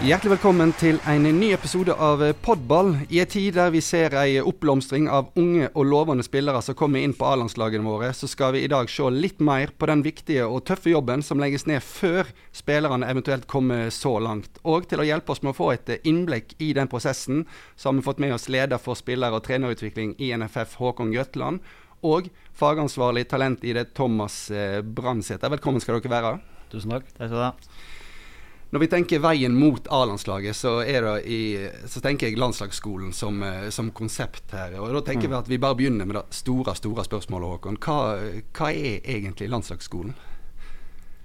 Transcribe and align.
Hjertelig 0.00 0.30
velkommen 0.38 0.70
til 0.80 0.96
en 1.04 1.26
ny 1.36 1.50
episode 1.52 1.92
av 1.92 2.22
Podball. 2.40 2.94
I 3.12 3.18
en 3.20 3.28
tid 3.28 3.58
der 3.58 3.68
vi 3.74 3.82
ser 3.84 4.14
en 4.16 4.46
oppblomstring 4.48 5.10
av 5.12 5.26
unge 5.36 5.66
og 5.74 5.84
lovende 5.90 6.24
spillere 6.24 6.62
som 6.64 6.78
kommer 6.78 7.04
inn 7.04 7.12
på 7.12 7.26
A-landslagene 7.28 7.84
våre, 7.84 8.08
så 8.16 8.24
skal 8.24 8.54
vi 8.54 8.62
i 8.64 8.70
dag 8.72 8.88
se 8.88 9.10
litt 9.12 9.44
mer 9.44 9.74
på 9.76 9.90
den 9.90 10.00
viktige 10.00 10.46
og 10.48 10.64
tøffe 10.70 10.94
jobben 10.94 11.20
som 11.20 11.36
legges 11.44 11.68
ned 11.68 11.84
før 11.84 12.32
spillerne 12.48 13.12
eventuelt 13.12 13.44
kommer 13.44 13.92
så 13.92 14.14
langt. 14.24 14.56
Og 14.64 14.88
til 14.88 15.04
å 15.04 15.08
hjelpe 15.10 15.36
oss 15.36 15.44
med 15.44 15.52
å 15.52 15.58
få 15.60 15.68
et 15.74 15.92
innblikk 16.00 16.56
i 16.64 16.72
den 16.80 16.88
prosessen, 16.88 17.44
så 17.76 17.90
har 17.90 18.00
vi 18.00 18.08
fått 18.08 18.24
med 18.24 18.32
oss 18.38 18.48
leder 18.48 18.80
for 18.80 18.96
spiller- 18.96 19.36
og 19.36 19.44
trenerutvikling 19.44 20.16
i 20.16 20.32
NFF, 20.32 20.80
Håkon 20.80 21.12
Grøtland, 21.12 21.60
og 22.00 22.32
fagansvarlig 22.56 23.28
talent 23.28 23.68
i 23.68 23.76
det, 23.76 23.90
Thomas 23.92 24.46
eh, 24.48 24.80
Brandsæter. 24.80 25.52
Velkommen 25.60 25.84
skal 25.84 26.00
dere 26.00 26.16
være. 26.16 26.36
Tusen 26.72 26.96
takk. 26.96 27.12
Takk 27.18 27.26
skal 27.26 27.36
du 27.36 27.50
ha. 27.50 27.98
Når 28.70 28.84
vi 28.84 28.86
tenker 28.86 29.22
veien 29.22 29.54
mot 29.58 29.88
A-landslaget, 29.90 30.54
så, 30.54 30.76
så, 31.90 32.02
tenker 32.04 32.28
jeg 32.28 32.38
landslagsskolen 32.38 33.10
som, 33.16 33.42
eh, 33.42 33.66
som, 33.74 33.90
konsept 33.90 34.54
her. 34.54 34.76
Og 34.78 34.94
Da 34.94 35.02
tenker 35.10 35.26
mm. 35.26 35.32
vi 35.32 35.38
at 35.40 35.50
vi 35.50 35.58
bare 35.58 35.78
begynner 35.78 36.06
med 36.06 36.20
det 36.20 36.26
store 36.38 36.76
store 36.78 37.04
spørsmålet, 37.08 37.56
Håkon. 37.56 37.80
Hva, 37.82 37.96
hva 38.54 38.70
er 38.70 39.00
egentlig 39.02 39.50
landslagsskolen? 39.50 40.14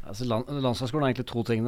Altså, 0.06 0.26
land, 0.30 0.50
landslagsskolen 0.50 1.06
er 1.06 1.14
egentlig 1.14 1.28
to 1.30 1.42
ting. 1.46 1.66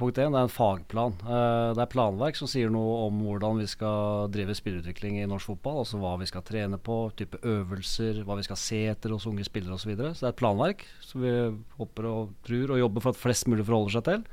Punkt 0.00 0.18
én 0.20 0.32
det 0.32 0.40
er 0.40 0.46
en 0.48 0.52
fagplan. 0.52 1.14
Uh, 1.24 1.72
det 1.76 1.84
er 1.84 1.92
planverk 1.92 2.36
som 2.36 2.48
sier 2.50 2.72
noe 2.72 3.06
om 3.06 3.20
hvordan 3.24 3.60
vi 3.60 3.68
skal 3.68 4.28
drive 4.32 4.56
spillerutvikling 4.56 5.18
i 5.20 5.28
norsk 5.28 5.52
fotball. 5.52 5.82
Altså 5.84 6.00
hva 6.00 6.14
vi 6.20 6.28
skal 6.28 6.44
trene 6.48 6.80
på, 6.80 6.98
type 7.16 7.40
øvelser, 7.40 8.22
hva 8.24 8.36
vi 8.40 8.44
skal 8.48 8.60
se 8.60 8.82
etter 8.92 9.12
hos 9.16 9.28
unge 9.28 9.44
spillere 9.48 9.76
osv. 9.76 9.84
Så, 9.84 9.92
videre. 9.92 10.14
så 10.14 10.26
det 10.26 10.30
er 10.30 10.34
et 10.34 10.40
planverk 10.40 10.86
som 11.04 11.24
vi 11.24 11.34
håper 11.80 12.08
og 12.08 12.32
tror 12.48 12.74
og 12.76 12.82
jobber 12.84 13.04
for 13.04 13.12
at 13.12 13.20
flest 13.20 13.48
mulig 13.48 13.68
forholder 13.68 13.96
seg 13.96 14.08
til. 14.08 14.26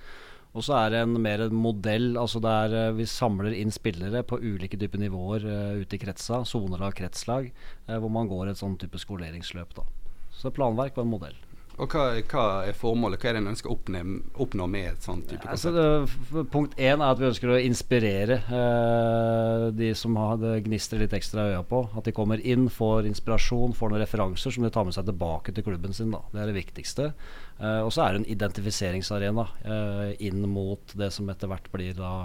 Og 0.57 0.65
så 0.65 0.73
er 0.73 0.93
det 0.93 1.01
en 1.05 1.17
mer 1.21 1.43
en 1.45 1.53
modell, 1.53 2.15
altså 2.17 2.41
der 2.41 2.73
uh, 2.73 2.95
vi 2.97 3.05
samler 3.05 3.53
inn 3.53 3.69
spillere 3.73 4.23
på 4.25 4.39
ulike 4.41 4.79
typer 4.81 5.03
nivåer 5.03 5.45
uh, 5.45 5.81
ute 5.83 5.99
i 5.99 6.01
kretsa, 6.01 6.41
sonelag, 6.49 6.95
kretslag, 6.97 7.51
uh, 7.85 7.99
hvor 8.01 8.09
man 8.09 8.29
går 8.31 8.49
et 8.49 8.61
sånn 8.61 8.73
type 8.81 8.97
skoleringsløp. 9.03 9.77
da. 9.77 9.85
Så 10.33 10.49
planverk 10.53 10.97
var 10.97 11.05
en 11.05 11.13
modell. 11.13 11.37
Og 11.77 11.93
hva, 11.93 12.03
hva, 12.25 12.43
er 12.65 12.73
formålet? 12.73 13.21
Hva 13.21 13.29
er 13.29 13.35
det 13.37 13.41
en 13.43 13.51
ønsker 13.51 13.69
å 13.69 13.75
oppnå, 13.75 13.99
oppnå 14.41 14.65
med 14.73 14.87
et 14.95 15.03
sånt 15.05 15.27
type 15.29 15.45
konsept? 15.45 15.77
Altså 15.77 16.43
punkt 16.49 16.73
én 16.81 16.97
er 16.97 17.05
at 17.05 17.21
vi 17.21 17.27
ønsker 17.27 17.51
å 17.53 17.59
inspirere 17.61 18.39
eh, 18.49 19.65
de 19.77 19.91
som 19.97 20.17
har 20.17 20.39
det 20.41 20.55
gnistrer 20.65 21.03
litt 21.03 21.13
ekstra 21.13 21.45
i 21.45 21.53
øya 21.53 21.61
på. 21.69 21.83
At 21.93 22.09
de 22.09 22.15
kommer 22.17 22.41
inn, 22.41 22.65
får 22.73 23.05
inspirasjon, 23.11 23.77
får 23.77 23.93
noen 23.93 24.01
referanser 24.01 24.55
som 24.55 24.65
de 24.65 24.73
tar 24.73 24.87
med 24.87 24.97
seg 24.97 25.05
tilbake 25.05 25.53
til 25.53 25.67
klubben 25.69 25.93
sin. 25.93 26.09
Da. 26.15 26.23
Det 26.33 26.41
er 26.41 26.49
det 26.49 26.57
viktigste. 26.57 27.11
Eh, 27.61 27.81
og 27.85 27.93
så 27.93 28.07
er 28.07 28.15
det 28.15 28.23
en 28.23 28.31
identifiseringsarena 28.33 29.45
eh, 29.61 30.15
inn 30.31 30.47
mot 30.49 30.97
det 30.97 31.11
som 31.13 31.29
etter 31.29 31.51
hvert 31.51 31.69
blir 31.73 31.93
da 31.97 32.15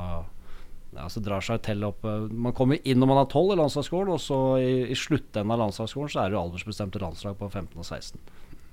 ja, 0.93 1.07
så 1.09 1.23
drar 1.25 1.45
seg 1.45 1.63
til 1.65 1.85
opp 1.89 2.05
eh, 2.09 2.29
Man 2.33 2.57
kommer 2.57 2.81
inn 2.85 3.01
når 3.01 3.11
man 3.11 3.21
er 3.23 3.29
12 3.29 3.53
i 3.55 3.59
landslagsskolen, 3.61 4.13
og 4.17 4.21
så 4.21 4.41
i, 4.61 4.73
i 4.93 4.97
sluttenden 4.97 5.53
av 5.53 5.61
landslagsskolen 5.67 6.13
så 6.13 6.23
er 6.23 6.33
det 6.33 6.39
jo 6.39 6.47
aldersbestemte 6.47 7.03
landslag 7.03 7.37
på 7.41 7.49
15 7.49 7.77
og 7.77 7.85
16. 7.85 8.21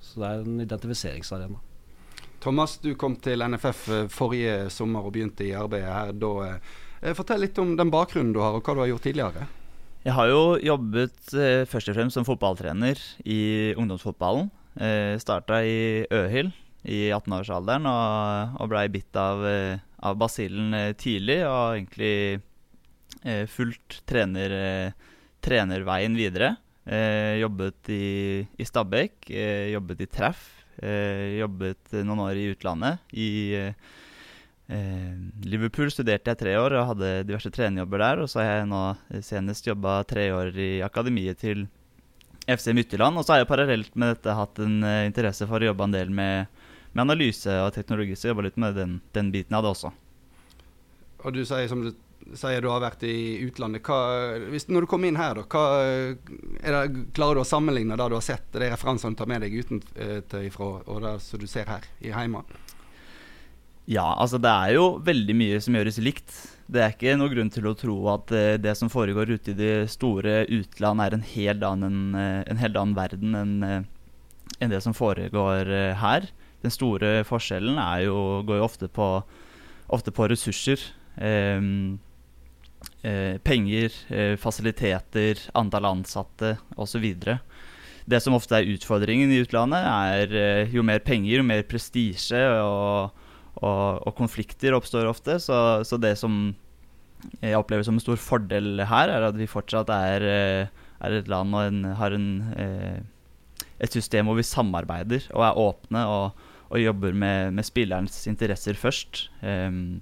Så 0.02 0.22
det 0.22 0.30
er 0.30 0.46
en 0.46 0.62
identifiseringsarena. 0.64 1.60
Thomas, 2.40 2.78
du 2.80 2.94
kom 2.96 3.18
til 3.20 3.44
NFF 3.44 3.82
eh, 3.92 4.06
forrige 4.14 4.70
sommer 4.72 5.04
og 5.04 5.14
begynte 5.16 5.44
i 5.48 5.56
arbeidet 5.58 5.92
her. 5.92 6.14
Da, 6.16 6.60
eh, 7.02 7.16
fortell 7.18 7.44
litt 7.44 7.60
om 7.60 7.76
den 7.80 7.92
bakgrunnen 7.92 8.32
du 8.36 8.40
har, 8.44 8.56
og 8.56 8.64
hva 8.64 8.78
du 8.78 8.84
har 8.86 8.94
gjort 8.94 9.08
tidligere. 9.10 9.50
Jeg 10.06 10.16
har 10.16 10.30
jo 10.32 10.44
jobbet 10.64 11.34
eh, 11.36 11.66
først 11.68 11.92
og 11.92 11.98
fremst 11.98 12.16
som 12.16 12.28
fotballtrener 12.28 13.02
i 13.28 13.42
ungdomsfotballen. 13.76 14.48
Eh, 14.80 15.18
Starta 15.20 15.60
i 15.68 16.06
Øhild 16.08 16.54
i 16.88 17.10
18-årsalderen 17.12 17.88
og, 17.90 18.56
og 18.64 18.70
blei 18.72 18.86
bitt 18.94 19.20
av, 19.20 19.44
eh, 19.44 19.82
av 20.08 20.16
basillen 20.20 20.74
eh, 20.78 20.94
tidlig. 20.96 21.42
Og 21.44 21.76
egentlig 21.76 22.14
eh, 23.28 23.44
fulgt 23.52 24.00
trener, 24.08 24.56
trenerveien 25.44 26.16
videre. 26.16 26.56
Eh, 26.86 27.40
jobbet 27.42 27.90
i, 27.94 28.46
i 28.58 28.66
Stabekk, 28.66 29.30
eh, 29.30 29.72
jobbet 29.74 30.06
i 30.06 30.10
Treff. 30.10 30.46
Eh, 30.80 31.40
jobbet 31.42 31.98
noen 32.06 32.24
år 32.24 32.40
i 32.40 32.46
utlandet. 32.54 33.04
I 33.12 33.32
eh, 33.58 33.74
Liverpool 35.50 35.92
studerte 35.92 36.32
jeg 36.32 36.40
tre 36.40 36.56
år 36.60 36.78
og 36.78 36.94
hadde 36.94 37.12
diverse 37.28 37.52
trenerjobber 37.54 38.06
der. 38.06 38.24
Og 38.24 38.32
så 38.32 38.42
har 38.42 38.52
jeg 38.62 38.72
nå 38.72 38.84
senest 39.26 39.68
jobba 39.68 40.00
tre 40.08 40.30
år 40.36 40.56
i 40.56 40.72
akademiet 40.86 41.42
til 41.44 41.68
FC 42.50 42.74
Mytterland. 42.74 43.18
Og 43.18 43.26
så 43.26 43.36
har 43.36 43.44
jeg 43.44 43.52
parallelt 43.52 43.96
med 43.96 44.16
dette 44.16 44.36
hatt 44.36 44.62
en 44.64 44.82
uh, 44.86 45.06
interesse 45.06 45.48
for 45.50 45.62
å 45.62 45.72
jobbe 45.72 45.86
en 45.86 45.96
del 45.98 46.14
med, 46.14 46.62
med 46.94 47.06
analyse 47.06 47.60
og 47.66 47.74
teknologi, 47.76 48.16
så 48.16 48.30
jeg 48.30 48.36
jobba 48.36 48.48
litt 48.48 48.62
med 48.62 48.78
den, 48.78 49.00
den 49.14 49.34
biten 49.34 49.58
av 49.58 49.66
det 49.66 49.74
også. 49.76 49.92
Og 51.20 51.36
du 51.36 51.44
sier 51.44 51.68
som 51.70 51.84
du 51.84 51.92
sier 52.38 52.62
du 52.62 52.70
har 52.72 52.82
vært 52.84 53.04
i 53.08 53.40
utlandet. 53.46 53.84
Hva, 53.86 54.38
hvis, 54.52 54.68
når 54.70 54.86
du 54.86 54.90
kommer 54.92 55.10
inn 55.10 55.20
her, 55.20 55.40
da, 55.40 55.46
hva, 55.50 55.64
det, 56.88 57.04
klarer 57.18 57.40
du 57.40 57.44
å 57.44 57.48
sammenligne 57.48 57.98
det 58.00 58.10
du 58.12 58.18
har 58.18 58.26
sett, 58.26 58.48
de 58.54 58.70
referansene 58.70 59.16
du 59.16 59.22
tar 59.22 59.30
med 59.32 59.46
deg 59.46 59.56
utenfra, 59.62 60.72
og 60.86 61.04
det 61.06 61.16
som 61.26 61.42
du 61.42 61.48
ser 61.50 61.70
her 61.72 61.88
i 62.04 62.14
hjemme? 62.14 62.44
Ja, 63.90 64.06
altså 64.22 64.38
det 64.38 64.50
er 64.54 64.76
jo 64.76 64.90
veldig 65.02 65.36
mye 65.38 65.62
som 65.66 65.78
gjøres 65.78 65.98
likt. 66.06 66.34
Det 66.70 66.84
er 66.84 66.92
ikke 66.94 67.16
noe 67.18 67.32
grunn 67.32 67.50
til 67.50 67.66
å 67.66 67.78
tro 67.78 67.96
at 68.14 68.30
uh, 68.36 68.58
det 68.62 68.76
som 68.78 68.92
foregår 68.94 69.32
ute 69.34 69.56
i 69.56 69.58
det 69.58 69.88
store 69.90 70.44
utland, 70.46 71.02
er 71.02 71.16
en 71.18 71.26
helt 71.26 71.66
annen, 71.66 72.04
uh, 72.14 72.44
en 72.46 72.62
helt 72.62 72.78
annen 72.78 72.98
verden 72.98 73.40
enn 73.40 73.88
enn 74.60 74.72
det 74.74 74.82
som 74.84 74.96
foregår 74.98 75.70
her. 76.02 76.26
Den 76.64 76.74
store 76.74 77.24
forskjellen 77.28 77.80
jo, 78.04 78.44
går 78.48 78.60
jo 78.60 78.66
ofte 78.66 78.90
på, 78.92 79.08
ofte 79.88 80.12
på 80.12 80.28
ressurser. 80.32 80.82
Um, 81.16 81.24
eh, 81.24 82.09
penger, 83.02 83.94
eh, 84.12 84.36
fasiliteter, 84.40 85.40
antall 85.58 85.86
ansatte 85.88 86.58
osv. 86.76 87.06
Det 88.10 88.20
som 88.24 88.34
ofte 88.34 88.58
er 88.58 88.70
utfordringen 88.74 89.32
i 89.32 89.42
utlandet, 89.44 89.86
er 89.86 90.34
eh, 90.34 90.74
jo 90.74 90.84
mer 90.86 91.02
penger, 91.06 91.40
jo 91.40 91.46
mer 91.46 91.62
prestisje 91.70 92.42
og, 92.58 93.14
og, 93.60 94.02
og, 94.02 94.12
konflikter 94.18 94.74
oppstår 94.78 95.10
ofte. 95.10 95.38
Så, 95.44 95.56
så, 95.86 96.00
det 96.02 96.16
som 96.18 96.40
jeg 97.44 97.58
opplever 97.60 97.86
som 97.86 98.00
en 98.00 98.04
stor 98.04 98.20
fordel 98.22 98.82
her, 98.90 99.14
er 99.14 99.28
at 99.28 99.38
vi 99.38 99.50
fortsatt 99.50 99.92
er, 99.94 100.26
eh, 100.26 100.90
er 101.06 101.18
et 101.20 101.30
land 101.30 101.54
og 101.54 101.68
en, 101.68 101.82
har 102.00 102.16
en, 102.16 102.30
eh, 102.58 103.66
et 103.80 103.94
system 103.94 104.30
hvor 104.30 104.40
vi 104.40 104.48
samarbeider 104.48 105.30
og 105.36 105.46
er 105.46 105.60
åpne 105.62 106.06
og, 106.10 106.46
og 106.70 106.82
jobber 106.82 107.14
med, 107.14 107.54
med 107.60 107.68
spillerens 107.68 108.24
interesser 108.32 108.80
først. 108.80 109.28
Um, 109.44 110.00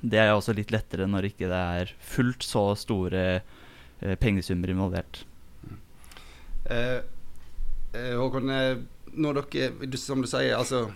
det 0.00 0.20
er 0.22 0.34
også 0.34 0.54
litt 0.56 0.72
lettere 0.74 1.08
når 1.10 1.32
ikke 1.32 1.48
det 1.50 1.62
er 1.80 1.94
fullt 2.04 2.46
så 2.46 2.70
store 2.78 3.24
eh, 3.38 4.14
pengesummer 4.20 4.70
involvert. 4.70 5.24
Eh, 6.70 7.00
eh, 7.92 8.14
Håkon, 8.18 8.50
eh, 8.54 8.78
når 9.18 9.40
dere, 9.40 9.98
som 9.98 10.22
du 10.22 10.28
sier, 10.30 10.54
altså 10.58 10.86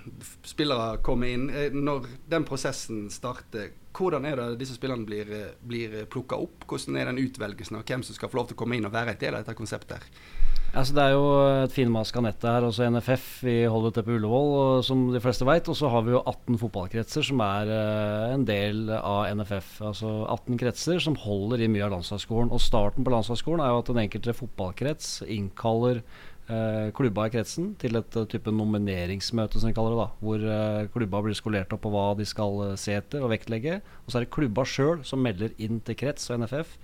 spillere 0.46 1.00
kommer 1.04 1.32
inn. 1.32 1.48
Eh, 1.50 1.74
når 1.74 2.06
den 2.30 2.46
prosessen 2.46 3.08
starter, 3.10 3.72
hvordan 3.96 4.28
er 4.28 4.38
det 4.38 4.60
disse 4.62 4.78
spillerne 4.78 5.08
blir, 5.08 5.32
blir 5.66 6.04
plukka 6.12 6.38
opp? 6.40 6.68
Hvordan 6.68 7.00
er 7.00 7.10
den 7.10 7.22
utvelgelsen 7.24 7.80
av 7.80 7.88
hvem 7.88 8.04
som 8.06 8.16
skal 8.16 8.30
få 8.32 8.40
lov 8.40 8.50
til 8.50 8.60
å 8.60 8.62
komme 8.62 8.78
inn 8.78 8.88
og 8.88 8.94
være 8.94 9.16
en 9.16 9.24
del 9.24 9.34
av 9.34 9.44
dette 9.44 9.58
konseptet? 9.58 9.98
her? 9.98 10.61
Altså, 10.72 10.94
det 10.96 11.02
er 11.04 11.10
jo 11.12 11.24
et 11.66 11.72
finmaska 11.74 12.20
nett 12.24 12.44
her, 12.48 12.64
også 12.64 12.86
NFF. 12.88 13.24
Vi 13.44 13.56
holder 13.68 13.92
til 13.92 14.04
på 14.06 14.14
Ullevål, 14.16 14.78
som 14.86 15.02
de 15.12 15.20
fleste 15.20 15.44
veit. 15.44 15.68
Og 15.68 15.76
så 15.76 15.90
har 15.92 16.06
vi 16.06 16.14
jo 16.14 16.22
18 16.22 16.56
fotballkretser 16.62 17.26
som 17.28 17.42
er 17.44 17.68
uh, 17.68 18.32
en 18.32 18.46
del 18.48 18.88
av 18.96 19.26
NFF. 19.36 19.74
Altså 19.90 20.14
18 20.32 20.56
kretser 20.62 21.02
som 21.04 21.18
holder 21.20 21.60
i 21.60 21.68
mye 21.68 21.84
av 21.84 21.92
landslagsskolen. 21.92 22.48
Og 22.56 22.64
starten 22.64 23.04
på 23.04 23.12
landslagsskolen 23.12 23.60
er 23.60 23.68
jo 23.68 23.82
at 23.82 23.92
den 23.92 24.00
enkelte 24.06 24.36
fotballkrets 24.38 25.12
innkaller 25.28 26.00
uh, 26.48 26.88
klubba 26.96 27.28
i 27.28 27.36
kretsen 27.36 27.74
til 27.76 28.00
et 28.00 28.16
uh, 28.16 28.24
type 28.32 28.56
nomineringsmøte, 28.56 29.60
som 29.60 29.68
vi 29.68 29.76
kaller 29.76 29.92
det. 29.92 30.06
da 30.06 30.24
Hvor 30.24 30.88
klubba 30.96 31.20
blir 31.28 31.36
skolert 31.36 31.76
opp 31.76 31.84
på 31.84 31.92
hva 31.92 32.14
de 32.16 32.24
skal 32.24 32.78
se 32.80 32.96
etter 32.96 33.20
og 33.20 33.34
vektlegge. 33.36 33.82
Og 34.06 34.08
så 34.08 34.22
er 34.22 34.24
det 34.24 34.32
klubba 34.32 34.64
sjøl 34.64 35.04
som 35.04 35.20
melder 35.20 35.52
inn 35.60 35.84
til 35.84 36.00
krets 36.00 36.32
og 36.32 36.46
NFF 36.46 36.78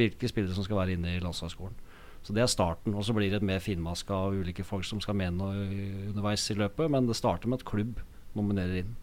hvilke 0.00 0.32
spillere 0.32 0.56
som 0.56 0.64
skal 0.64 0.80
være 0.80 0.96
inne 0.96 1.12
i 1.12 1.20
landslagsskolen. 1.20 1.76
Så 2.24 2.32
det 2.32 2.44
er 2.44 2.50
starten. 2.50 2.96
Og 2.96 3.04
så 3.04 3.14
blir 3.16 3.30
det 3.30 3.42
et 3.42 3.46
mer 3.46 3.62
finmaska 3.62 4.16
av 4.26 4.36
ulike 4.36 4.64
folk 4.64 4.86
som 4.88 5.00
skal 5.04 5.16
mene 5.18 5.36
noe 5.36 5.64
underveis 6.10 6.48
i 6.50 6.58
løpet. 6.58 6.88
Men 6.92 7.08
det 7.10 7.18
starter 7.18 7.50
med 7.50 7.60
at 7.60 7.68
klubb 7.68 8.00
nominerer 8.34 8.82
inn. 8.82 8.94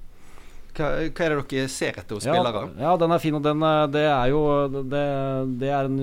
Hva, 0.71 0.87
hva 1.11 1.25
er 1.25 1.33
det 1.33 1.39
dere 1.51 1.67
ser 1.71 1.97
etter 1.99 2.15
hos 2.15 2.25
ja, 2.25 2.31
spillere? 2.31 2.61
Ja, 2.79 2.93
den 2.99 3.11
er 3.11 3.21
fin. 3.21 3.35
Og 3.35 3.43
den, 3.43 3.63
det 3.91 4.05
er 4.07 4.31
jo 4.31 4.41
det, 4.71 5.03
det 5.59 5.71
er 5.71 5.89
en, 5.89 5.97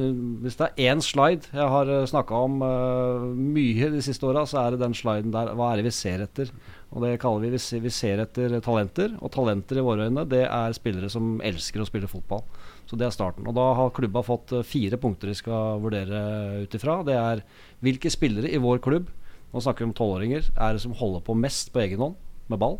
Hvis 0.44 0.58
det 0.60 0.68
er 0.68 0.90
én 0.92 1.00
slide 1.04 1.48
jeg 1.54 1.70
har 1.72 1.92
eh, 1.92 2.04
snakka 2.10 2.42
om 2.48 2.58
uh, 2.60 3.28
mye 3.32 3.88
de 3.94 4.02
siste 4.04 4.28
åra, 4.28 4.44
så 4.48 4.60
er 4.62 4.74
det 4.74 4.82
den 4.84 4.96
sliden 4.96 5.32
der. 5.32 5.54
Hva 5.56 5.72
er 5.72 5.80
det 5.80 5.88
vi 5.88 5.94
ser 5.96 6.24
etter? 6.26 6.52
Og 6.92 7.04
det 7.04 7.16
kaller 7.20 7.48
vi 7.48 7.80
Vi 7.84 7.92
ser 7.92 8.20
etter 8.24 8.58
talenter. 8.64 9.16
Og 9.22 9.32
talenter 9.32 9.80
i 9.80 9.86
våre 9.88 10.08
øyne, 10.08 10.28
det 10.28 10.44
er 10.44 10.76
spillere 10.76 11.08
som 11.12 11.38
elsker 11.40 11.82
å 11.82 11.88
spille 11.88 12.10
fotball. 12.10 12.44
Så 12.88 12.96
det 12.96 13.05
er 13.05 13.12
starten. 13.12 13.46
Og 13.49 13.56
da 13.56 13.67
har 13.76 13.94
klubba 13.96 14.23
fått 14.25 14.52
eh, 14.56 14.64
fire 14.67 14.99
punkter 15.00 15.29
de 15.29 15.37
skal 15.37 15.82
vurdere 15.85 16.20
ut 16.64 16.76
ifra. 16.79 17.02
Det 17.05 17.17
er 17.17 17.44
hvilke 17.85 18.12
spillere 18.12 18.49
i 18.49 18.61
vår 18.62 18.81
klubb, 18.85 19.11
nå 19.52 19.64
snakker 19.64 19.85
vi 19.85 19.90
om 19.90 19.96
tolvåringer, 19.96 20.49
er 20.56 20.76
det 20.76 20.85
som 20.85 20.96
holder 20.96 21.25
på 21.25 21.37
mest 21.37 21.73
på 21.73 21.82
egen 21.85 22.00
hånd 22.00 22.17
med 22.49 22.61
ball. 22.61 22.79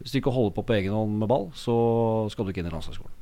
Hvis 0.00 0.10
du 0.10 0.18
ikke 0.18 0.34
holder 0.34 0.56
på 0.56 0.66
på 0.66 0.74
egen 0.74 0.94
hånd 0.94 1.14
med 1.20 1.30
ball, 1.30 1.48
så 1.54 1.74
skal 2.32 2.46
du 2.46 2.52
ikke 2.52 2.64
inn 2.64 2.70
i 2.70 2.74
landslagsskolen. 2.74 3.14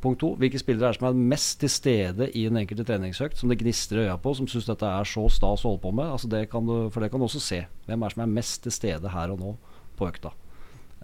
Punkt 0.00 0.22
to, 0.22 0.30
hvilke 0.40 0.56
spillere 0.56 0.88
er 0.88 0.94
det 0.94 1.00
som 1.00 1.10
er 1.10 1.24
mest 1.32 1.58
til 1.60 1.68
stede 1.72 2.30
i 2.32 2.46
den 2.48 2.56
enkelte 2.56 2.86
treningsøkt, 2.88 3.36
som 3.36 3.52
det 3.52 3.58
gnistrer 3.60 4.00
i 4.00 4.06
øya 4.06 4.16
på, 4.16 4.32
som 4.36 4.48
syns 4.48 4.68
dette 4.68 4.88
er 4.88 5.08
så 5.08 5.26
stas 5.28 5.64
å 5.66 5.74
holde 5.74 5.82
på 5.84 5.92
med? 5.92 6.08
Altså 6.08 6.30
det 6.32 6.46
du, 6.48 6.76
for 6.88 7.04
det 7.04 7.10
kan 7.12 7.20
du 7.20 7.26
også 7.28 7.42
se. 7.44 7.66
Hvem 7.84 8.00
er 8.00 8.08
det 8.08 8.16
som 8.16 8.24
er 8.24 8.38
mest 8.38 8.62
til 8.64 8.72
stede 8.72 9.12
her 9.12 9.34
og 9.34 9.42
nå 9.42 9.52
på 10.00 10.08
økta? 10.08 10.32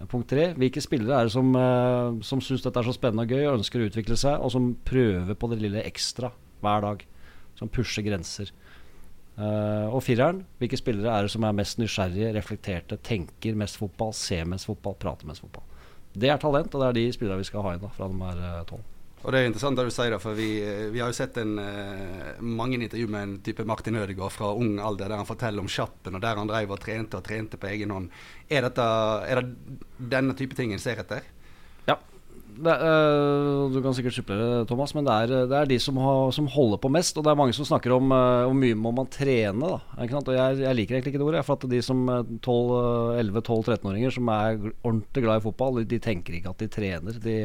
Punkt 0.05 0.29
tre, 0.29 0.51
hvilke 0.53 0.81
spillere 0.83 1.15
er 1.17 1.25
det 1.25 1.33
som, 1.33 1.47
uh, 1.57 2.19
som 2.21 2.41
syns 2.43 2.61
dette 2.61 2.77
er 2.77 2.85
så 2.85 2.93
spennende 2.93 3.25
og 3.25 3.31
gøy 3.33 3.47
og 3.47 3.55
ønsker 3.57 3.81
å 3.81 3.87
utvikle 3.89 4.17
seg, 4.19 4.37
og 4.37 4.53
som 4.53 4.75
prøver 4.85 5.33
på 5.33 5.49
det 5.49 5.57
lille 5.63 5.81
ekstra 5.89 6.29
hver 6.61 6.83
dag? 6.85 7.05
Som 7.57 7.71
pusher 7.73 8.05
grenser. 8.05 8.51
Uh, 9.37 9.89
og 9.89 10.03
fireren, 10.05 10.43
hvilke 10.61 10.77
spillere 10.77 11.13
er 11.13 11.25
det 11.25 11.33
som 11.33 11.45
er 11.45 11.57
mest 11.57 11.81
nysgjerrige, 11.81 12.29
reflekterte, 12.37 12.99
tenker 13.05 13.57
mest 13.57 13.77
fotball, 13.81 14.13
ser 14.13 14.45
mest 14.49 14.69
fotball, 14.69 14.97
prater 15.01 15.29
mest 15.29 15.41
fotball? 15.45 15.65
Det 16.17 16.29
er 16.29 16.39
talent, 16.41 16.73
og 16.73 16.81
det 16.81 16.87
er 16.87 16.97
de 16.97 17.07
spillerne 17.13 17.41
vi 17.41 17.49
skal 17.49 17.65
ha 17.65 17.73
inn 17.75 17.83
da, 17.83 17.89
fra 17.93 18.07
de 18.09 18.29
er 18.31 18.45
eh, 18.47 18.63
tolv. 18.69 18.85
Og 19.27 19.33
Det 19.33 19.39
er 19.41 19.49
interessant 19.49 19.75
det 19.75 19.83
du 19.83 19.91
sier, 19.91 20.13
for 20.23 20.37
vi, 20.39 20.61
eh, 20.63 20.85
vi 20.87 21.01
har 21.03 21.09
jo 21.11 21.15
sett 21.17 21.35
en, 21.41 21.57
uh, 21.59 22.37
mange 22.39 22.77
intervju 22.79 23.09
med 23.11 23.23
en 23.25 23.33
type 23.43 23.65
Martin 23.67 23.97
Ødegaard 23.99 24.31
fra 24.31 24.53
ung 24.55 24.77
alder, 24.79 25.09
der 25.09 25.19
han 25.19 25.27
forteller 25.27 25.59
om 25.59 25.67
sjappen, 25.67 26.15
og 26.15 26.21
der 26.23 26.39
han 26.39 26.47
drev 26.47 26.71
og 26.71 26.79
trente 26.79 27.19
og 27.19 27.25
trente 27.27 27.59
på 27.59 27.67
egen 27.67 27.91
hånd. 27.91 28.07
Er, 28.47 28.63
dette, 28.69 28.85
er 29.27 29.41
det 29.41 29.81
denne 30.15 30.31
type 30.31 30.55
ting 30.55 30.71
en 30.71 30.79
ser 30.79 31.03
etter? 31.03 31.27
Det, 32.57 32.73
uh, 32.73 33.69
du 33.69 33.77
kan 33.85 33.93
sikkert 33.93 34.15
supplere, 34.15 34.63
Thomas, 34.69 34.93
men 34.97 35.05
det 35.05 35.13
er, 35.13 35.45
det 35.49 35.57
er 35.57 35.67
de 35.69 35.77
som, 35.81 35.97
har, 36.01 36.31
som, 36.33 36.47
holder 36.49 36.77
på 36.81 36.89
mest. 36.93 37.17
Og 37.17 37.23
det 37.25 37.31
er 37.31 37.37
mange 37.37 37.53
som 37.53 37.65
snakker 37.67 37.91
om 37.93 38.05
uh, 38.09 38.45
hvor 38.47 38.55
mye 38.57 38.75
må 38.77 38.91
man 38.97 39.07
trene. 39.13 39.61
Da, 39.61 39.77
og 40.17 40.31
jeg, 40.33 40.57
jeg, 40.63 40.75
liker 40.79 40.95
egentlig 40.97 41.11
ikke 41.13 41.21
det 41.21 41.27
ordet. 41.27 41.45
For 41.45 41.53
at 41.59 41.69
de 41.69 41.81
som 41.85 41.99
11-12-13-åringer 42.09 44.11
som 44.17 44.25
er 44.33 44.57
ordentlig 44.81 45.21
glad 45.27 45.37
i 45.41 45.45
fotball, 45.45 45.73
de, 45.85 45.99
tenker 46.01 46.33
ikke 46.39 46.53
at 46.55 46.61
de 46.63 46.69
trener. 46.73 47.13
De, 47.21 47.37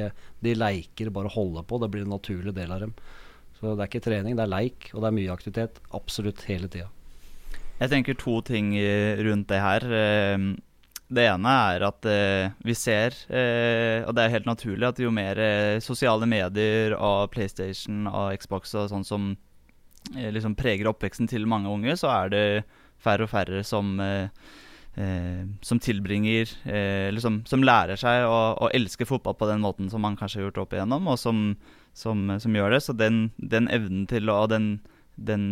de 0.47 0.53
leker, 0.57 1.13
bare 1.13 1.35
holder 1.37 1.63
på. 1.69 1.81
Det 1.83 1.91
blir 1.93 2.05
en 2.07 2.17
naturlig 2.17 2.55
del 2.57 2.71
av 2.73 2.79
dem. 2.87 2.93
Så 3.61 3.77
det 3.77 3.83
er 3.85 3.91
ikke 3.93 4.09
trening, 4.09 4.33
det 4.39 4.45
er 4.47 4.51
leik, 4.51 4.81
og 4.91 4.99
det 5.05 5.09
er 5.09 5.19
mye 5.21 5.35
aktivitet 5.35 5.75
absolutt 5.95 6.41
hele 6.49 6.69
tida. 6.73 6.89
Jeg 7.79 7.91
tenker 7.93 8.15
to 8.19 8.35
ting 8.47 8.67
rundt 9.23 9.49
det 9.51 9.61
her. 9.63 9.83
Det 11.13 11.25
ene 11.29 11.53
er 11.75 11.85
at 11.85 12.07
eh, 12.09 12.55
vi 12.65 12.75
ser, 12.79 13.15
eh, 13.29 14.01
og 14.07 14.15
det 14.17 14.25
er 14.25 14.33
helt 14.33 14.49
naturlig, 14.49 14.87
at 14.89 15.01
jo 15.03 15.13
mer 15.13 15.39
eh, 15.41 15.81
sosiale 15.85 16.29
medier 16.29 16.95
av 16.97 17.27
PlayStation 17.35 18.07
og 18.09 18.33
Xbox 18.41 18.73
og 18.81 18.89
sånn 18.93 19.05
som 19.05 19.27
eh, 20.15 20.31
liksom 20.33 20.57
preger 20.57 20.89
oppveksten 20.89 21.29
til 21.29 21.45
mange 21.51 21.69
unge, 21.69 21.99
så 22.01 22.09
er 22.15 22.33
det 22.33 22.45
færre 23.03 23.27
og 23.27 23.33
færre 23.33 23.61
som, 23.67 23.93
eh, 24.01 24.31
eh, 24.97 25.45
som 25.61 25.83
tilbringer 25.83 26.55
Eller 26.65 27.21
som, 27.21 27.43
som, 27.45 27.65
lærer 27.67 28.01
seg 28.01 28.25
å, 28.25 28.41
å, 28.57 28.73
elske 28.73 29.09
fotball 29.09 29.37
på 29.37 29.51
den 29.51 29.61
måten 29.61 29.93
som 29.93 30.01
man 30.07 30.17
kanskje 30.17 30.41
har 30.41 30.49
gjort 30.49 30.65
opp 30.65 30.77
igjennom, 30.79 31.13
og 31.13 31.21
som, 31.21 31.57
som 31.93 32.57
gjør 32.57 32.79
det. 32.79 32.85
Så 32.87 32.97
den, 32.97 33.27
den 33.37 33.69
evnen 33.69 34.07
til 34.09 34.33
å 34.33 34.47
den, 34.49 34.79
den 35.17 35.51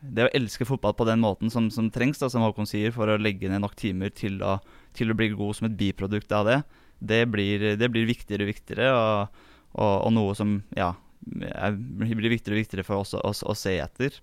det 0.00 0.26
å 0.26 0.32
elske 0.36 0.66
fotball 0.68 0.94
på 0.96 1.06
den 1.08 1.20
måten 1.22 1.50
som, 1.50 1.68
som 1.74 1.88
trengs, 1.92 2.20
da, 2.20 2.28
som 2.30 2.44
Håkon 2.44 2.68
sier, 2.68 2.92
for 2.94 3.10
å 3.10 3.18
legge 3.20 3.50
ned 3.50 3.62
nok 3.64 3.76
timer 3.78 4.12
til 4.14 4.38
å, 4.46 4.58
til 4.96 5.10
å 5.10 5.16
bli 5.18 5.30
god 5.34 5.58
som 5.58 5.68
et 5.68 5.76
biprodukt 5.78 6.32
av 6.34 6.46
det, 6.48 6.58
det 6.98 7.24
blir, 7.30 7.64
det 7.78 7.90
blir 7.92 8.08
viktigere 8.08 8.46
og 8.46 8.52
viktigere. 8.52 8.88
Og, 8.94 9.44
og, 9.78 9.94
og, 9.94 10.10
noe 10.14 10.34
som 10.38 10.58
ja, 10.76 10.92
blir 11.22 12.32
viktigere 12.32 12.56
og 12.56 12.62
viktigere 12.64 12.86
for 12.86 13.04
oss 13.04 13.14
å, 13.18 13.22
å, 13.22 13.56
se 13.58 13.76
etter. 13.82 14.18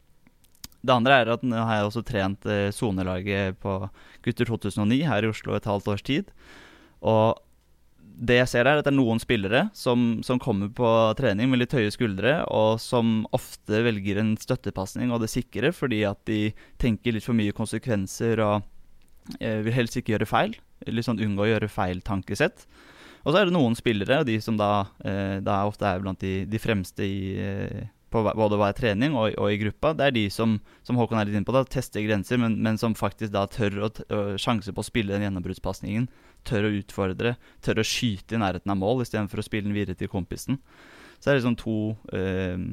Det 0.86 0.94
andre 0.94 1.22
er 1.22 1.33
at 1.33 1.45
nå 1.45 1.57
har 1.57 1.80
jeg 1.80 1.89
også 1.89 2.06
trent 2.06 2.48
sonelaget 2.75 3.56
eh, 3.56 3.56
på 3.57 3.80
Gutter 4.25 4.51
2009 4.51 5.01
her 5.07 5.25
i 5.25 5.31
Oslo 5.31 5.56
et 5.57 5.69
halvt 5.69 5.89
års 5.95 6.06
tid. 6.06 6.30
Og 7.06 7.39
det 8.16 8.38
jeg 8.40 8.50
ser 8.52 8.68
er 8.68 8.80
at 8.80 8.86
det 8.88 8.92
er 8.94 8.98
noen 8.98 9.20
spillere 9.20 9.66
som, 9.76 10.22
som, 10.26 10.40
kommer 10.42 10.70
på 10.74 10.90
trening 11.20 11.50
med 11.52 11.62
litt 11.62 11.76
høye 11.76 11.92
skuldre, 11.94 12.38
og 12.48 12.80
som 12.82 13.26
ofte 13.36 13.82
velger 13.86 14.22
en 14.22 14.36
støttepasning 14.40 15.12
og 15.12 15.24
det 15.24 15.32
sikre 15.34 15.74
fordi 15.76 16.04
at 16.08 16.22
de 16.30 16.54
tenker 16.82 17.16
litt 17.16 17.28
for 17.28 17.38
mye 17.38 17.56
konsekvenser 17.56 18.42
og 18.46 18.66
eh, 19.40 19.60
vil 19.66 19.76
helst 19.76 20.00
ikke 20.00 20.16
gjøre 20.16 20.30
feil. 20.30 20.56
Litt 20.88 21.08
sånn 21.08 21.22
unngå 21.24 21.46
å 21.46 21.52
gjøre 21.54 21.72
feil 21.72 22.04
tankesett. 22.06 22.68
Og 23.26 23.34
så 23.34 23.42
er 23.42 23.50
det 23.50 23.56
noen 23.56 23.76
spillere, 23.78 24.22
og 24.22 24.28
de 24.30 24.38
som 24.44 24.58
da, 24.60 24.86
eh, 25.04 25.38
da 25.44 25.64
ofte 25.66 25.88
er 25.90 26.04
blant 26.04 26.22
de, 26.22 26.44
de 26.46 26.62
fremste 26.62 27.06
i, 27.06 27.34
eh, 27.42 27.88
på 28.16 28.24
både 28.26 28.60
hver 28.60 28.76
trening 28.78 29.18
og, 29.18 29.34
og, 29.36 29.50
i 29.52 29.60
gruppa. 29.60 29.94
Det 29.98 30.08
er 30.08 30.16
de 30.16 30.26
som, 30.34 30.58
som 30.88 31.00
Håkon 31.00 31.20
er 31.20 31.28
litt 31.28 31.38
inne 31.38 31.48
på, 31.48 31.56
da, 31.56 31.66
tester 31.68 32.06
grenser, 32.06 32.40
men, 32.42 32.58
men 32.64 32.80
som 32.82 32.96
faktisk 32.98 33.34
da 33.36 33.46
tør 33.52 33.90
å, 33.90 33.92
sjanse 34.42 34.74
på 34.74 34.84
å 34.84 34.88
spille 34.88 35.16
den 35.16 35.28
gjennombruddspasningen 35.28 36.08
tør 36.46 36.68
å 36.68 36.74
utfordre, 36.80 37.36
tør 37.66 37.82
å 37.82 37.88
skyte 37.88 38.38
i 38.38 38.42
nærheten 38.42 38.72
av 38.72 38.80
mål 38.80 39.04
istedenfor 39.06 39.42
å 39.42 39.46
spille 39.46 39.68
den 39.68 39.78
videre 39.78 39.98
til 39.98 40.12
kompisen. 40.12 40.60
Så 41.18 41.28
det 41.28 41.34
er 41.34 41.40
liksom 41.40 41.58
to, 41.60 41.78
eh, 42.14 42.66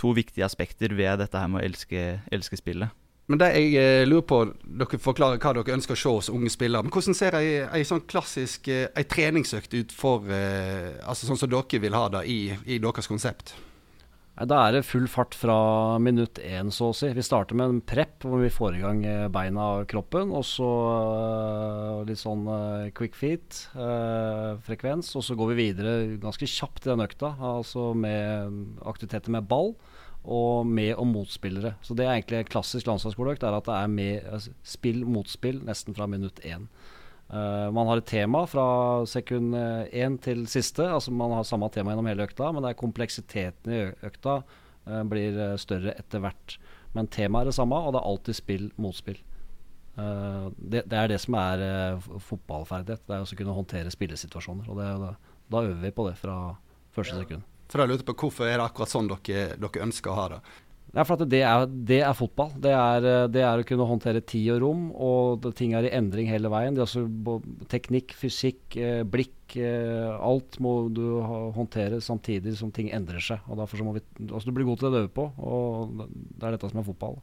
to 0.00 0.14
viktige 0.16 0.46
aspekter 0.46 0.94
ved 0.98 1.20
dette 1.22 1.38
her 1.38 1.50
med 1.50 1.62
å 1.62 1.68
elske, 1.68 2.08
elske 2.34 2.58
spillet. 2.58 2.90
Men 3.28 3.40
det 3.42 3.48
jeg 3.52 3.72
eh, 3.76 4.06
lurer 4.08 4.24
på, 4.24 4.40
Dere 4.80 5.00
forklarer 5.04 5.40
hva 5.42 5.52
dere 5.58 5.76
ønsker 5.76 5.92
å 5.92 6.00
se 6.00 6.12
hos 6.16 6.30
unge 6.32 6.50
spillere. 6.52 6.86
Men 6.86 6.94
hvordan 6.94 7.16
ser 7.16 7.36
ei, 7.36 7.58
ei 7.76 7.84
sånn 7.84 8.06
klassisk 8.08 8.70
ei 8.72 8.88
eh, 8.88 9.08
treningsøkt 9.08 9.76
ut 9.76 9.92
for 9.92 10.28
eh, 10.32 10.96
altså 11.04 11.28
Sånn 11.28 11.40
som 11.40 11.52
dere 11.52 11.82
vil 11.82 11.96
ha 11.96 12.06
det 12.16 12.24
i, 12.32 12.38
i 12.64 12.80
deres 12.80 13.10
konsept? 13.10 13.52
Da 14.46 14.58
er 14.68 14.76
det 14.76 14.84
full 14.86 15.08
fart 15.10 15.34
fra 15.34 15.98
minutt 15.98 16.38
én, 16.38 16.68
så 16.70 16.92
å 16.92 16.94
si. 16.94 17.08
Vi 17.10 17.24
starter 17.26 17.58
med 17.58 17.72
en 17.72 17.80
prep 17.82 18.22
hvor 18.22 18.38
vi 18.38 18.50
får 18.54 18.76
i 18.76 18.82
gang 18.84 19.00
eh, 19.02 19.24
beina 19.34 19.64
og 19.80 19.88
kroppen. 19.90 20.30
Og 20.30 20.44
så 20.46 20.68
uh, 20.68 22.04
litt 22.06 22.20
sånn 22.20 22.44
uh, 22.46 22.86
quick 22.94 23.18
feet-frekvens. 23.18 25.10
Uh, 25.10 25.16
og 25.18 25.26
så 25.26 25.34
går 25.38 25.50
vi 25.50 25.58
videre 25.64 25.94
ganske 26.22 26.46
kjapt 26.46 26.86
i 26.86 26.92
den 26.92 27.02
økta, 27.02 27.32
altså 27.34 27.90
med 27.98 28.78
aktiviteter 28.86 29.34
med 29.34 29.48
ball. 29.50 29.74
Og 30.28 30.66
med 30.66 30.92
og 30.98 31.06
motspillere. 31.10 31.74
Så 31.82 31.96
det 31.98 32.06
er 32.06 32.14
egentlig 32.14 32.38
en 32.42 32.52
klassisk 32.52 32.86
landslagsskoleøkt. 32.90 33.42
Er 33.42 33.58
at 33.58 33.66
det 33.66 33.74
er 33.74 33.90
med, 33.90 34.22
altså, 34.28 34.54
spill 34.66 35.02
motspill 35.08 35.62
nesten 35.66 35.96
fra 35.98 36.06
minutt 36.10 36.38
én. 36.46 36.68
Uh, 37.28 37.68
man 37.76 37.88
har 37.90 38.00
et 38.00 38.08
tema 38.08 38.46
fra 38.48 38.64
sekund 39.08 39.52
én 39.52 40.16
til 40.24 40.46
siste. 40.48 40.86
Altså 40.86 41.12
Man 41.12 41.34
har 41.36 41.44
samme 41.44 41.68
tema 41.72 41.92
gjennom 41.92 42.08
hele 42.08 42.24
økta, 42.24 42.52
men 42.52 42.64
det 42.64 42.72
er 42.72 42.80
kompleksiteten 42.80 43.74
i 43.74 43.80
økta 44.08 44.40
uh, 44.40 45.02
blir 45.08 45.36
uh, 45.36 45.56
større 45.60 45.92
etter 46.00 46.24
hvert. 46.24 46.56
Men 46.96 47.10
temaet 47.12 47.46
er 47.46 47.50
det 47.50 47.58
samme, 47.58 47.76
og 47.76 47.92
det 47.92 48.00
er 48.00 48.12
alltid 48.12 48.38
spill 48.38 48.70
motspill. 48.80 49.20
Det, 49.98 50.84
det, 50.86 50.94
er 50.94 51.08
det 51.10 51.16
som 51.18 51.34
er 51.34 51.60
fotballferdighet. 52.22 53.02
Det 53.02 53.16
er 53.16 53.24
å 53.24 53.38
kunne 53.40 53.56
håndtere 53.56 53.90
spillesituasjoner. 53.90 54.68
Og 54.70 54.78
det, 54.78 54.86
da, 55.02 55.08
da, 55.50 55.62
øver 55.66 55.80
vi 55.82 55.90
på 55.96 56.04
det 56.06 56.12
fra 56.20 56.36
første 56.94 57.18
sekund. 57.18 57.42
For 57.68 57.82
jeg 57.82 57.90
lurte 57.90 58.06
på 58.06 58.14
Hvorfor 58.22 58.46
er 58.46 58.60
det 58.60 58.68
akkurat 58.68 58.92
sånn 58.92 59.10
dere, 59.10 59.58
dere 59.58 59.82
ønsker 59.88 60.14
å 60.14 60.16
ha 60.20 60.28
det? 60.36 60.38
Ja, 60.96 61.04
for 61.04 61.20
det 61.20 61.42
er, 61.44 61.66
det, 61.68 61.98
er, 62.00 62.14
fotball. 62.16 62.54
Det 62.64 62.70
er, 62.72 63.06
det 63.28 63.42
er, 63.44 63.60
å 63.60 63.66
kunne 63.68 63.86
håndtere 63.90 64.22
tid 64.24 64.54
og 64.54 64.62
rom, 64.62 64.86
og 64.96 65.42
det, 65.44 65.52
ting 65.58 65.74
er 65.76 65.84
i 65.84 65.92
endring 65.92 66.30
hele 66.32 66.48
veien. 66.52 66.76
Det 66.76 66.80
er 66.80 66.86
også 66.86 67.36
teknikk, 67.68 68.14
fysikk, 68.16 68.62
eh, 68.80 69.02
blikk. 69.04 69.36
Eh, 69.60 70.08
alt 70.16 70.56
må 70.64 70.72
du 70.92 71.20
håndtere 71.56 72.00
samtidig 72.04 72.56
som 72.56 72.72
ting 72.72 72.88
endrer 72.96 73.20
seg. 73.24 73.44
Og 73.52 73.60
derfor 73.60 73.84
må 73.84 73.98
vi, 73.98 74.04
altså 74.30 74.48
Du 74.48 74.56
blir 74.56 74.68
god 74.68 74.80
til 74.80 74.88
å 74.88 74.94
øver 74.94 75.12
på, 75.12 75.28
og 75.36 75.94
det 76.00 76.48
er 76.48 76.56
dette 76.56 76.72
som 76.72 76.80
er 76.80 76.88
fotball. 76.88 77.20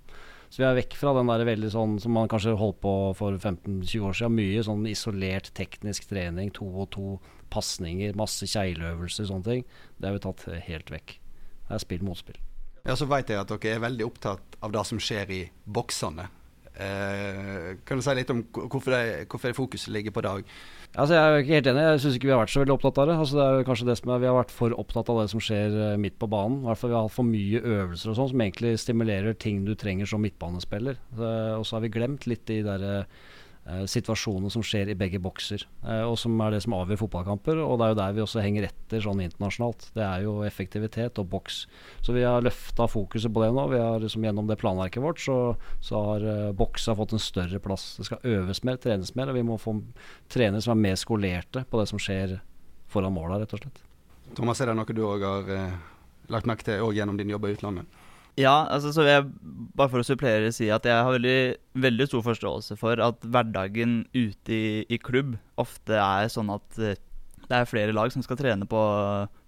Så 0.53 0.61
vi 0.61 0.69
er 0.69 0.77
vekk 0.77 0.93
fra 1.01 1.15
den 1.17 1.33
der 1.33 1.47
veldig 1.49 1.73
sånn 1.73 1.97
som 1.99 2.13
man 2.15 2.29
kanskje 2.31 2.53
holdt 2.59 2.77
på 2.85 2.95
for 3.17 3.33
15-20 3.33 4.05
år 4.05 4.15
siden. 4.21 4.37
Mye 4.37 4.65
sånn 4.69 4.85
isolert 4.87 5.49
teknisk 5.57 6.05
trening, 6.13 6.53
to 6.53 6.69
og 6.69 6.91
to 6.93 7.17
pasninger, 7.53 8.13
masse 8.15 8.45
keileøvelser, 8.53 9.25
sånne 9.31 9.49
ting. 9.49 9.69
Det 9.97 10.11
har 10.11 10.19
vi 10.19 10.27
tatt 10.29 10.51
helt 10.69 10.93
vekk. 10.93 11.17
Det 11.65 11.79
er 11.79 11.81
spill 11.89 12.05
mot 12.05 12.21
spill. 12.21 12.37
Ja, 12.85 12.95
Så 12.95 13.07
vet 13.09 13.29
jeg 13.29 13.41
at 13.41 13.49
dere 13.49 13.75
er 13.75 13.85
veldig 13.85 14.05
opptatt 14.05 14.57
av 14.61 14.73
det 14.73 14.83
som 14.85 14.99
skjer 15.01 15.31
i 15.33 15.43
boksene. 15.65 16.27
Eh, 16.75 17.77
kan 17.87 17.97
du 17.97 18.03
si 18.03 18.13
litt 18.17 18.31
om 18.33 18.41
hvorfor 18.51 18.91
det, 18.91 19.27
hvorfor 19.31 19.47
det 19.47 19.55
fokuset 19.55 19.93
ligger 19.95 20.11
på 20.11 20.23
dag? 20.25 20.49
Altså, 20.95 21.15
jeg 21.15 21.23
er 21.23 21.41
ikke 21.41 21.55
helt 21.57 21.69
enig. 21.71 21.85
Jeg 21.85 22.01
syns 22.03 22.17
ikke 22.17 22.27
vi 22.29 22.33
har 22.35 22.41
vært 22.41 22.53
så 22.53 22.61
veldig 22.61 22.75
opptatt 22.75 22.99
av 23.01 23.07
det. 23.09 23.15
Altså, 23.23 23.37
det 23.39 23.45
er 23.45 23.67
kanskje 23.67 23.87
det 23.89 23.95
som 23.99 24.11
er, 24.11 24.19
Vi 24.21 24.29
har 24.29 24.37
vært 24.37 24.53
for 24.55 24.75
opptatt 24.75 25.09
av 25.11 25.21
det 25.21 25.29
som 25.31 25.43
skjer 25.43 25.75
uh, 25.75 25.99
midt 25.99 26.19
på 26.19 26.29
banen. 26.31 26.61
I 26.61 26.69
hvert 26.69 26.81
fall 26.81 26.91
Vi 26.91 26.97
har 26.97 27.07
hatt 27.07 27.15
for 27.15 27.27
mye 27.27 27.61
øvelser 27.63 28.11
og 28.11 28.19
sånn 28.19 28.29
som 28.31 28.43
egentlig 28.45 28.75
stimulerer 28.83 29.39
ting 29.39 29.63
du 29.65 29.73
trenger 29.75 30.11
som 30.11 30.23
midtbanespiller. 30.23 30.99
Så, 31.15 31.31
og 31.59 31.65
så 31.65 31.77
har 31.77 31.85
vi 31.87 31.93
glemt 31.95 32.27
litt 32.29 32.45
de 32.51 32.61
der 32.67 32.85
eh, 33.69 33.83
situasjoner 33.89 34.53
som 34.53 34.63
skjer 34.65 34.91
i 34.91 34.97
begge 34.97 35.19
bokser, 35.21 35.65
eh, 35.85 36.03
og 36.05 36.17
som 36.21 36.37
er 36.45 36.55
det 36.55 36.61
som 36.65 36.75
avgjør 36.77 37.01
fotballkamper. 37.03 37.61
Og 37.63 37.79
det 37.79 37.87
er 37.87 37.93
jo 37.93 37.99
der 37.99 38.15
vi 38.17 38.23
også 38.25 38.43
henger 38.45 38.67
etter 38.69 39.03
sånn 39.03 39.23
internasjonalt. 39.25 39.89
Det 39.97 40.03
er 40.05 40.25
jo 40.25 40.37
effektivitet 40.47 41.21
og 41.21 41.29
boks. 41.31 41.63
Så 42.05 42.15
vi 42.15 42.25
har 42.25 42.45
løfta 42.45 42.87
fokuset 42.91 43.33
på 43.33 43.43
det 43.43 43.51
nå. 43.55 43.67
Vi 43.73 43.81
har 43.81 44.01
liksom 44.03 44.25
Gjennom 44.25 44.47
det 44.49 44.57
planverket 44.57 45.03
vårt 45.03 45.19
så, 45.21 45.35
så 45.85 45.99
har 46.01 46.23
uh, 46.25 46.53
boks 46.57 46.87
fått 46.97 47.11
en 47.13 47.21
større 47.21 47.59
plass. 47.61 47.83
Det 47.99 48.07
skal 48.07 48.23
øves 48.25 48.63
mer, 48.65 48.79
trenes 48.81 49.11
mer, 49.13 49.29
og 49.29 49.37
vi 49.37 49.43
må 49.45 49.59
få 49.61 49.75
trenere 50.33 50.63
som 50.65 50.73
er 50.73 50.81
mer 50.81 50.97
skolerte 50.97 51.61
på 51.69 51.77
det 51.77 51.85
som 51.91 52.01
skjer 52.01 52.39
foran 52.89 53.13
måla, 53.13 53.37
rett 53.41 53.53
og 53.53 53.61
slett. 53.61 53.83
Thomas, 54.33 54.61
er 54.61 54.71
det 54.71 54.77
noe 54.79 54.97
du 54.97 55.03
òg 55.05 55.23
har 55.25 55.51
eh, 55.53 55.77
lagt 56.33 56.49
merke 56.49 56.65
til 56.65 56.89
gjennom 56.97 57.19
din 57.19 57.29
jobb 57.29 57.45
i 57.45 57.53
utlandet? 57.53 58.01
Ja, 58.35 58.65
altså 58.67 58.91
så 58.91 59.05
jeg 59.07 59.29
bare 59.77 59.91
for 59.91 60.03
å 60.03 60.05
supplere 60.07 60.51
si 60.51 60.67
at 60.73 60.83
jeg 60.87 60.95
har 61.07 61.13
veldig, 61.13 61.55
veldig 61.79 62.07
stor 62.09 62.23
forståelse 62.25 62.75
for 62.79 62.99
at 63.03 63.23
hverdagen 63.23 64.01
ute 64.11 64.51
i, 64.51 64.83
i 64.91 64.99
klubb 64.99 65.37
ofte 65.61 65.95
er 65.95 66.27
sånn 66.31 66.51
at 66.51 66.79
eh, 66.83 66.99
det 67.45 67.59
er 67.61 67.69
flere 67.69 67.95
lag 67.95 68.11
som 68.11 68.23
skal 68.25 68.39
trene 68.39 68.67
på, 68.67 68.81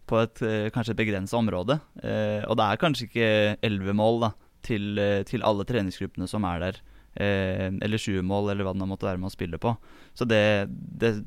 på 0.07 0.19
et 0.21 0.43
eh, 0.45 0.67
kanskje 0.71 0.95
begrensa 0.99 1.39
område. 1.39 1.79
Eh, 1.99 2.45
og 2.47 2.55
det 2.59 2.67
er 2.67 2.79
kanskje 2.79 3.09
ikke 3.09 3.31
elleve 3.65 3.95
mål 3.97 4.21
da, 4.23 4.31
til, 4.67 4.93
eh, 5.01 5.23
til 5.27 5.43
alle 5.47 5.67
treningsgruppene 5.67 6.29
som 6.31 6.47
er 6.47 6.63
der. 6.63 6.79
Eh, 7.17 7.67
eller 7.83 7.99
20 7.99 8.23
mål, 8.29 8.53
eller 8.53 8.67
hva 8.67 8.75
det 8.77 8.87
måtte 8.87 9.09
være 9.09 9.19
med 9.19 9.31
å 9.31 9.35
spille 9.35 9.59
på. 9.59 9.73
Så 10.15 10.27
det, 10.29 10.69
det 10.69 11.17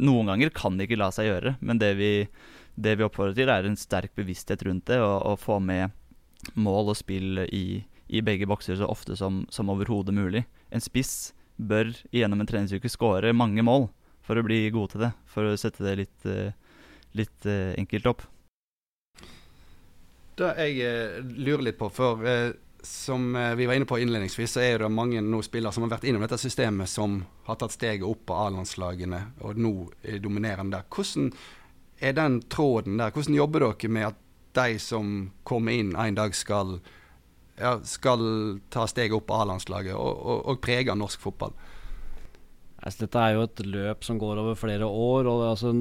Noen 0.00 0.30
ganger 0.32 0.50
kan 0.56 0.78
det 0.78 0.88
ikke 0.88 0.98
la 0.98 1.12
seg 1.12 1.28
gjøre, 1.28 1.58
men 1.60 1.78
det 1.78 1.92
vi, 1.98 2.12
det 2.80 2.94
vi 2.96 3.04
oppfordrer 3.04 3.36
til, 3.36 3.50
er 3.52 3.68
en 3.68 3.76
sterk 3.76 4.14
bevissthet 4.16 4.64
rundt 4.64 4.88
det, 4.88 4.96
og, 5.04 5.18
og 5.28 5.42
få 5.42 5.58
med 5.60 5.92
mål 6.54 6.92
og 6.92 6.98
spill 6.98 7.42
i, 7.52 7.82
i 8.08 8.22
begge 8.24 8.48
bokser 8.48 8.78
så 8.78 8.88
ofte 8.88 9.16
som, 9.18 9.44
som 9.50 9.70
overhodet 9.72 10.14
mulig. 10.14 10.44
En 10.70 10.82
spiss 10.84 11.32
bør 11.56 11.90
gjennom 12.14 12.40
en 12.40 12.48
treningsuke 12.48 12.90
skåre 12.90 13.34
mange 13.36 13.64
mål 13.66 13.88
for 14.24 14.38
å 14.38 14.44
bli 14.46 14.66
god 14.72 14.94
til 14.94 15.06
det. 15.06 15.12
For 15.30 15.48
å 15.48 15.58
sette 15.58 15.84
det 15.84 15.96
litt, 16.02 16.28
eh, 16.28 16.54
litt 17.16 17.48
uh, 17.48 17.74
enkelt 17.80 18.10
opp. 18.10 18.24
Det 20.38 20.52
jeg 20.60 20.78
uh, 20.84 21.20
lurer 21.34 21.70
litt 21.70 21.78
på, 21.80 21.90
for 21.90 22.24
som 22.88 23.32
vi 23.58 23.66
var 23.66 23.74
inne 23.74 23.88
på 23.90 23.96
innledningsvis, 23.98 24.52
så 24.54 24.60
er 24.62 24.84
det 24.84 24.88
mange 24.94 25.18
nå 25.20 25.40
spillere 25.42 25.74
som 25.74 25.82
har 25.82 25.96
vært 25.96 26.04
innom 26.06 26.22
dette 26.22 26.38
systemet, 26.38 26.86
som 26.88 27.16
har 27.48 27.58
tatt 27.58 27.74
steget 27.74 28.06
opp 28.06 28.20
på 28.30 28.36
A-landslagene 28.38 29.18
og 29.42 29.58
nå 29.58 29.72
dominerer 30.22 30.62
den 30.62 30.70
der. 30.76 30.86
Hvordan 30.86 31.32
er 31.98 32.14
den 32.14 32.38
tråden 32.46 33.00
der? 33.02 33.10
Hvordan 33.10 33.34
jobber 33.34 33.66
dere 33.66 33.90
med 33.90 34.06
at 34.12 34.22
de 34.58 34.78
som 34.82 35.30
kommer 35.48 35.78
inn 35.78 35.94
en 35.96 36.18
dag, 36.18 36.34
skal, 36.36 36.78
ja, 37.58 37.78
skal 37.86 38.22
ta 38.74 38.86
steget 38.90 39.16
opp 39.16 39.28
på 39.30 39.40
A-landslaget 39.40 39.96
og, 39.96 40.14
og, 40.18 40.46
og 40.52 40.62
prege 40.64 40.94
norsk 40.98 41.22
fotball. 41.22 41.54
Altså, 42.88 43.04
dette 43.04 43.20
er 43.20 43.34
jo 43.36 43.42
et 43.44 43.60
løp 43.68 44.04
som 44.06 44.16
går 44.20 44.38
over 44.40 44.54
flere 44.56 44.86
år. 44.88 45.26
og 45.28 45.42
altså, 45.50 45.72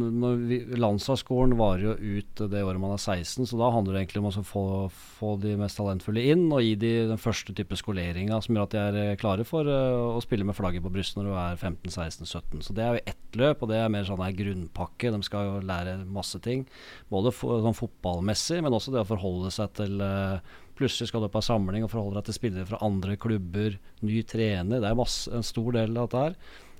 Landslagsskolen 0.75 1.55
varer 1.59 1.85
jo 1.85 2.17
ut 2.19 2.41
det 2.51 2.63
året 2.67 2.81
man 2.83 2.95
er 2.97 2.99
16, 2.99 3.47
så 3.47 3.59
da 3.59 3.69
handler 3.71 3.95
det 3.95 4.01
egentlig 4.01 4.23
om 4.23 4.27
å 4.27 4.43
få, 4.43 4.63
få 4.91 5.29
de 5.39 5.53
mest 5.59 5.79
talentfulle 5.79 6.25
inn 6.33 6.49
og 6.51 6.65
gi 6.65 6.75
de 6.81 6.91
den 7.07 7.21
første 7.21 7.55
type 7.55 7.79
skoleringa 7.79 8.41
som 8.43 8.57
gjør 8.57 8.67
at 8.67 8.75
de 8.75 8.81
er 8.81 8.99
eh, 9.05 9.15
klare 9.19 9.47
for 9.47 9.69
uh, 9.71 10.17
å 10.17 10.23
spille 10.23 10.43
med 10.47 10.57
flagget 10.57 10.83
på 10.83 10.91
brystet 10.91 11.21
når 11.21 11.29
du 11.29 11.37
er 11.39 11.63
15-16-17. 11.71 12.67
Så 12.67 12.75
det 12.75 12.83
er 12.83 12.97
jo 12.97 13.05
ett 13.13 13.39
løp, 13.39 13.63
og 13.63 13.71
det 13.71 13.79
er 13.79 13.93
mer 13.93 14.07
sånn 14.07 14.23
her 14.25 14.35
grunnpakke. 14.35 15.13
De 15.15 15.23
skal 15.23 15.47
jo 15.47 15.65
lære 15.71 15.97
masse 16.11 16.43
ting. 16.43 16.67
Både 17.13 17.31
sånn 17.31 17.77
fotballmessig, 17.77 18.59
men 18.65 18.75
også 18.75 18.91
det 18.91 19.05
å 19.05 19.11
forholde 19.15 19.53
seg 19.55 19.75
til 19.79 20.01
uh, 20.03 20.39
Plutselig 20.77 21.07
skal 21.09 21.23
du 21.25 21.31
på 21.33 21.41
samling 21.41 21.81
og 21.81 21.89
forholde 21.89 22.19
deg 22.19 22.27
til 22.27 22.35
spillere 22.35 22.67
fra 22.69 22.77
andre 22.85 23.15
klubber, 23.17 23.79
ny 24.05 24.19
trener. 24.29 24.83
Det 24.83 24.85
er 24.85 24.99
masse, 24.99 25.31
en 25.33 25.45
stor 25.45 25.71
del 25.73 25.97
av 25.97 26.05
dette 26.05 26.21
her. 26.21 26.35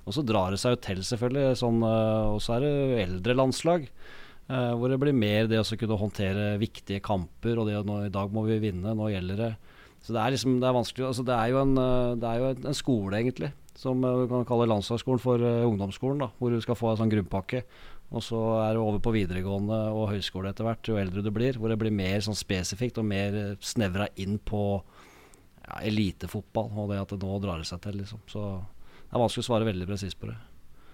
Og 0.08 0.14
så 0.16 0.24
drar 0.24 0.54
det 0.54 0.60
seg 0.62 0.72
jo 0.74 0.80
til, 0.86 1.02
selvfølgelig. 1.04 1.58
Sånn, 1.60 1.82
uh, 1.84 2.32
og 2.32 2.40
så 2.40 2.56
er 2.56 2.64
det 2.64 3.02
eldre 3.04 3.36
landslag. 3.36 3.84
Uh, 4.48 4.72
hvor 4.80 4.88
det 4.88 4.96
blir 5.02 5.12
mer 5.12 5.50
det 5.50 5.60
å 5.60 5.76
kunne 5.76 5.98
håndtere 6.00 6.54
viktige 6.60 7.02
kamper. 7.04 7.60
Og 7.60 7.68
det 7.68 7.82
nå, 7.84 8.00
i 8.06 8.14
dag 8.14 8.32
må 8.32 8.46
vi 8.48 8.56
vinne, 8.62 8.96
nå 8.96 9.10
gjelder 9.12 9.42
det. 9.44 9.50
Så 10.00 10.14
det 10.14 10.22
er 10.22 10.32
liksom, 10.32 10.60
det 10.62 10.68
er 10.68 10.76
vanskelig 10.76 11.08
altså, 11.08 11.24
Det 11.26 11.34
er 11.34 11.50
jo 11.50 11.60
en, 11.60 11.74
uh, 11.76 12.16
det 12.16 12.30
er 12.30 12.40
jo 12.40 12.52
en 12.54 12.78
skole, 12.78 13.20
egentlig. 13.20 13.52
Som 13.78 14.02
vi 14.02 14.24
kan 14.30 14.48
kalle 14.48 14.66
landslagsskolen 14.72 15.22
for 15.22 15.44
ungdomsskolen. 15.44 16.24
da 16.24 16.32
Hvor 16.40 16.50
du 16.50 16.58
skal 16.64 16.78
få 16.78 16.90
en 16.90 17.02
sånn 17.02 17.12
grunnpakke. 17.12 17.62
Og 18.08 18.24
så 18.24 18.40
er 18.64 18.72
det 18.72 18.80
over 18.80 19.02
på 19.04 19.12
videregående 19.12 19.76
og 19.92 20.08
høyskole 20.14 20.48
etter 20.50 20.64
hvert, 20.64 20.88
jo 20.88 20.96
eldre 20.98 21.22
du 21.22 21.28
blir. 21.30 21.60
Hvor 21.60 21.70
det 21.70 21.76
blir 21.78 21.94
mer 21.94 22.24
sånn 22.24 22.38
spesifikt 22.38 22.98
og 22.98 23.06
mer 23.06 23.36
snevra 23.60 24.08
inn 24.18 24.40
på 24.40 24.62
ja, 24.80 25.82
elitefotball. 25.84 26.72
Og 26.72 26.90
det 26.90 27.02
at 27.04 27.12
det 27.12 27.20
nå 27.22 27.38
drar 27.44 27.60
det 27.60 27.68
seg 27.68 27.84
til, 27.84 28.00
liksom. 28.00 28.24
Så 28.32 28.48
det 29.08 29.16
er 29.16 29.22
vanskelig 29.22 29.46
å 29.46 29.48
svare 29.48 29.68
veldig 29.68 29.88
presist 29.88 30.18
på 30.20 30.28
det. 30.28 30.36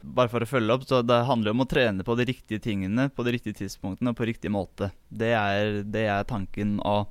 Bare 0.04 0.30
for 0.30 0.44
å 0.44 0.48
følge 0.48 0.74
opp, 0.74 0.84
så 0.86 1.00
Det 1.02 1.24
handler 1.26 1.54
om 1.54 1.64
å 1.64 1.68
trene 1.68 2.04
på 2.04 2.14
de 2.14 2.26
riktige 2.28 2.62
tingene 2.62 3.08
på 3.10 3.24
de 3.24 3.32
riktige 3.34 3.58
tidspunktene 3.64 4.12
og 4.12 4.18
på 4.18 4.28
riktig 4.28 4.52
måte. 4.52 4.92
Det 5.08 5.32
er, 5.32 5.82
det 5.82 6.04
er 6.12 6.28
tanken. 6.28 6.76
Og, 6.84 7.08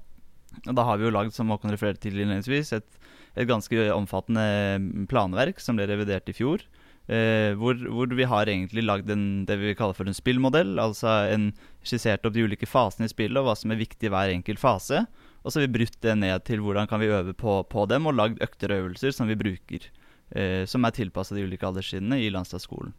da 0.64 0.86
har 0.86 0.98
vi 0.98 1.08
jo 1.08 1.16
lagd, 1.16 1.34
som 1.34 1.50
Håkon 1.50 1.74
refererte 1.74 2.06
til 2.06 2.22
innledningsvis, 2.22 2.72
et, 2.78 2.88
et, 3.34 3.48
ganske 3.50 3.90
omfattende 3.96 5.08
planverk 5.10 5.60
som 5.60 5.76
ble 5.76 5.90
revidert 5.90 6.30
i 6.30 6.38
fjor. 6.38 6.64
Eh, 7.12 7.52
hvor, 7.60 7.76
hvor, 7.76 8.08
vi 8.16 8.30
har 8.30 8.48
egentlig 8.48 8.86
lagd 8.86 9.10
det 9.10 9.58
vi 9.60 9.74
kaller 9.76 9.98
for 9.98 10.08
en 10.08 10.16
spillmodell. 10.16 10.78
Altså 10.80 11.10
en 11.34 11.50
skissert 11.84 12.24
opp 12.24 12.38
de 12.38 12.46
ulike 12.46 12.70
fasene 12.70 13.10
i 13.10 13.12
spillet 13.12 13.42
og 13.42 13.50
hva 13.50 13.58
som 13.60 13.74
er 13.74 13.82
viktig 13.82 14.08
i 14.08 14.14
hver 14.14 14.32
enkelt 14.38 14.62
fase. 14.62 15.04
Og 15.44 15.52
så 15.52 15.60
har 15.60 15.68
vi 15.68 15.82
brutt 15.82 16.00
det 16.06 16.16
ned 16.22 16.46
til 16.48 16.64
hvordan 16.64 16.88
kan 16.88 17.02
vi 17.04 17.12
øve 17.12 17.34
på, 17.36 17.58
på 17.68 17.90
dem, 17.92 18.08
og 18.08 18.16
lagd 18.16 18.40
økter 18.46 18.72
og 18.72 18.86
øvelser 18.86 19.18
som 19.18 19.28
vi 19.28 19.36
bruker 19.36 19.90
eh, 20.32 20.66
som 20.70 20.86
er 20.86 20.96
tilpassa 20.96 21.36
de 21.36 21.46
ulike 21.46 21.68
alderstrinnene 21.68 22.22
i 22.22 22.30
landslagsskolen. 22.34 22.94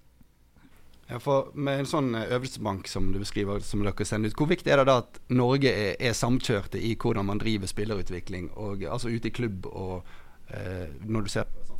Ja, 1.09 1.19
for 1.21 1.51
Med 1.55 1.83
en 1.83 1.89
sånn 1.89 2.15
eh, 2.17 2.31
øvelsesbank 2.33 2.89
som 2.89 3.11
du 3.13 3.21
beskriver, 3.21 3.61
som 3.65 3.85
dere 3.85 4.09
sender 4.09 4.33
ut, 4.33 4.39
hvor 4.39 4.49
viktig 4.51 4.73
er 4.73 4.81
det 4.81 4.89
da 4.89 5.01
at 5.03 5.21
Norge 5.35 5.73
er, 5.73 5.95
er 6.01 6.17
samkjørte 6.17 6.81
i 6.81 6.95
hvordan 6.97 7.29
man 7.29 7.43
driver 7.43 7.69
spillerutvikling, 7.71 8.51
og, 8.57 8.87
altså 8.89 9.13
ute 9.13 9.29
i 9.29 9.35
klubb 9.35 9.69
og 9.71 10.07
eh, 10.49 10.89
når 11.05 11.27
du 11.27 11.33
ser 11.35 11.51
på 11.51 11.74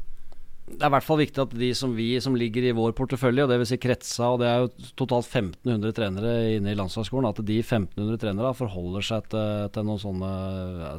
det 0.65 0.81
er 0.81 0.89
i 0.89 0.93
hvert 0.95 1.05
fall 1.05 1.19
viktig 1.21 1.43
at 1.43 1.55
de 1.61 1.67
som 1.77 1.93
vi 1.93 2.07
som 2.25 2.37
ligger 2.41 2.65
i 2.65 2.73
vår 2.73 2.95
portefølje, 2.97 3.45
og 3.45 3.51
dvs. 3.51 3.69
Si 3.75 3.77
kretsa, 3.81 4.31
og 4.33 4.39
det 4.41 4.47
er 4.49 4.63
jo 4.63 4.93
totalt 4.97 5.29
1500 5.29 5.93
trenere 5.97 6.31
inne 6.55 6.73
i 6.73 6.77
landslagsskolen, 6.79 7.29
at 7.29 7.43
de 7.45 7.59
1500 7.61 8.21
trenere 8.23 8.53
forholder 8.57 9.05
seg 9.05 9.27
til, 9.35 9.67
til 9.75 9.85
noen 9.85 10.01
sånne 10.01 10.31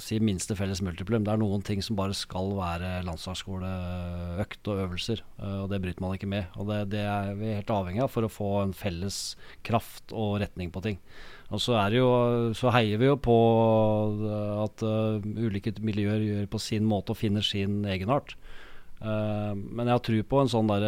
si 0.05 0.19
minste 0.21 0.53
felles 0.59 0.83
multiplum. 0.85 1.25
Det 1.25 1.33
er 1.33 1.41
noen 1.41 1.65
ting 1.65 1.81
som 1.81 1.97
bare 1.97 2.13
skal 2.13 2.53
være 2.59 2.91
landslagsskoleøkt 3.07 4.69
og 4.69 4.83
øvelser, 4.83 5.23
eh, 5.39 5.55
og 5.63 5.71
det 5.73 5.81
bryter 5.81 6.05
man 6.05 6.13
ikke 6.19 6.29
med. 6.29 6.51
Og 6.61 6.69
det, 6.69 6.83
det, 6.93 7.01
er 7.09 7.31
vi 7.39 7.55
helt 7.57 7.73
avhengig 7.73 8.03
av 8.05 8.13
for 8.13 8.27
å 8.27 8.29
få 8.31 8.51
en 8.61 8.75
felles 8.77 9.33
kraft 9.65 10.13
og 10.13 10.43
retning 10.43 10.69
på 10.69 10.83
ting. 10.85 11.01
Og 11.49 11.61
så, 11.61 11.79
jo, 11.93 12.05
så 12.57 12.69
heier 12.73 13.01
vi 13.01 13.09
jo 13.09 13.17
på 13.21 13.39
at 14.63 14.81
uh, 14.81 15.21
ulike 15.21 15.75
miljøer 15.85 16.21
gjør 16.21 16.47
på 16.53 16.61
sin 16.61 16.85
måte 16.89 17.13
og 17.13 17.19
finner 17.21 17.45
sin 17.45 17.83
egenart. 17.89 18.33
Uh, 19.05 19.53
men 19.53 19.85
jeg 19.85 19.93
har 19.93 20.01
tro 20.01 20.21
på 20.31 20.39
en 20.41 20.49
sånn, 20.49 20.69
der, 20.71 20.85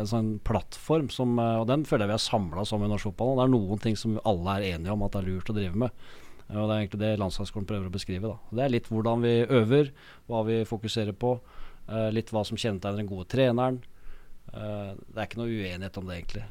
en 0.00 0.08
sånn 0.10 0.30
plattform, 0.46 1.10
som, 1.14 1.36
uh, 1.38 1.60
og 1.60 1.68
den 1.70 1.84
føler 1.86 2.06
jeg 2.06 2.10
vi 2.10 2.16
har 2.16 2.24
samla 2.24 2.64
som 2.66 2.82
i 2.82 2.88
norsk 2.90 3.12
fotball. 3.12 3.36
Det 3.38 3.44
er 3.44 3.52
noen 3.52 3.82
ting 3.84 3.98
som 3.98 4.16
alle 4.26 4.56
er 4.56 4.66
enige 4.72 4.96
om 4.96 5.04
at 5.06 5.14
det 5.14 5.20
er 5.20 5.28
lurt 5.28 5.52
å 5.52 5.56
drive 5.56 5.82
med. 5.84 6.06
Og 6.50 6.64
Det 6.64 6.74
er 6.74 6.80
egentlig 6.80 7.02
det 7.04 7.10
landslagsskolen 7.22 7.68
prøver 7.70 7.86
å 7.86 7.94
beskrive. 7.94 8.32
Da. 8.32 8.56
Det 8.58 8.64
er 8.64 8.72
litt 8.74 8.88
hvordan 8.90 9.22
vi 9.22 9.34
øver, 9.46 9.92
hva 10.26 10.40
vi 10.48 10.64
fokuserer 10.66 11.14
på. 11.14 11.36
litt 12.10 12.32
hva 12.34 12.42
som 12.46 12.58
kjennetegner 12.58 12.98
den 12.98 13.06
gode 13.06 13.28
treneren. 13.30 13.78
det 14.50 15.14
er 15.14 15.28
ikke 15.28 15.38
noe 15.38 15.46
uenighet 15.46 15.98
om 15.98 16.10
det, 16.10 16.16
egentlig. 16.16 16.42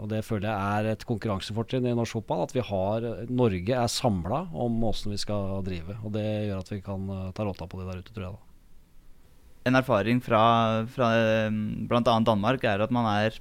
og 0.00 0.08
Det 0.10 0.24
føler 0.26 0.48
jeg 0.48 0.80
er 0.80 0.90
et 0.90 1.06
konkurransefortrinn 1.06 1.86
i 1.86 1.94
norsk 1.94 2.18
fotball. 2.18 2.42
At 2.42 2.56
vi 2.58 2.66
har, 2.66 3.06
Norge 3.30 3.78
er 3.78 3.86
samla 3.86 4.48
om 4.50 4.82
åssen 4.90 5.14
vi 5.14 5.22
skal 5.22 5.62
drive. 5.62 6.00
Og 6.02 6.10
Det 6.18 6.26
gjør 6.26 6.66
at 6.66 6.74
vi 6.74 6.82
kan 6.82 7.06
ta 7.38 7.46
råta 7.46 7.70
på 7.70 7.78
det 7.78 7.86
der 7.86 8.02
ute, 8.02 8.18
tror 8.18 8.26
jeg. 8.26 8.34
da 8.34 8.45
en 9.66 9.78
erfaring 9.78 10.20
fra, 10.22 10.42
fra 10.92 11.10
eh, 11.18 11.50
bl.a. 11.90 12.02
Danmark 12.02 12.64
er 12.66 12.84
at 12.84 12.92
man 12.94 13.08
er 13.10 13.38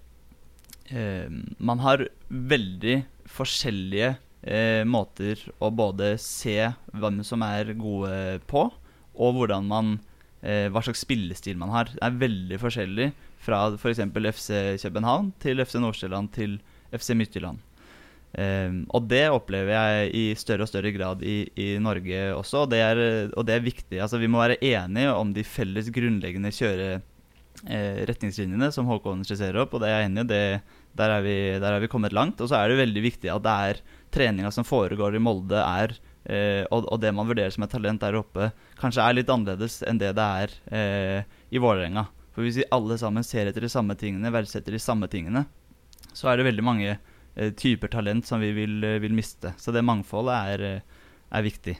eh, 0.89 1.29
Man 1.59 1.83
har 1.83 2.07
veldig 2.29 3.03
forskjellige 3.29 4.15
eh, 4.45 4.81
måter 4.87 5.41
å 5.59 5.71
både 5.73 6.15
se 6.21 6.57
hvem 6.93 7.21
som 7.27 7.45
er 7.45 7.73
gode 7.77 8.41
på, 8.49 8.67
og 9.15 9.37
hvordan 9.37 9.69
man, 9.69 9.95
eh, 10.41 10.67
hva 10.71 10.83
slags 10.85 11.05
spillestil 11.05 11.59
man 11.61 11.73
har. 11.73 11.91
Det 11.93 12.01
er 12.05 12.19
veldig 12.25 12.61
forskjellig 12.61 13.11
fra 13.45 13.67
f.eks. 13.75 14.01
FC 14.33 14.49
København 14.85 15.33
til 15.43 15.61
FC 15.65 15.77
Nordsjælland 15.81 16.33
til 16.37 16.59
FC 16.95 17.13
Midtjylland. 17.17 17.61
Um, 18.35 18.81
og 18.91 19.05
det 19.07 19.29
opplever 19.31 19.71
jeg 19.71 20.09
i 20.11 20.35
større 20.35 20.65
og 20.65 20.67
større 20.67 20.91
grad 20.91 21.21
i, 21.23 21.47
i 21.55 21.79
Norge 21.79 22.35
også, 22.35 22.65
og 22.65 22.71
det, 22.73 22.81
er, 22.83 22.97
og 23.31 23.45
det, 23.47 23.53
er, 23.55 23.63
viktig. 23.63 24.01
Altså, 24.03 24.19
vi 24.19 24.27
må 24.27 24.41
være 24.41 24.57
enige 24.59 25.13
om 25.15 25.31
de 25.35 25.43
felles 25.47 25.87
grunnleggende 25.95 26.51
kjøreretningslinjene 26.57 28.67
eh, 28.67 28.73
som 28.75 28.85
Håkon 28.91 29.23
skisserer 29.27 29.61
opp, 29.63 29.71
og 29.71 29.79
det 29.83 29.89
er 29.89 29.95
jeg 30.01 30.07
enig 30.09 30.23
i. 30.27 30.59
Der, 30.95 31.09
er 31.11 31.21
vi, 31.23 31.59
der 31.63 31.71
er 31.71 31.79
vi 31.83 31.91
kommet 31.91 32.13
langt. 32.15 32.41
Og 32.43 32.47
så 32.51 32.55
er 32.59 32.65
det 32.71 32.83
veldig 32.83 33.03
viktig 33.03 33.29
at 33.31 33.43
det 33.43 33.55
er 33.69 33.75
treninga 34.15 34.51
som 34.51 34.67
foregår 34.67 35.15
i 35.15 35.23
Molde, 35.23 35.59
er 35.63 35.89
eh, 36.27 36.63
og, 36.67 36.91
og, 36.91 36.97
det 37.03 37.11
man 37.15 37.29
vurderer 37.31 37.53
som 37.55 37.63
et 37.63 37.71
talent 37.71 38.01
der 38.03 38.19
oppe, 38.19 38.43
kanskje 38.79 39.03
er 39.03 39.13
litt 39.15 39.31
annerledes 39.31 39.75
enn 39.87 39.99
det 40.01 40.11
det 40.19 40.29
er 40.43 40.49
eh, 40.75 41.21
i 41.55 41.57
Vålerenga. 41.63 42.03
For 42.35 42.43
hvis 42.43 42.59
vi 42.59 42.71
alle 42.75 42.95
sammen 42.99 43.23
ser 43.23 43.47
etter 43.47 43.63
de 43.63 43.71
samme 43.71 43.95
tingene, 43.95 44.35
verdsetter 44.35 44.75
de 44.75 44.83
samme 44.83 45.07
tingene, 45.07 45.47
så 46.11 46.27
er 46.27 46.35
det 46.39 46.49
veldig 46.51 46.65
mange 46.67 46.99
typer 47.35 47.87
talent 47.91 48.25
som 48.25 48.39
vi 48.39 48.51
vil, 48.51 48.83
eh, 48.83 48.99
vil, 48.99 49.13
miste. 49.13 49.53
Så 49.57 49.71
det 49.71 49.83
mangfoldet 49.83 50.35
er, 50.35 50.63
eh, 50.63 50.81
er 51.31 51.43
viktig. 51.43 51.77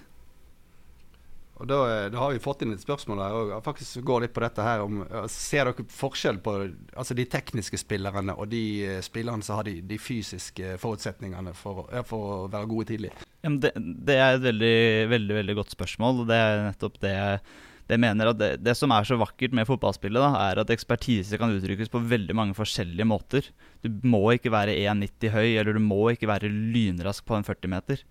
Og 1.56 1.68
da, 1.68 1.78
eh, 1.88 2.10
da, 2.10 2.18
har 2.20 2.34
vi 2.34 2.40
fått 2.40 2.64
inn 2.64 2.74
et 2.74 2.84
spørsmål 2.84 3.22
her 3.24 3.34
og 3.56 3.64
faktisk 3.64 4.02
går 4.04 4.26
litt 4.26 4.34
på 4.34 4.42
dette 4.44 4.62
her 4.62 4.82
om 4.84 5.06
Ser 5.32 5.64
dere 5.64 5.86
forskjell 5.88 6.42
på 6.44 6.56
altså 6.98 7.16
de 7.16 7.26
tekniske 7.26 7.80
spillerne 7.80 8.36
og 8.36 8.50
de 8.52 9.00
spillerne 9.02 9.42
som 9.42 9.56
har 9.56 9.64
de, 9.64 9.80
de 9.80 9.98
fysiske 9.98 10.76
forutsetningene 10.78 11.54
for, 11.56 11.88
for, 12.04 12.18
å 12.20 12.50
være 12.52 12.68
gode 12.68 12.90
tidlig? 12.92 13.14
Det, 13.42 13.72
det, 13.78 14.18
er 14.18 14.36
et 14.36 14.44
veldig, 14.44 15.10
veldig, 15.14 15.36
veldig 15.40 15.56
godt 15.56 15.72
spørsmål. 15.72 16.26
og 16.26 16.28
Det 16.28 16.36
er 16.36 16.66
nettopp 16.66 17.00
det 17.00 17.16
jeg 17.16 17.40
det 17.90 18.00
mener 18.02 18.32
at 18.32 18.40
det, 18.40 18.50
det, 18.66 18.74
som 18.78 18.94
er 18.96 19.06
så 19.06 19.18
vakkert 19.22 19.54
med 19.54 19.68
fotballspillet, 19.70 20.22
da, 20.22 20.48
er 20.50 20.62
at 20.62 20.72
ekspertise 20.74 21.38
kan 21.42 21.54
uttrykkes 21.54 21.92
på 21.94 22.02
veldig 22.10 22.36
mange 22.38 22.58
forskjellige 22.58 23.08
måter. 23.08 23.50
Du 23.86 23.92
må 24.10 24.24
ikke 24.34 24.54
være 24.54 24.74
1,90 24.90 25.34
høy, 25.36 25.50
eller 25.54 25.78
du 25.78 25.84
må 25.84 26.02
ikke 26.14 26.30
være 26.32 26.50
lynrask 26.50 27.26
på 27.28 27.38
en 27.38 27.46
40-meter. 27.46 28.02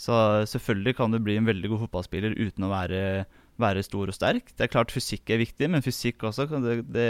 Så 0.00 0.16
selvfølgelig 0.50 0.96
kan 0.98 1.12
du 1.12 1.20
bli 1.22 1.36
en 1.38 1.48
veldig 1.48 1.70
god 1.74 1.84
fotballspiller 1.84 2.34
uten 2.40 2.66
å 2.66 2.72
være, 2.72 3.00
være 3.60 3.86
stor 3.86 4.10
og 4.10 4.16
sterk. 4.16 4.50
Det 4.56 4.66
er 4.66 4.72
klart 4.72 4.94
fysikk 4.94 5.30
er 5.30 5.42
viktig, 5.42 5.68
men 5.70 5.84
fysikk 5.84 6.24
også 6.26 6.48
det, 6.56 6.80
det, 6.88 7.08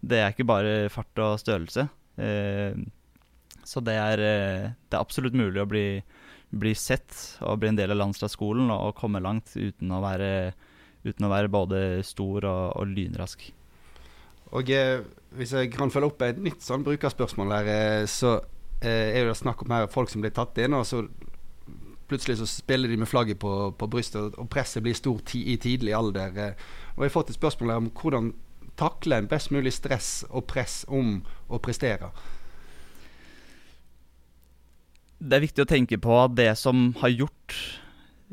det 0.00 0.22
er 0.22 0.32
ikke 0.32 0.48
bare 0.48 0.76
fart 0.92 1.22
og 1.22 1.36
størrelse. 1.42 1.86
Eh, 2.16 2.78
så 3.66 3.82
det 3.84 3.96
er, 3.98 4.22
eh, 4.22 4.70
det 4.88 4.96
er, 4.96 5.02
absolutt 5.02 5.36
mulig 5.36 5.60
å 5.62 5.68
bli, 5.68 5.86
bli 6.54 6.72
sett 6.78 7.14
og 7.44 7.60
bli 7.60 7.72
en 7.72 7.78
del 7.78 7.92
av 7.92 8.00
landslagsskolen 8.00 8.70
og, 8.72 8.94
komme 8.98 9.22
langt 9.22 9.52
uten 9.56 9.92
å 9.92 10.02
være 10.04 10.30
uten 11.06 11.26
å 11.26 11.32
være 11.32 11.52
både 11.52 11.80
stor 12.06 12.44
og, 12.44 12.64
og 12.80 12.90
lynrask. 12.90 13.46
Og 14.54 14.70
eh, 14.70 15.00
Hvis 15.36 15.52
jeg 15.52 15.72
kan 15.74 15.90
følge 15.90 16.10
opp 16.10 16.22
et 16.22 16.38
nytt 16.40 16.62
sånn 16.64 16.84
brukerspørsmål 16.86 17.54
her, 17.58 17.70
eh, 17.72 18.04
så 18.10 18.38
eh, 18.80 19.16
er 19.18 19.26
det 19.26 19.38
snakk 19.38 19.64
om 19.64 19.74
her 19.74 19.90
folk 19.92 20.12
som 20.12 20.22
blir 20.24 20.34
tatt 20.34 20.58
inn, 20.62 20.76
og 20.76 20.86
så 20.86 21.04
plutselig 22.06 22.38
så 22.38 22.46
spiller 22.46 22.88
de 22.88 22.96
med 23.00 23.10
flagget 23.10 23.40
på, 23.42 23.52
på 23.74 23.88
brystet, 23.90 24.36
og 24.38 24.50
presset 24.50 24.84
blir 24.84 24.94
stort 24.94 25.34
i 25.34 25.56
tidlig 25.60 25.94
alder. 25.96 26.36
Eh. 26.38 26.66
Og 26.94 27.04
Jeg 27.04 27.10
har 27.10 27.16
fått 27.18 27.32
et 27.34 27.40
spørsmål 27.40 27.74
her 27.74 27.82
om 27.82 27.90
hvordan 27.90 28.34
takle 28.76 29.18
en 29.18 29.28
best 29.28 29.50
mulig 29.50 29.72
stress 29.72 30.24
og 30.28 30.46
press 30.50 30.84
om 30.88 31.22
å 31.48 31.60
prestere. 31.62 32.10
Det 35.16 35.38
er 35.38 35.46
viktig 35.46 35.64
å 35.64 35.68
tenke 35.70 35.98
på 35.98 36.16
at 36.20 36.36
det 36.36 36.50
som 36.60 36.90
har 37.00 37.14
gjort 37.14 37.56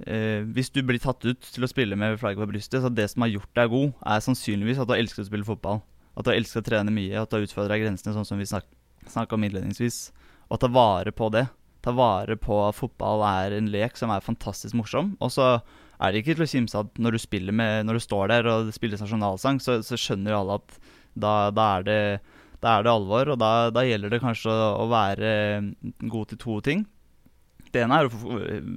eh, 0.06 0.44
Hvis 0.56 0.72
du 0.74 0.82
blir 0.86 1.02
tatt 1.02 1.24
ut 1.26 1.50
til 1.54 1.66
å 1.66 1.70
spille 1.70 1.98
med 2.00 2.20
flagget 2.22 2.44
på 2.44 2.52
brystet, 2.52 2.82
så 2.84 2.92
det 2.92 3.10
som 3.12 3.26
har 3.26 3.34
gjort 3.34 3.52
deg 3.60 3.74
god, 3.74 3.92
er 4.14 4.24
sannsynligvis 4.26 4.82
at 4.82 4.90
du 4.90 4.96
har 4.96 5.04
elsket 5.04 5.26
å 5.26 5.30
spille 5.30 5.48
fotball. 5.48 5.84
At 6.14 6.26
du 6.26 6.32
har 6.32 6.38
elsket 6.38 6.62
å 6.64 6.70
trene 6.70 6.94
mye, 6.94 7.18
at 7.20 7.32
du 7.32 7.38
har 7.38 7.46
utfordra 7.46 7.80
grensene, 7.82 8.14
sånn 8.16 8.28
som 8.28 8.42
vi 8.42 8.50
snak 8.50 8.70
snakka 9.10 9.36
om 9.36 9.44
innledningsvis. 9.44 10.12
Og 10.52 10.62
ta 10.62 10.70
vare 10.72 11.12
på 11.16 11.30
det. 11.34 11.48
Ta 11.84 11.92
vare 11.96 12.38
på 12.40 12.60
at 12.64 12.78
fotball 12.78 13.24
er 13.28 13.58
en 13.58 13.72
lek 13.72 13.98
som 14.00 14.14
er 14.14 14.24
fantastisk 14.24 14.78
morsom. 14.80 15.14
Og 15.24 15.34
så 15.36 15.48
er 16.00 16.12
det 16.12 16.22
ikke 16.22 16.38
til 16.38 16.46
å 16.46 16.52
kimse 16.54 16.84
at 16.86 17.02
når 17.02 17.16
du, 17.16 17.22
spiller 17.22 17.56
med, 17.56 17.88
når 17.88 18.00
du 18.00 18.06
står 18.06 18.32
der 18.32 18.50
og 18.52 18.70
det 18.70 18.78
spilles 18.78 19.04
nasjonalsang, 19.04 19.60
så, 19.64 19.82
så 19.86 20.00
skjønner 20.00 20.38
alle 20.38 20.60
at 20.62 20.78
da, 21.14 21.34
da, 21.54 21.68
er 21.78 21.88
det, 21.88 22.00
da, 22.64 22.78
er 22.78 22.88
det, 22.88 22.94
alvor. 22.94 23.34
Og 23.34 23.40
da, 23.42 23.52
da 23.76 23.86
gjelder 23.86 24.16
det 24.16 24.24
kanskje 24.24 24.54
å, 24.54 24.72
å 24.86 24.90
være 24.92 25.34
god 26.08 26.32
til 26.32 26.42
to 26.42 26.60
ting. 26.66 26.88
Det 27.74 27.82
ene 27.82 27.98
er 27.98 28.06
å 28.06 28.13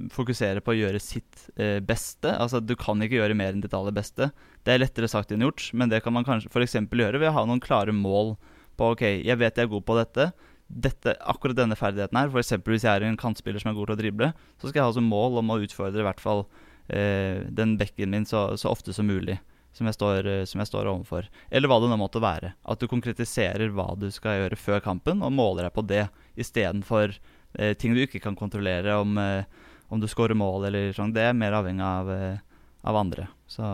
fokusere 0.09 0.61
på 0.65 0.73
å 0.73 0.77
gjøre 0.77 0.99
sitt 1.01 1.43
eh, 1.53 1.77
beste. 1.85 2.31
Altså, 2.33 2.61
Du 2.63 2.73
kan 2.79 2.97
ikke 3.03 3.19
gjøre 3.19 3.37
mer 3.37 3.53
enn 3.53 3.61
ditt 3.61 3.75
aller 3.77 3.93
beste. 3.93 4.31
Det 4.65 4.73
er 4.73 4.81
lettere 4.81 5.09
sagt 5.11 5.31
enn 5.31 5.45
gjort, 5.45 5.69
men 5.77 5.91
det 5.91 6.01
kan 6.05 6.15
man 6.15 6.25
kanskje 6.25 6.49
f.eks. 6.49 6.79
gjøre 6.89 7.21
ved 7.21 7.29
å 7.29 7.35
ha 7.35 7.43
noen 7.45 7.61
klare 7.61 7.93
mål 7.93 8.35
på 8.77 8.93
OK, 8.93 9.03
jeg 9.25 9.37
vet 9.37 9.57
jeg 9.57 9.67
er 9.67 9.73
god 9.73 9.85
på 9.85 9.97
dette. 9.99 10.31
dette 10.67 11.13
akkurat 11.23 11.55
denne 11.55 11.77
ferdigheten 11.77 12.17
her, 12.17 12.33
f.eks. 12.33 12.57
hvis 12.65 12.87
jeg 12.87 12.93
er 12.93 13.05
en 13.05 13.19
kantspiller 13.19 13.61
som 13.61 13.71
er 13.71 13.77
god 13.77 13.91
til 13.91 13.97
å 13.97 14.01
drible, 14.01 14.31
så 14.57 14.67
skal 14.67 14.81
jeg 14.81 14.89
ha 14.89 14.97
som 14.97 15.13
mål 15.13 15.39
om 15.43 15.53
å 15.53 15.61
utfordre 15.61 16.01
i 16.01 16.07
hvert 16.09 16.23
fall 16.23 16.47
eh, 16.89 17.45
den 17.53 17.77
bekken 17.77 18.11
min 18.11 18.25
så, 18.25 18.49
så, 18.57 18.73
ofte 18.73 18.97
som 18.97 19.07
mulig. 19.09 19.37
Som 19.77 19.85
jeg, 19.85 19.93
står, 19.93 20.25
eh, 20.25 20.43
som 20.49 20.57
jeg 20.63 20.71
står 20.71 20.89
overfor. 20.89 21.29
Eller 21.53 21.69
hva 21.69 21.77
det 21.83 21.91
nå 21.91 21.99
måtte 22.01 22.17
være. 22.23 22.55
At 22.65 22.81
du 22.81 22.89
konkretiserer 22.89 23.69
hva 23.77 23.91
du 23.93 24.07
skal 24.09 24.39
gjøre 24.41 24.57
før 24.57 24.81
kampen, 24.81 25.21
og 25.21 25.35
måler 25.37 25.67
deg 25.67 25.75
på 25.75 25.85
det 25.85 26.07
istedenfor 26.41 27.13
eh, 27.13 27.36
ting 27.77 27.93
du 27.95 28.01
ikke 28.03 28.21
kan 28.21 28.35
kontrollere, 28.35 28.95
om, 28.99 29.17
eh, 29.17 29.43
om 29.87 29.99
du 29.99 30.07
scorer 30.07 30.35
mål 30.37 30.67
eller 30.69 30.93
sånn. 30.95 31.13
Det 31.15 31.23
er 31.29 31.37
mer 31.37 31.55
avhengig 31.57 31.83
av, 31.83 32.11
eh, 32.11 32.39
av, 32.83 32.95
andre. 32.95 33.27
Så 33.47 33.65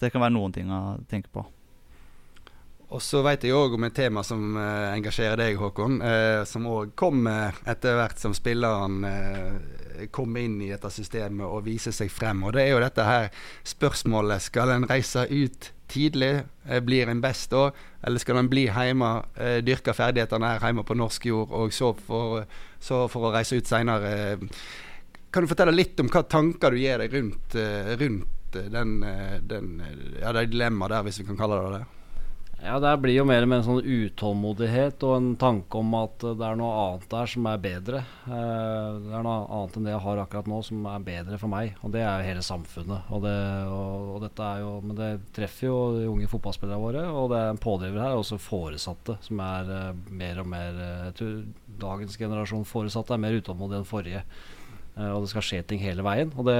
det 0.00 0.10
kan 0.12 0.22
være 0.24 0.34
noen 0.34 0.52
ting 0.52 0.70
å 0.70 0.98
tenke 1.08 1.30
på. 1.32 1.44
Og 2.94 3.02
så 3.02 3.22
vet 3.26 3.42
jeg 3.42 3.54
òg 3.56 3.74
om 3.74 3.84
et 3.84 3.94
tema 3.94 4.22
som 4.22 4.56
eh, 4.56 4.90
engasjerer 4.94 5.40
deg, 5.40 5.58
Håkon. 5.58 6.00
Eh, 6.02 6.44
som 6.44 6.66
òg 6.70 6.94
kom 6.98 7.26
etter 7.26 7.98
hvert 7.98 8.18
som 8.20 8.34
spilleren 8.34 9.00
eh, 9.94 10.08
kom 10.14 10.36
inn 10.36 10.60
i 10.62 10.70
dette 10.72 10.90
systemet 10.92 11.46
og 11.46 11.64
vise 11.66 11.92
seg 11.94 12.12
frem. 12.12 12.42
Og 12.44 12.54
det 12.56 12.66
er 12.66 12.74
jo 12.74 12.82
dette 12.82 13.06
her 13.06 13.30
spørsmålet 13.64 14.42
Skal 14.42 14.74
en 14.74 14.86
reise 14.90 15.26
ut 15.30 15.70
tidlig? 15.88 16.42
Eh, 16.68 16.80
blir 16.80 17.08
en 17.08 17.20
best 17.20 17.50
da? 17.50 17.70
Eller 18.02 18.22
skal 18.22 18.40
en 18.40 18.50
bli 18.50 18.66
hjemme, 18.68 19.10
eh, 19.36 19.60
dyrke 19.64 19.94
ferdighetene 19.94 20.54
her 20.54 20.66
hjemme 20.66 20.84
på 20.84 20.96
norsk 20.98 21.26
jord, 21.26 21.50
og 21.50 21.72
så 21.72 21.94
for, 21.94 22.44
så 22.80 23.06
for 23.08 23.28
å 23.28 23.34
reise 23.34 23.56
ut 23.56 23.68
seinere? 23.68 24.38
Kan 25.32 25.44
du 25.44 25.50
fortelle 25.50 25.74
litt 25.74 25.98
om 26.00 26.08
hva 26.08 26.22
tanker 26.28 26.70
du 26.70 26.78
gir 26.78 26.98
deg 26.98 27.12
rundt, 27.12 27.54
eh, 27.54 27.96
rundt 28.00 28.30
den, 28.54 29.00
den, 29.50 29.70
ja, 30.20 30.30
det 30.32 30.50
dilemmaet 30.52 30.92
der, 30.92 31.02
hvis 31.02 31.18
vi 31.18 31.26
kan 31.26 31.38
kalle 31.38 31.58
det 31.58 31.78
det? 31.80 32.03
Ja, 32.64 32.78
Det 32.80 32.96
blir 32.96 33.12
jo 33.12 33.26
mer 33.28 33.44
med 33.44 33.58
en 33.58 33.64
sånn 33.66 33.84
utålmodighet 33.84 35.02
og 35.04 35.10
en 35.18 35.26
tanke 35.36 35.76
om 35.76 35.90
at 35.98 36.22
det 36.24 36.46
er 36.46 36.56
noe 36.56 36.72
annet 36.80 37.04
der 37.12 37.28
som 37.28 37.48
er 37.50 37.60
bedre. 37.60 38.00
Eh, 38.24 38.86
det 39.04 39.12
er 39.18 39.26
noe 39.26 39.42
annet 39.42 39.76
enn 39.76 39.84
det 39.84 39.92
jeg 39.92 40.04
har 40.06 40.20
akkurat 40.22 40.48
nå 40.48 40.62
som 40.64 40.88
er 40.88 41.04
bedre 41.04 41.40
for 41.42 41.52
meg. 41.52 41.74
Og 41.84 41.92
det 41.92 42.00
er 42.00 42.22
jo 42.22 42.30
hele 42.30 42.46
samfunnet. 42.46 43.12
Og 43.12 43.20
det, 43.26 43.36
og, 43.68 44.08
og 44.14 44.24
dette 44.24 44.48
er 44.48 44.64
jo, 44.64 44.72
men 44.80 44.96
det 44.96 45.10
treffer 45.36 45.68
jo 45.68 45.76
de 45.98 46.08
unge 46.08 46.30
fotballspillerne 46.32 46.80
våre. 46.80 47.04
Og 47.12 47.28
det 47.34 47.42
er 47.42 47.52
en 47.52 47.64
pådriver 47.68 48.00
her, 48.00 48.16
også 48.16 48.40
foresatte, 48.40 49.18
som 49.28 49.44
er 49.44 49.68
uh, 49.68 50.04
mer 50.08 50.40
og 50.40 50.48
mer 50.48 50.80
uh, 50.80 51.06
Jeg 51.10 51.18
tror 51.20 51.38
dagens 51.84 52.16
generasjon 52.16 52.64
foresatte 52.70 53.12
er 53.12 53.24
mer 53.26 53.36
utålmodige 53.42 53.82
enn 53.82 53.92
forrige. 53.92 54.24
Og 54.94 55.24
det 55.24 55.34
skal 55.34 55.44
skje 55.44 55.64
ting 55.68 55.80
hele 55.82 56.04
veien. 56.06 56.32
Og 56.38 56.46
det 56.48 56.58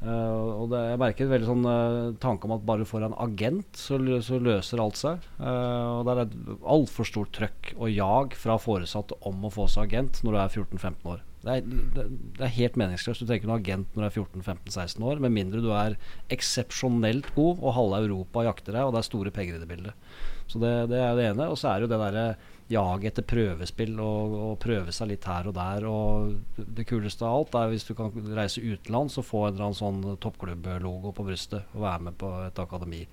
Uh, 0.00 0.62
og 0.62 0.70
det, 0.72 0.78
jeg 0.88 1.00
merker 1.02 1.26
en 1.26 1.32
veldig 1.34 1.48
sånn 1.50 1.66
uh, 1.68 2.12
tanke 2.22 2.48
om 2.48 2.54
at 2.54 2.62
bare 2.64 2.84
du 2.84 2.88
får 2.88 3.04
en 3.04 3.16
agent, 3.20 3.68
så, 3.76 3.98
så 4.24 4.38
løser 4.40 4.80
alt 4.80 4.96
seg. 4.96 5.26
Uh, 5.36 5.98
og 5.98 6.06
Det 6.08 6.14
er 6.14 6.20
et 6.22 6.36
altfor 6.76 7.08
stort 7.08 7.34
trøkk 7.36 7.74
og 7.76 7.90
jag 7.92 8.36
fra 8.40 8.56
foresatte 8.60 9.18
om 9.28 9.44
å 9.44 9.52
få 9.52 9.66
seg 9.68 9.90
agent 9.90 10.22
når 10.24 10.36
du 10.36 10.40
er 10.40 10.54
14-15 10.62 11.10
år. 11.12 11.26
Det 11.40 11.52
er, 11.52 11.68
det, 11.96 12.06
det 12.36 12.44
er, 12.44 12.52
helt 12.56 12.78
meningsløst. 12.80 13.22
Du 13.22 13.28
trenger 13.28 13.42
ikke 13.42 13.50
noen 13.50 13.62
agent 13.62 13.94
når 13.94 14.02
du 14.02 14.08
er 14.08 14.16
14-15-16 14.24 15.06
år, 15.10 15.20
med 15.24 15.36
mindre 15.36 15.62
du 15.64 15.70
er 15.72 15.96
eksepsjonelt 16.32 17.30
god 17.36 17.60
og 17.60 17.76
halve 17.76 18.00
Europa 18.06 18.44
jakter 18.48 18.76
deg, 18.76 18.86
og 18.86 18.96
det 18.96 19.02
er 19.02 19.08
store 19.08 19.32
penger 19.36 19.56
i 19.56 19.62
det 19.62 19.68
bildet. 19.68 20.08
Så 20.50 20.60
det, 20.60 20.72
det 20.92 21.00
er 21.00 21.12
det 21.16 21.28
ene. 21.30 21.48
Og 21.52 21.60
så 21.60 21.70
er 21.70 21.78
det 21.78 21.88
jo 21.88 21.92
det 21.92 22.00
derre 22.02 22.26
jaget 22.70 23.10
etter 23.10 23.26
prøvespill 23.26 23.98
og, 23.98 24.34
og, 24.38 24.56
prøve 24.62 24.94
seg 24.94 25.12
litt 25.12 25.26
her 25.28 25.50
og 25.50 25.56
der. 25.56 25.86
Og 25.90 26.64
det 26.78 26.86
kuleste 26.88 27.26
av 27.26 27.40
alt 27.40 27.56
er 27.58 27.70
hvis 27.72 27.88
du 27.88 27.94
kan 27.98 28.32
reise 28.36 28.62
utenlands 28.62 29.18
og 29.20 29.26
få 29.26 29.46
en 29.46 29.54
eller 29.54 29.70
annen 29.70 29.80
sånn 29.80 30.18
toppklubblogo 30.22 31.14
på 31.16 31.26
brystet 31.26 31.72
og 31.74 31.86
være 31.86 32.10
med 32.10 32.20
på 32.20 32.34
et 32.46 32.62
akademi. 32.62 33.04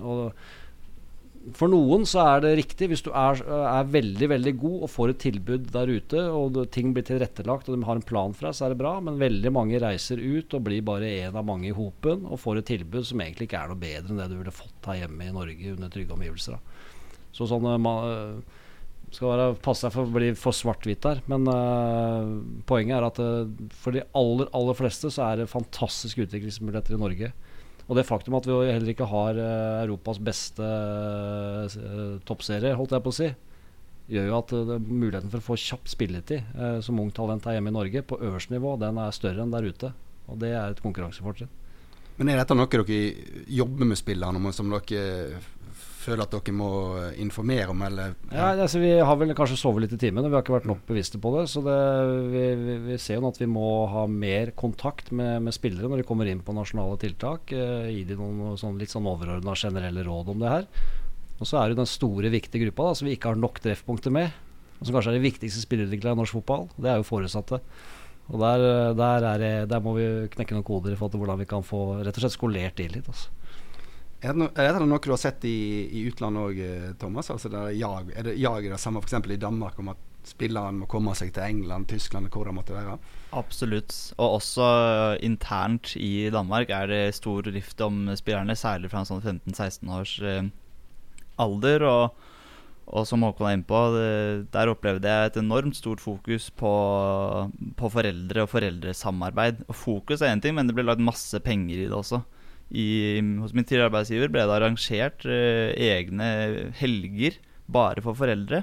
Og 0.00 0.26
for 1.56 1.72
noen 1.72 2.02
så 2.08 2.20
er 2.34 2.42
det 2.44 2.50
riktig. 2.58 2.90
Hvis 2.90 3.02
du 3.06 3.08
er, 3.16 3.40
er, 3.40 3.88
veldig 3.88 4.28
veldig 4.34 4.52
god 4.60 4.84
og 4.84 4.92
får 4.92 5.12
et 5.14 5.22
tilbud 5.24 5.70
der 5.72 5.88
ute, 5.88 6.24
og 6.36 6.58
ting 6.74 6.92
blir 6.92 7.06
tilrettelagt 7.08 7.70
og 7.70 7.78
de 7.78 7.88
har 7.88 7.96
en 7.96 8.04
plan 8.04 8.34
for 8.36 8.50
deg, 8.50 8.58
så 8.58 8.66
er 8.66 8.74
det 8.74 8.80
bra. 8.82 8.92
Men 9.04 9.20
veldig 9.20 9.54
mange 9.56 9.80
reiser 9.80 10.20
ut 10.20 10.52
og 10.56 10.66
blir 10.68 10.84
bare 10.84 11.08
en 11.24 11.40
av 11.40 11.46
mange 11.48 11.70
i 11.70 11.76
hopen 11.76 12.26
og 12.28 12.42
får 12.42 12.60
et 12.60 12.72
tilbud 12.74 13.08
som 13.08 13.24
egentlig 13.24 13.48
ikke 13.48 13.62
er 13.62 13.72
noe 13.72 13.80
bedre 13.80 14.12
enn 14.12 14.20
det 14.20 14.28
du 14.32 14.36
ville 14.36 14.54
fått 14.54 14.90
her 14.92 15.06
hjemme 15.06 15.30
i 15.30 15.36
Norge 15.36 15.76
under 15.76 15.92
trygge 15.92 16.16
omgivelser. 16.18 16.60
Så 17.32 17.48
sånn 17.48 17.64
uh, 17.88 18.60
skal 19.10 19.32
være, 19.32 19.58
passe 19.62 19.84
seg 19.84 19.94
for 19.94 20.06
å 20.06 20.14
bli 20.14 20.30
for 20.38 20.56
svart-hvitt 20.56 21.02
der. 21.02 21.20
Men 21.30 21.46
uh, 21.50 22.30
poenget 22.68 22.96
er 22.98 23.06
at 23.08 23.20
uh, 23.22 23.70
for 23.82 23.96
de 23.96 24.04
aller, 24.16 24.50
aller 24.56 24.78
fleste 24.78 25.10
så 25.12 25.26
er 25.26 25.40
det 25.40 25.50
fantastiske 25.50 26.28
utviklingsmuligheter 26.28 26.96
i 26.96 27.00
Norge. 27.00 27.32
Og 27.90 27.98
det 27.98 28.06
faktum 28.06 28.36
at 28.38 28.46
vi 28.46 28.56
heller 28.70 28.92
ikke 28.92 29.08
har 29.10 29.38
uh, 29.38 29.82
Europas 29.82 30.20
beste 30.22 30.66
toppserie, 32.28 32.76
holdt 32.78 32.94
jeg 32.94 33.06
på 33.06 33.14
å 33.14 33.18
si, 33.18 33.30
gjør 34.10 34.28
jo 34.28 34.38
at 34.38 34.52
muligheten 34.86 35.30
for 35.30 35.42
å 35.42 35.48
få 35.52 35.58
kjapp 35.58 35.90
spilletid 35.90 36.56
som 36.82 36.98
ungt 36.98 37.14
talent 37.14 37.44
her 37.46 37.54
hjemme 37.54 37.70
i 37.70 37.76
Norge, 37.76 38.02
på 38.02 38.18
øverste 38.18 38.56
nivå, 38.56 38.72
den 38.80 38.98
er 38.98 39.14
større 39.14 39.44
enn 39.44 39.54
der 39.54 39.68
ute. 39.70 39.92
Og 40.30 40.40
det 40.42 40.50
er 40.50 40.72
et 40.72 40.82
konkurransefortrinn. 40.82 41.50
Men 42.18 42.32
er 42.32 42.40
dette 42.40 42.56
noe 42.58 42.68
dere 42.68 42.96
jobber 43.48 43.86
med 43.88 43.98
spillerne 43.98 44.36
om, 44.36 44.50
som 44.52 44.68
dere 44.74 45.38
føler 46.00 46.24
at 46.24 46.32
dere 46.32 46.54
må 46.56 46.70
informere 47.20 47.70
om, 47.72 47.82
eller? 47.86 48.14
Ja, 48.32 48.50
altså, 48.54 48.80
Vi 48.82 48.92
har 48.98 49.18
vel 49.20 49.34
kanskje 49.36 49.58
sovet 49.60 49.84
litt 49.84 49.94
i 49.96 50.00
timen, 50.00 50.24
og 50.24 50.32
vi 50.32 50.38
har 50.38 50.44
ikke 50.44 50.56
vært 50.56 50.68
nok 50.70 50.82
bevisste 50.88 51.20
på 51.22 51.32
det. 51.36 51.46
Så 51.52 51.62
det, 51.64 51.76
vi, 52.32 52.44
vi, 52.60 52.76
vi, 52.88 52.98
ser 53.02 53.20
jo 53.20 53.28
at 53.28 53.40
vi 53.40 53.48
må 53.50 53.68
ha 53.92 54.06
mer 54.10 54.54
kontakt 54.58 55.12
med, 55.12 55.42
med 55.46 55.56
spillere 55.56 55.90
når 55.90 56.02
de 56.02 56.08
kommer 56.08 56.30
inn 56.30 56.42
på 56.44 56.56
nasjonale 56.56 56.98
tiltak. 57.02 57.52
Eh, 57.52 57.90
gi 57.92 58.04
dem 58.08 58.22
noen 58.24 58.58
sånn, 58.60 58.78
litt 58.80 58.92
sånn 58.92 59.08
overordna 59.10 59.56
generelle 59.58 60.04
råd 60.06 60.34
om 60.34 60.42
det 60.42 60.54
her. 60.54 60.68
Og 61.40 61.48
så 61.48 61.60
er 61.60 61.70
det 61.70 61.80
den 61.80 61.88
store, 61.88 62.32
viktige 62.32 62.66
gruppa 62.66 62.90
da, 62.90 62.98
som 62.98 63.08
vi 63.08 63.16
ikke 63.16 63.32
har 63.32 63.40
nok 63.40 63.62
treffpunkter 63.64 64.12
med. 64.12 64.36
Og 64.80 64.86
som 64.86 64.96
kanskje 64.96 65.14
er 65.14 65.20
de 65.20 65.28
viktigste 65.28 65.64
spillerutviklerne 65.64 66.18
i 66.18 66.22
norsk 66.22 66.40
fotball. 66.40 66.68
Det 66.76 66.92
er 66.92 67.00
jo 67.00 67.08
foresatte. 67.08 67.60
Og 68.30 68.38
der, 68.38 68.64
eh, 68.64 68.94
der, 68.96 69.28
det, 69.42 69.52
der, 69.72 69.82
må 69.84 69.96
vi 69.96 70.06
knekke 70.36 70.56
noen 70.56 70.66
koder 70.66 70.94
i 70.94 70.98
forhold 70.98 71.16
til 71.16 71.24
hvordan 71.24 71.40
vi 71.42 71.50
kan 71.50 71.66
få 71.66 71.82
rett 72.00 72.14
og 72.14 72.24
slett 72.24 72.36
skolert 72.36 72.76
de 72.78 72.88
litt. 72.92 73.08
Altså. 73.10 73.32
Er 74.20 74.36
det, 74.36 74.84
noe 74.84 75.00
du 75.00 75.14
har 75.14 75.20
sett 75.20 75.44
i, 75.48 75.88
i 75.96 76.04
utlandet 76.10 76.42
òg, 76.44 76.58
eh, 76.60 76.88
Thomas? 77.00 77.30
Altså 77.32 77.48
der 77.52 77.72
jag, 77.72 78.10
er 78.12 78.26
det 78.28 78.36
jag 78.36 78.66
det 78.68 78.80
samme 78.80 79.00
f.eks. 79.00 79.16
i 79.16 79.40
Danmark 79.40 79.78
om 79.80 79.94
at 79.94 80.06
spillerne 80.28 80.82
må 80.82 80.88
komme 80.90 81.14
seg 81.16 81.30
til 81.32 81.46
England, 81.46 81.88
Tyskland, 81.88 82.28
hvor 82.28 82.44
det 82.44 82.52
måtte 82.52 82.76
være? 82.76 82.98
Absolutt. 83.32 83.94
Og 84.18 84.36
også 84.36 84.66
internt 85.24 85.94
i 85.96 86.28
Danmark 86.32 86.68
er 86.68 86.90
det 86.90 87.14
stor 87.16 87.48
rift 87.48 87.80
om 87.80 88.10
spillerne, 88.18 88.56
særlig 88.58 88.90
fra 88.92 89.00
en 89.00 89.08
sånn 89.08 89.24
15-16 89.24 89.94
års 89.96 90.12
eh, 90.20 90.50
alder. 91.40 91.86
Og, 91.88 92.26
og, 92.90 93.06
som 93.08 93.24
Håkon 93.24 93.48
er 93.48 93.56
inne 93.56 93.70
på, 93.70 93.80
der 94.52 94.74
opplevde 94.74 95.08
jeg 95.08 95.30
et 95.30 95.40
enormt 95.40 95.78
stort 95.78 96.04
fokus 96.04 96.50
på, 96.60 96.74
på 97.80 97.92
foreldre 97.96 98.44
og 98.44 98.52
foreldresamarbeid. 98.52 99.64
Og 99.70 99.80
fokus 99.86 100.20
er 100.20 100.34
én 100.34 100.44
ting, 100.44 100.58
men 100.58 100.68
det 100.68 100.76
ble 100.76 100.84
lagd 100.90 101.00
masse 101.08 101.40
penger 101.46 101.86
i 101.86 101.88
det 101.88 101.96
også 101.96 102.20
i, 102.70 103.18
hos 103.42 103.54
min 103.54 103.66
tidligere 103.66 103.90
arbeidsgiver 103.90 104.30
ble 104.30 104.44
det 104.46 104.56
arrangert 104.56 105.24
eh, 105.26 105.72
egne 105.74 106.28
helger 106.78 107.38
bare 107.70 108.02
for 108.04 108.18
foreldre. 108.18 108.62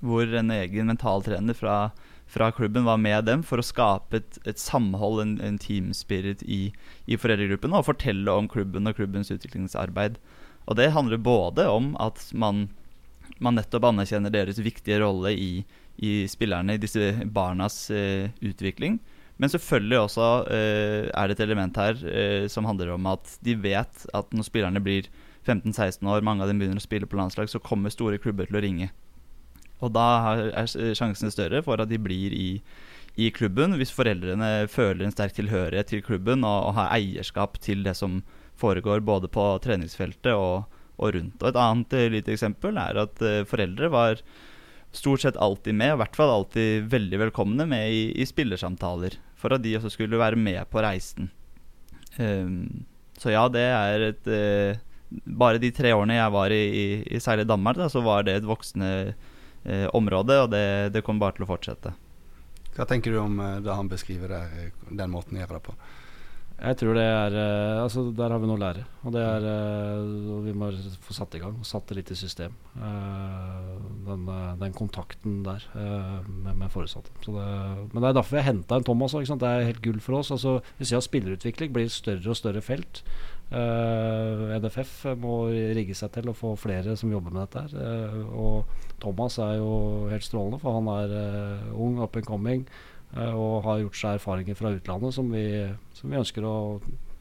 Hvor 0.00 0.24
en 0.24 0.50
egen 0.54 0.88
mentaltrener 0.88 1.54
fra, 1.54 1.92
fra 2.30 2.50
klubben 2.56 2.86
var 2.88 2.98
med 2.98 3.26
dem 3.28 3.44
for 3.46 3.60
å 3.60 3.66
skape 3.66 4.18
et, 4.22 4.40
et 4.48 4.58
samhold, 4.58 5.20
en, 5.22 5.34
en 5.44 5.58
teamspirit 5.60 6.42
i, 6.42 6.70
i 7.06 7.18
foreldregruppen, 7.20 7.76
og 7.76 7.86
fortelle 7.90 8.32
om 8.32 8.48
klubben 8.50 8.88
og 8.88 8.96
klubbens 8.98 9.30
utviklingsarbeid. 9.34 10.18
Og 10.66 10.78
det 10.80 10.92
handler 10.96 11.20
både 11.22 11.68
om 11.68 11.92
at 12.00 12.22
man, 12.32 12.68
man 13.38 13.58
nettopp 13.58 13.90
anerkjenner 13.90 14.32
deres 14.32 14.60
viktige 14.62 15.02
rolle 15.04 15.34
i, 15.36 15.52
i 16.00 16.24
spillerne, 16.30 16.74
i 16.78 16.82
disse 16.82 17.12
barnas 17.30 17.84
eh, 17.94 18.30
utvikling, 18.40 18.98
men 19.40 19.48
selvfølgelig 19.48 19.98
også 20.02 20.28
eh, 20.52 21.08
er 21.08 21.28
det 21.28 21.38
et 21.38 21.46
element 21.46 21.78
her 21.80 22.00
eh, 22.12 22.46
som 22.52 22.66
handler 22.68 22.92
om 22.92 23.06
at 23.08 23.38
de 23.40 23.54
vet 23.56 24.02
at 24.12 24.34
når 24.36 24.44
spillerne 24.44 24.82
blir 24.84 25.08
15-16 25.48 26.04
år, 26.04 26.20
mange 26.20 26.44
av 26.44 26.50
dem 26.50 26.60
begynner 26.60 26.76
å 26.76 26.84
spille 26.84 27.08
på 27.08 27.16
landslag, 27.16 27.48
så 27.48 27.62
kommer 27.64 27.92
store 27.92 28.20
klubber 28.20 28.50
til 28.50 28.58
å 28.58 28.62
ringe. 28.64 28.90
Og 29.80 29.94
da 29.96 30.04
er 30.52 30.68
sjansene 30.68 31.32
større 31.32 31.62
for 31.64 31.80
at 31.80 31.88
de 31.88 31.96
blir 31.96 32.34
i, 32.36 32.50
i 33.16 33.30
klubben, 33.32 33.78
hvis 33.80 33.94
foreldrene 33.96 34.68
føler 34.68 35.06
en 35.06 35.14
sterk 35.14 35.32
tilhørighet 35.38 35.88
til 35.88 36.04
klubben 36.04 36.44
og, 36.44 36.68
og 36.68 36.76
har 36.76 36.92
eierskap 36.98 37.56
til 37.64 37.80
det 37.86 37.96
som 37.96 38.20
foregår 38.60 39.00
både 39.00 39.32
på 39.32 39.46
treningsfeltet 39.64 40.34
og, 40.36 40.68
og 41.00 41.16
rundt. 41.16 41.40
Og 41.40 41.48
Et 41.48 41.62
annet 41.64 41.96
uh, 41.96 42.06
lite 42.12 42.36
eksempel 42.36 42.76
er 42.76 43.00
at 43.06 43.24
uh, 43.24 43.40
foreldre 43.48 43.88
var 43.88 44.20
stort 44.92 45.24
sett 45.24 45.40
alltid 45.40 45.80
med, 45.80 45.94
i 45.94 45.98
hvert 46.02 46.18
fall 46.18 46.34
alltid 46.34 46.92
veldig 46.92 47.24
velkomne 47.24 47.64
med 47.72 47.88
i, 47.88 48.04
i 48.20 48.28
spillersamtaler 48.28 49.16
for 49.40 49.56
at 49.56 49.64
de 49.64 49.76
også 49.78 49.92
skulle 49.94 50.20
være 50.20 50.38
med 50.38 50.60
på 50.70 50.82
reisen. 50.84 51.30
Um, 52.18 52.84
så 53.20 53.32
ja, 53.32 53.44
det 53.52 53.66
er 53.66 54.06
et 54.10 54.30
uh, 54.30 54.86
Bare 55.10 55.58
de 55.58 55.72
tre 55.74 55.90
årene 55.94 56.14
jeg 56.14 56.30
var 56.30 56.52
i, 56.54 56.62
i, 56.70 56.84
i 57.02 57.18
særlig 57.22 57.46
Danmark, 57.48 57.78
da, 57.80 57.88
så 57.90 57.98
var 58.04 58.22
det 58.26 58.36
et 58.38 58.46
voksende 58.46 58.90
uh, 59.10 59.88
område, 59.96 60.36
og 60.44 60.52
det, 60.52 60.92
det 60.94 61.02
kommer 61.02 61.24
bare 61.26 61.38
til 61.38 61.46
å 61.46 61.50
fortsette. 61.50 61.90
Hva 62.76 62.86
tenker 62.86 63.10
du 63.10 63.18
om 63.18 63.40
uh, 63.42 63.56
det 63.58 63.74
han 63.74 63.90
beskriver 63.90 64.30
der, 64.30 64.70
den 64.86 65.10
måten 65.10 65.34
å 65.34 65.42
gjøre 65.42 65.58
det 65.58 65.64
på? 65.66 65.74
Jeg 66.60 66.76
tror 66.76 66.96
det 66.98 67.04
er 67.08 67.34
uh, 67.34 67.82
Altså, 67.86 68.02
der 68.16 68.34
har 68.34 68.40
vi 68.40 68.48
noe 68.48 68.58
å 68.58 68.60
lære. 68.60 68.84
Og 69.08 69.14
det 69.14 69.22
er 69.24 69.46
uh, 69.48 70.40
Vi 70.44 70.52
må 70.56 70.68
få 71.06 71.16
satt 71.16 71.36
i 71.38 71.40
gang. 71.40 71.56
Og 71.56 71.68
satt 71.68 71.88
det 71.88 71.96
litt 72.00 72.12
i 72.12 72.18
system. 72.18 72.54
Uh, 72.76 73.80
den, 74.06 74.28
den, 74.60 74.76
kontakten 74.76 75.40
der 75.46 75.64
med, 75.74 76.54
med 76.58 76.70
foresatte. 76.72 77.12
Det, 77.24 77.32
men 77.32 77.98
det 78.00 78.10
er 78.10 78.16
derfor 78.16 78.36
vi 78.36 78.42
har 78.42 78.50
henta 78.50 78.76
en 78.76 78.86
Thomas 78.86 79.16
òg. 79.16 79.28
Det 79.30 79.48
er 79.48 79.68
helt 79.70 79.82
gull 79.84 80.00
for 80.04 80.20
oss. 80.20 80.32
Altså, 80.34 80.58
vi 80.78 80.88
ser 80.88 81.00
at 81.00 81.08
spillerutvikling 81.08 81.72
blir 81.74 81.92
større 81.92 82.32
og 82.32 82.38
større 82.38 82.64
felt. 82.64 83.04
NFF 83.50 84.92
må 85.18 85.48
rigge 85.50 85.96
seg 85.98 86.12
til 86.14 86.30
å 86.30 86.36
få 86.38 86.52
flere 86.60 86.94
som 86.98 87.10
jobber 87.10 87.34
med 87.34 87.48
dette 87.48 87.64
her. 87.64 88.20
og 88.30 88.68
Thomas 89.02 89.40
er 89.42 89.56
jo 89.58 89.72
helt 90.12 90.26
strålende, 90.26 90.60
for 90.62 90.78
han 90.78 90.90
er 90.92 91.16
ung, 91.74 91.98
up 91.98 92.14
and 92.20 92.28
coming. 92.28 92.62
Eh, 93.16 93.34
og 93.34 93.62
har 93.66 93.82
gjort 93.84 94.00
seg 94.00 94.18
erfaringer 94.18 94.58
fra 94.58 94.72
utlandet 94.76 95.16
som 95.16 95.30
vi, 95.34 95.44
som 95.98 96.10
vi 96.10 96.20
ønsker 96.20 96.46
å 96.46 96.56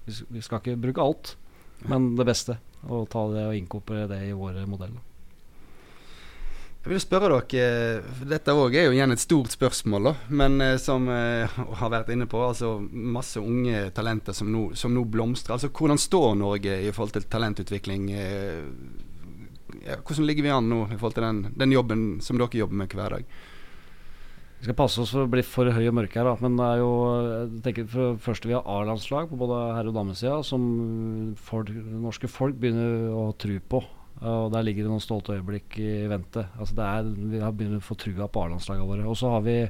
Vi 0.09 0.41
skal 0.41 0.57
ikke 0.57 0.79
bruke 0.81 1.03
alt, 1.03 1.35
men 1.85 2.15
det 2.17 2.25
beste. 2.25 2.57
Og 2.89 3.05
ta 3.11 3.27
det 3.29 3.45
og 3.45 3.57
inkorporere 3.57 4.07
det 4.09 4.23
i 4.29 4.33
våre 4.33 4.63
modeller. 4.65 5.03
Jeg 6.79 6.93
vil 6.93 7.01
spørre 7.03 7.41
dere, 7.51 8.01
Dette 8.23 8.53
er 8.55 8.85
jo 8.87 8.93
igjen 8.95 9.11
et 9.11 9.21
stort 9.21 9.51
spørsmål, 9.51 10.07
da, 10.07 10.13
men 10.39 10.61
eh, 10.63 10.77
som 10.79 11.09
eh, 11.11 11.59
har 11.81 11.91
vært 11.91 12.09
inne 12.13 12.25
på, 12.29 12.39
altså 12.39 12.77
masse 12.89 13.41
unge 13.41 13.89
talenter 13.93 14.33
som 14.33 14.49
nå, 14.49 14.63
som 14.79 14.95
nå, 14.95 15.03
blomstrer. 15.03 15.57
altså 15.57 15.69
Hvordan 15.75 15.99
står 15.99 16.39
Norge 16.39 16.79
i 16.87 16.93
forhold 16.95 17.17
til 17.17 17.27
talentutvikling? 17.29 18.09
Eh, 18.15 18.63
hvordan 19.99 20.25
ligger 20.25 20.47
vi 20.47 20.55
an 20.55 20.71
nå 20.71 20.81
i 20.87 20.95
forhold 20.95 21.19
til 21.19 21.27
den, 21.27 21.43
den 21.59 21.75
jobben 21.75 22.07
som 22.23 22.39
dere 22.39 22.63
jobber 22.63 22.81
med 22.81 22.95
hver 22.95 23.17
dag? 23.17 23.37
Vi 24.59 24.67
skal 24.67 24.75
passe 24.75 24.99
oss 24.99 25.13
for 25.15 25.23
å 25.23 25.31
bli 25.31 25.43
for 25.47 25.69
høy 25.71 25.85
og 25.87 25.93
mørk 25.95 26.17
her, 26.19 26.27
da. 26.27 26.33
men 26.43 26.57
det 26.59 26.65
er 26.67 26.81
jo 26.81 26.89
jeg 27.29 27.61
tenker 27.63 27.85
for 27.87 28.01
det 28.09 28.23
første 28.25 28.49
vi 28.49 28.57
har 28.57 28.65
A-landslag 28.67 29.29
på 29.31 29.39
både 29.39 29.59
herre- 29.77 29.93
og 29.93 29.95
damesida 29.95 30.41
som 30.43 30.65
folk, 31.39 31.71
norske 31.71 32.27
folk 32.27 32.59
begynner 32.59 33.07
å 33.15 33.29
tro 33.39 33.55
på. 33.71 33.81
Og 34.19 34.51
Der 34.51 34.65
ligger 34.67 34.83
det 34.83 34.91
noen 34.91 35.03
stolte 35.03 35.37
øyeblikk 35.37 35.77
i 35.79 35.93
vente. 36.11 36.43
Altså 36.59 36.75
det 36.75 36.87
er, 36.91 37.11
vi 37.31 37.39
har 37.39 37.53
begynt 37.55 37.79
å 37.79 37.87
få 37.87 37.95
trua 37.95 38.27
på 38.27 38.43
A-landslagene 38.43 38.89
våre. 38.89 39.07
Og 39.07 39.15
så 39.15 39.31
har 39.31 39.45
vi, 39.47 39.61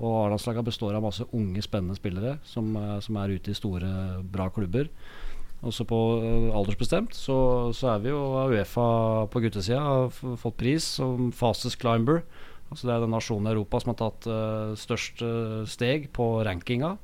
og 0.00 0.14
A-landslagene 0.22 0.70
består 0.70 0.96
av 0.96 1.04
masse 1.04 1.28
unge, 1.28 1.60
spennende 1.66 1.98
spillere 1.98 2.38
som, 2.48 2.72
som 3.04 3.20
er 3.20 3.36
ute 3.36 3.52
i 3.52 3.58
store, 3.58 3.90
bra 4.32 4.48
klubber. 4.54 4.88
Også 5.58 5.84
på 5.90 5.96
uh, 6.22 6.54
aldersbestemt 6.54 7.16
så, 7.18 7.36
så, 7.74 7.88
er 7.92 8.04
vi 8.04 8.12
jo 8.12 8.20
av 8.38 8.52
Uefa 8.54 8.90
på 9.32 9.42
guttesida 9.42 9.80
har 9.82 10.12
fått 10.38 10.56
pris 10.60 10.86
som 11.00 11.32
fastest 11.34 11.80
climber. 11.82 12.22
Altså 12.68 12.88
det 12.88 12.94
er 12.94 13.04
den 13.04 13.14
nasjonen 13.16 13.48
i 13.48 13.54
Europa 13.54 13.80
som 13.80 13.94
har 13.94 14.00
tatt 14.02 14.28
uh, 14.28 14.74
størst 14.78 15.22
uh, 15.24 15.62
steg 15.68 16.10
på 16.16 16.30
rankinga. 16.46 16.96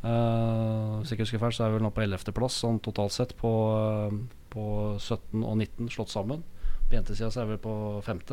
Uh, 0.00 1.00
hvis 1.00 1.10
jeg 1.10 1.18
ikke 1.18 1.26
husker 1.26 1.42
feil, 1.42 1.54
så 1.56 1.66
er 1.66 1.72
vi 1.72 1.78
vel 1.78 1.84
nå 1.84 1.92
på 1.94 2.04
11.-plass 2.06 2.62
sånn 2.62 2.80
totalt 2.84 3.14
sett 3.14 3.34
på, 3.38 3.50
uh, 3.76 4.16
på 4.52 4.64
17 4.96 5.44
og 5.44 5.58
19 5.58 5.92
slått 5.92 6.14
sammen. 6.14 6.42
På 6.88 6.96
jentesida 6.96 7.28
så 7.30 7.44
er 7.44 7.52
vi 7.52 7.60
på 7.62 7.74
5. 8.06 8.24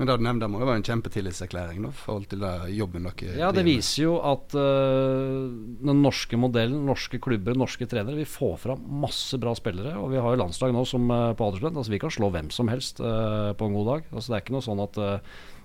Men 0.00 0.08
det 0.08 0.14
du 0.16 0.22
nevnte, 0.24 0.48
må 0.48 0.62
jo 0.62 0.66
være 0.70 0.80
en 0.80 0.86
kjempetillitserklæring 0.86 1.84
i 1.84 1.90
forhold 1.92 2.24
til 2.30 2.44
jobben 2.72 3.04
dere 3.04 3.34
Ja, 3.36 3.50
det 3.52 3.66
viser 3.66 4.06
jo 4.06 4.14
at 4.24 4.54
uh, 4.56 5.50
den 5.84 6.00
norske 6.00 6.40
modellen, 6.40 6.86
norske 6.88 7.20
klubber, 7.20 7.58
norske 7.58 7.84
trenere, 7.84 8.16
vi 8.16 8.24
får 8.24 8.56
fram 8.62 8.86
masse 9.02 9.36
bra 9.42 9.52
spillere. 9.58 9.98
Og 10.00 10.14
vi 10.14 10.22
har 10.22 10.32
jo 10.32 10.40
landslag 10.40 10.72
nå 10.72 10.86
som 10.88 11.04
uh, 11.12 11.34
på 11.36 11.50
aldersbønn. 11.50 11.76
Altså, 11.76 11.92
vi 11.92 12.00
kan 12.00 12.16
slå 12.16 12.32
hvem 12.32 12.48
som 12.54 12.72
helst 12.72 13.04
uh, 13.04 13.52
på 13.52 13.68
en 13.68 13.76
god 13.76 13.92
dag. 13.92 14.08
Altså, 14.14 14.30
det 14.30 14.38
er 14.38 14.46
ikke 14.46 14.56
noe 14.56 14.68
sånn 14.70 14.84
at 14.88 15.02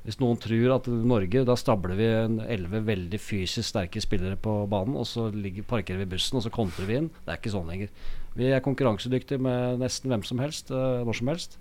hvis 0.06 0.20
noen 0.22 0.38
tror 0.38 0.76
at 0.76 0.88
Norge 0.88 1.42
Da 1.48 1.56
stabler 1.58 1.98
vi 1.98 2.10
elleve 2.54 2.84
veldig 2.86 3.20
fysisk 3.22 3.72
sterke 3.72 4.02
spillere 4.04 4.38
på 4.38 4.54
banen, 4.70 4.98
og 5.02 5.08
så 5.10 5.32
ligger, 5.34 5.66
parkerer 5.66 6.04
vi 6.04 6.12
bussen, 6.14 6.38
og 6.38 6.46
så 6.46 6.54
kontrer 6.54 6.86
vi 6.90 7.00
inn. 7.00 7.10
Det 7.26 7.34
er 7.34 7.42
ikke 7.42 7.56
sånn 7.56 7.72
lenger. 7.72 7.90
Vi 8.38 8.52
er 8.52 8.62
konkurransedyktige 8.64 9.42
med 9.42 9.82
nesten 9.82 10.14
hvem 10.14 10.26
som 10.28 10.44
helst, 10.44 10.70
uh, 10.70 11.02
når 11.08 11.18
som 11.18 11.34
helst. 11.34 11.58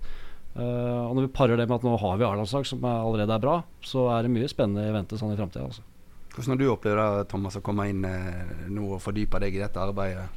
Uh, 0.55 1.09
og 1.09 1.17
når 1.17 1.25
vi 1.25 1.33
parer 1.35 1.59
det 1.59 1.65
med 1.67 1.79
at 1.79 1.87
nå 1.87 1.97
har 1.99 2.21
vi 2.21 2.27
A-landslag 2.27 2.69
som 2.69 2.85
er 2.85 3.01
allerede 3.01 3.33
er 3.33 3.43
bra, 3.43 3.57
så 3.83 4.05
er 4.13 4.23
det 4.23 4.35
mye 4.37 4.51
spennende 4.51 4.85
i 4.85 4.93
vente 4.93 5.17
sånn 5.19 5.33
i 5.33 5.39
framtida. 5.39 5.65
Altså. 5.65 5.83
Hvordan 6.35 6.53
har 6.53 6.61
du 6.61 6.69
opplevd 6.69 7.01
det, 7.01 7.27
Thomas, 7.31 7.57
å 7.57 7.63
komme 7.63 7.89
inn 7.89 8.05
eh, 8.07 8.65
nå 8.71 8.89
og 8.97 9.01
fordype 9.03 9.39
deg 9.41 9.55
i 9.55 9.61
dette 9.63 9.79
arbeidet? 9.79 10.27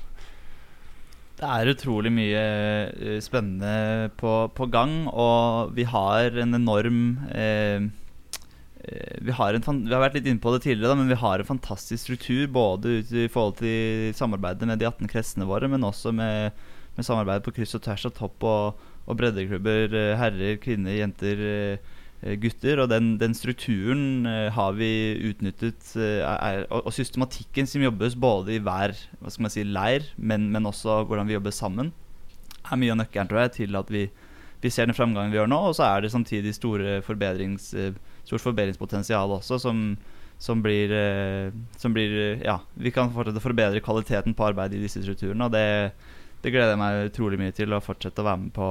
Det 1.39 1.47
er 1.47 1.71
utrolig 1.71 2.11
mye 2.11 2.43
uh, 2.99 3.19
spennende 3.23 4.11
på, 4.19 4.33
på, 4.57 4.67
gang, 4.75 5.05
og 5.07 5.71
vi 5.77 5.87
har 5.87 6.35
en 6.43 6.59
enorm 6.59 7.03
eh, 7.31 7.87
vi, 9.23 9.35
har 9.37 9.55
en, 9.55 9.85
vi 9.85 9.93
har 9.93 10.03
vært 10.03 10.17
litt 10.19 10.27
inne 10.31 10.43
på 10.43 10.51
det 10.55 10.65
tidligere, 10.65 10.91
da, 10.91 10.99
men 10.99 11.11
vi 11.13 11.21
har 11.21 11.39
en 11.39 11.47
fantastisk 11.47 12.09
struktur. 12.09 12.47
Både 12.51 13.01
i 13.05 13.29
forhold 13.31 13.59
til 13.61 14.11
samarbeidet 14.19 14.67
med 14.67 14.81
de 14.81 14.89
18 14.89 15.11
kretsene 15.13 15.47
våre, 15.47 15.69
men 15.71 15.87
også 15.87 16.15
med, 16.17 16.57
med 16.97 17.07
samarbeidet 17.07 17.47
på 17.47 17.55
kryss 17.59 17.77
og 17.79 17.85
tvers 17.85 18.09
av 18.09 18.15
topp 18.17 18.49
og, 18.49 18.83
og 19.05 19.21
breddeklubber. 19.21 19.95
Herrer, 20.19 20.59
kvinner, 20.63 20.97
jenter 20.97 21.45
Eh, 21.45 21.98
gutter. 22.23 22.83
Og 22.83 22.91
den, 22.91 23.13
den 23.21 23.35
strukturen 23.37 24.27
uh, 24.27 24.49
har 24.55 24.75
vi 24.79 24.91
utnyttet, 25.31 25.81
uh, 25.97 26.25
er, 26.35 26.65
og, 26.75 26.91
systematikken 26.95 27.69
som 27.71 27.85
jobbes 27.85 28.17
både 28.19 28.57
i 28.57 28.63
hver 28.63 28.97
hva 29.21 29.33
skal 29.33 29.47
man 29.47 29.55
si, 29.55 29.67
leir, 29.67 30.09
men, 30.17 30.49
men 30.55 30.69
også 30.69 31.03
hvordan 31.09 31.29
vi 31.29 31.37
jobber 31.37 31.55
sammen, 31.55 31.93
er 32.69 32.81
mye 32.81 32.93
av 32.93 33.01
nøkkelen 33.03 33.31
tror 33.31 33.45
jeg, 33.45 33.55
til 33.63 33.79
at 33.79 33.91
vi, 33.93 34.09
vi 34.63 34.71
ser 34.73 34.89
den 34.89 34.99
framgangen 34.99 35.33
vi 35.33 35.41
gjør 35.41 35.51
nå. 35.51 35.63
Og 35.71 35.79
så 35.79 35.87
er 35.89 36.05
det 36.05 36.13
samtidig 36.13 36.57
store 36.57 36.99
forbedrings, 37.07 37.71
stort 38.27 38.45
forbedringspotensial 38.45 39.39
også, 39.39 39.61
som, 39.63 39.95
som 40.43 40.61
blir, 40.65 40.93
som 41.81 41.95
blir 41.97 42.43
Ja, 42.43 42.59
vi 42.77 42.93
kan 42.93 43.15
fortsette 43.15 43.41
å 43.41 43.47
forbedre 43.47 43.81
kvaliteten 43.85 44.37
på 44.37 44.51
arbeidet 44.51 44.77
i 44.77 44.85
disse 44.85 45.01
strukturene, 45.07 45.49
og 45.49 45.55
det, 45.55 45.95
det 46.43 46.53
gleder 46.53 46.75
jeg 46.75 46.83
meg 46.83 47.09
utrolig 47.09 47.41
mye 47.41 47.57
til 47.57 47.73
å 47.73 47.81
fortsette 47.81 48.21
å 48.21 48.29
være 48.29 48.43
med 48.43 48.53
på 48.59 48.69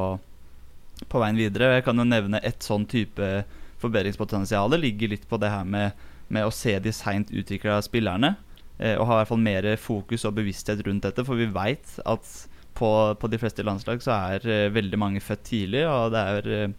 på 1.06 1.22
veien 1.22 1.38
videre. 1.40 1.76
Jeg 1.78 1.86
kan 1.86 2.00
jo 2.00 2.08
nevne 2.08 2.42
et 2.46 2.66
sånn 2.66 2.88
type 2.90 3.30
forbedringspotensial 3.78 4.72
Det 4.74 4.80
ligger 4.82 5.12
litt 5.14 5.28
på 5.30 5.38
det 5.38 5.52
her 5.54 5.66
med, 5.68 5.98
med 6.34 6.48
å 6.48 6.54
se 6.54 6.74
de 6.82 6.94
seint 6.96 7.30
utvikla 7.30 7.78
spillerne. 7.86 8.34
Eh, 8.78 8.96
og 8.98 9.08
ha 9.10 9.18
i 9.18 9.22
hvert 9.22 9.32
fall 9.32 9.42
mer 9.42 9.68
fokus 9.82 10.26
og 10.28 10.38
bevissthet 10.38 10.84
rundt 10.86 11.08
dette, 11.08 11.26
for 11.26 11.40
vi 11.40 11.50
veit 11.50 11.98
at 12.06 12.34
på, 12.78 12.90
på, 13.18 13.30
de 13.32 13.40
fleste 13.42 13.66
landslag 13.66 14.04
så 14.06 14.14
er 14.14 14.46
eh, 14.46 14.70
veldig 14.74 15.00
mange 15.02 15.24
født 15.24 15.46
tidlig, 15.50 15.84
og 15.90 16.14
det 16.14 16.24
er 16.34 16.50
eh, 16.54 16.76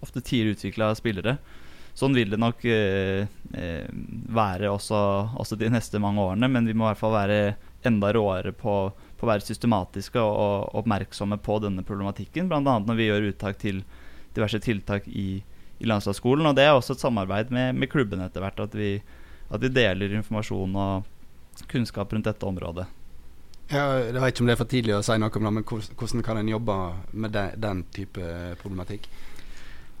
ofte 0.00 0.24
tidlig 0.24 0.56
utvikla 0.56 0.94
spillere. 0.96 1.36
Sånn 1.96 2.16
vil 2.16 2.28
det 2.28 2.36
nok 2.36 2.60
uh, 2.68 3.22
være 4.36 4.68
også, 4.68 4.98
også, 5.40 5.56
de 5.56 5.70
neste 5.72 5.96
mange 6.02 6.20
årene, 6.20 6.50
men 6.52 6.66
vi 6.68 6.74
må 6.76 6.84
i 6.84 6.90
hvert 6.90 7.00
fall 7.00 7.14
være 7.14 7.38
enda 7.88 8.10
råere 8.12 8.52
på, 8.52 8.74
på 9.16 9.26
å 9.26 9.30
være 9.30 9.46
systematiske 9.46 10.20
og, 10.20 10.34
og, 10.36 10.74
oppmerksomme 10.82 11.38
på 11.42 11.58
denne 11.64 11.84
problematikken, 11.86 12.50
bl.a. 12.50 12.60
når 12.62 12.98
vi 12.98 13.08
gjør 13.08 13.28
uttak 13.30 13.60
til 13.62 13.82
diverse 14.36 14.60
tiltak 14.64 15.08
i, 15.08 15.40
i 15.80 15.88
landslagsskolen. 15.88 16.50
Og 16.50 16.56
det 16.58 16.66
er 16.66 16.74
også 16.74 16.96
et 16.96 17.04
samarbeid 17.04 17.52
med, 17.54 17.78
med 17.80 17.90
klubben 17.92 18.24
etter 18.24 18.44
hvert, 18.44 18.60
at 18.60 18.76
vi, 18.76 18.96
at 19.48 19.62
vi 19.62 19.72
deler 19.72 20.18
informasjon 20.18 20.76
og 20.76 21.66
kunnskap 21.72 22.12
rundt 22.12 22.28
dette 22.28 22.48
området. 22.48 22.86
Jeg 23.66 24.12
vet 24.14 24.28
ikke 24.30 24.44
om 24.44 24.50
det 24.50 24.54
er 24.54 24.60
for 24.60 24.70
tidlig 24.70 24.94
å 24.94 25.02
si 25.02 25.16
noe 25.18 25.32
om 25.40 25.48
det, 25.48 25.54
men 25.56 25.64
hvordan 25.66 26.22
kan 26.26 26.38
en 26.38 26.52
jobbe 26.52 26.76
med 27.18 27.32
den, 27.34 27.56
den 27.62 27.80
type 27.94 28.28
problematikk? 28.60 29.08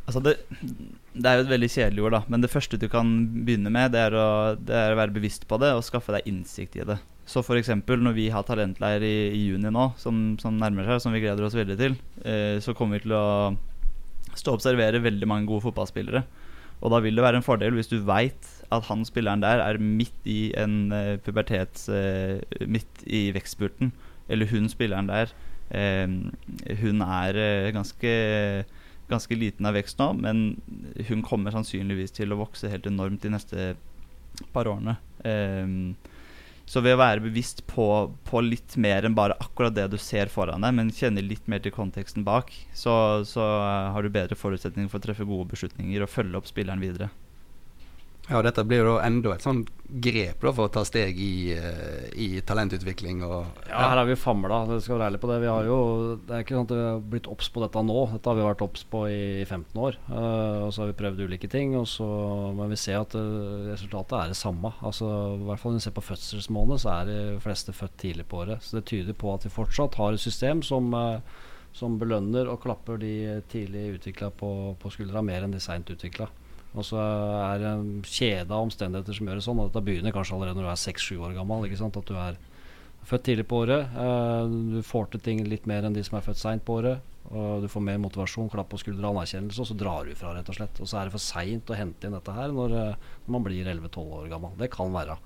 Altså 0.06 0.20
det, 0.22 0.36
det, 0.60 1.26
er 1.26 1.40
jo 1.40 1.46
et 1.48 1.50
veldig 1.50 1.68
kjedelig 1.72 2.04
ord, 2.04 2.14
da. 2.14 2.20
Men 2.30 2.44
det 2.44 2.52
første 2.52 2.78
du 2.78 2.86
kan 2.92 3.10
begynne 3.42 3.72
med, 3.74 3.90
det 3.96 4.04
er, 4.06 4.14
å, 4.14 4.28
det 4.54 4.76
er 4.78 4.94
å 4.94 5.00
være 5.00 5.16
bevisst 5.16 5.48
på 5.50 5.58
det 5.58 5.72
og 5.74 5.82
skaffe 5.86 6.14
deg 6.14 6.28
innsikt 6.30 6.78
i 6.78 6.86
det. 6.86 7.00
Så 7.26 7.42
f.eks. 7.42 7.72
når 7.74 8.14
vi 8.14 8.28
har 8.30 8.46
talentleir 8.46 9.02
i, 9.02 9.14
i 9.34 9.46
juni 9.48 9.70
nå, 9.74 9.88
som, 9.98 10.36
som, 10.38 10.58
nærmer 10.60 10.86
seg, 10.86 11.00
som 11.02 11.14
vi 11.14 11.24
gleder 11.24 11.46
oss 11.46 11.56
veldig 11.58 11.76
til, 11.80 11.96
eh, 12.22 12.58
så 12.62 12.74
kommer 12.76 13.00
vi 13.00 13.08
til 13.08 13.16
å 13.18 13.26
stå 14.36 14.52
og 14.52 14.60
observere 14.60 15.02
veldig 15.02 15.26
mange 15.28 15.48
gode 15.50 15.64
fotballspillere. 15.64 16.22
Og 16.84 16.92
da 16.92 17.00
vil 17.02 17.16
det 17.18 17.24
være 17.24 17.40
en 17.40 17.46
fordel 17.46 17.74
hvis 17.74 17.90
du 17.90 17.98
veit 18.06 18.52
at 18.74 18.86
han 18.90 19.04
spilleren 19.06 19.42
der 19.42 19.62
er 19.64 19.80
midt 19.80 20.28
i 20.28 20.52
en 20.58 20.92
eh, 20.92 21.16
pubertets 21.22 21.88
Eh, 21.90 22.38
Midt 22.66 23.02
i 23.06 23.30
vekstspurten. 23.34 23.92
Eller 24.28 24.50
hun 24.50 24.70
spilleren 24.70 25.10
der. 25.10 25.34
Uh, 25.66 26.30
hun 26.78 27.00
er 27.02 27.36
ganske, 27.74 28.10
ganske 29.10 29.34
liten 29.34 29.66
av 29.66 29.74
vekst 29.74 29.98
nå, 29.98 30.12
men 30.14 30.44
hun 31.08 31.24
kommer 31.26 31.50
sannsynligvis 31.50 32.14
til 32.14 32.30
å 32.30 32.38
vokse 32.38 32.70
helt 32.70 32.86
enormt 32.86 33.24
de 33.26 33.32
neste 33.34 33.64
par 34.54 34.70
årene. 34.70 34.94
Uh, 35.26 35.90
så 36.66 36.82
ved 36.82 36.96
å 36.96 37.00
være 37.00 37.22
bevisst 37.22 37.62
på, 37.70 37.86
på, 38.26 38.42
litt 38.42 38.74
mer 38.82 39.06
enn 39.06 39.14
bare 39.14 39.36
akkurat 39.42 39.74
det 39.74 39.86
du 39.92 39.98
ser 40.02 40.30
foran 40.32 40.66
deg, 40.66 40.74
men 40.74 40.94
kjenne 40.94 41.22
litt 41.22 41.46
mer 41.50 41.62
til 41.62 41.74
konteksten 41.74 42.26
bak, 42.26 42.50
så, 42.74 43.22
så 43.28 43.44
har 43.94 44.02
du 44.02 44.10
bedre 44.10 44.38
forutsetninger 44.38 44.90
for 44.90 44.98
å 44.98 45.06
treffe 45.06 45.28
gode 45.28 45.52
beslutninger 45.54 46.02
og 46.02 46.10
følge 46.10 46.40
opp 46.40 46.50
spilleren 46.50 46.82
videre. 46.82 47.12
Ja, 48.26 48.40
dette 48.42 48.64
blir 48.66 48.82
jo 48.82 48.96
enda 48.98 49.36
et 49.36 49.44
sånn 49.44 49.60
grep 49.86 50.40
da, 50.42 50.50
for 50.50 50.66
å 50.66 50.72
ta 50.74 50.82
steg 50.86 51.18
i, 51.22 51.54
uh, 51.54 52.08
i 52.18 52.40
talentutvikling. 52.42 53.20
Og, 53.22 53.44
ja. 53.68 53.70
ja. 53.70 53.82
her 53.92 54.00
har 54.00 54.08
vi 54.08 54.16
famla, 54.18 54.64
det 54.66 54.80
skal 54.82 54.96
være 54.96 55.12
ærlig 55.12 55.20
på 55.22 55.28
det. 55.30 55.36
Vi 55.44 55.50
har 55.50 55.68
jo, 55.68 55.76
det 56.26 56.34
er 56.34 56.42
ikke 56.42 56.56
sånn 56.56 56.66
at 56.66 56.72
vi 56.74 56.80
har 56.82 57.04
blitt 57.12 57.28
obs 57.30 57.50
på 57.54 57.62
dette 57.62 57.82
nå. 57.86 58.00
Dette 58.16 58.32
har 58.32 58.38
vi 58.38 58.46
vært 58.48 58.64
obs 58.66 58.82
på 58.90 59.04
i 59.12 59.44
15 59.44 59.78
år. 59.78 59.98
Uh, 60.08 60.66
og 60.66 60.72
så 60.74 60.82
har 60.82 60.90
vi 60.90 60.96
prøvd 60.98 61.22
ulike 61.22 61.50
ting. 61.52 61.76
Og 61.78 61.86
så, 61.90 62.08
men 62.58 62.72
vi 62.74 62.80
ser 62.82 62.98
at 63.04 63.14
uh, 63.14 63.68
resultatet 63.70 64.16
er 64.18 64.32
det 64.32 64.38
samme. 64.40 64.72
Altså, 64.82 65.10
I 65.36 65.46
hvert 65.46 65.62
fall 65.62 65.76
når 65.76 65.84
vi 65.84 65.86
ser 65.86 65.94
på 66.00 66.06
fødselsmåned, 66.08 66.82
så 66.82 66.94
er 66.96 67.12
de 67.12 67.18
fleste 67.44 67.74
født 67.76 67.94
tidlig 68.02 68.26
på 68.26 68.40
året. 68.42 68.64
Så 68.66 68.80
det 68.80 68.88
tyder 68.90 69.14
på 69.14 69.30
at 69.36 69.46
vi 69.46 69.54
fortsatt 69.54 70.00
har 70.00 70.16
et 70.16 70.24
system 70.24 70.64
som, 70.66 70.90
som 71.76 71.94
belønner 72.02 72.50
og 72.50 72.58
klapper 72.66 72.98
de 72.98 73.14
tidlig 73.54 74.00
utvikla 74.00 74.32
på, 74.34 74.50
på 74.82 74.92
skuldra 74.96 75.22
mer 75.22 75.46
enn 75.46 75.54
de 75.54 75.62
seint 75.62 75.94
utvikla. 75.94 76.26
Og 76.76 76.84
så 76.84 77.00
er 77.00 77.62
det 77.62 77.70
en 77.70 77.88
kjede 78.04 78.52
av 78.52 78.66
omstendigheter 78.66 79.16
som 79.16 79.28
gjør 79.30 79.40
det 79.40 79.46
sånn. 79.46 79.60
Og 79.62 79.70
dette 79.70 79.84
begynner 79.86 80.14
kanskje 80.14 80.36
allerede 80.36 80.60
når 80.60 80.68
du 80.68 80.72
er 80.74 80.82
seks-sju 80.82 81.16
år 81.24 81.36
gammel. 81.38 81.64
Ikke 81.66 81.80
sant? 81.80 81.96
At 81.96 82.10
du 82.10 82.16
er 82.20 82.38
født 83.06 83.26
tidlig 83.28 83.46
på 83.48 83.62
året. 83.64 83.92
Uh, 83.96 84.44
du 84.76 84.80
får 84.84 85.12
til 85.12 85.22
ting 85.24 85.44
litt 85.48 85.68
mer 85.70 85.86
enn 85.86 85.96
de 85.96 86.04
som 86.04 86.18
er 86.18 86.26
født 86.26 86.42
seint 86.42 86.66
på 86.66 86.80
året. 86.82 87.14
Og 87.26 87.64
du 87.64 87.70
får 87.70 87.82
mer 87.82 87.98
motivasjon, 88.02 88.50
klapp 88.52 88.68
på 88.70 88.78
skuldra, 88.78 89.10
anerkjennelse, 89.10 89.58
og 89.62 89.70
så 89.70 89.78
drar 89.78 90.06
du 90.06 90.14
fra, 90.14 90.34
rett 90.36 90.50
og 90.52 90.58
slett. 90.58 90.78
Og 90.82 90.90
så 90.90 91.00
er 91.00 91.08
det 91.08 91.16
for 91.16 91.24
seint 91.24 91.72
å 91.72 91.78
hente 91.78 92.06
inn 92.06 92.14
dette 92.14 92.36
her 92.36 92.54
når, 92.54 92.76
uh, 92.76 93.10
når 93.24 93.38
man 93.38 93.48
blir 93.48 93.72
11-12 93.72 94.14
år 94.20 94.28
gammel. 94.34 94.54
Det 94.60 94.70
kan 94.74 94.92
være. 94.94 95.16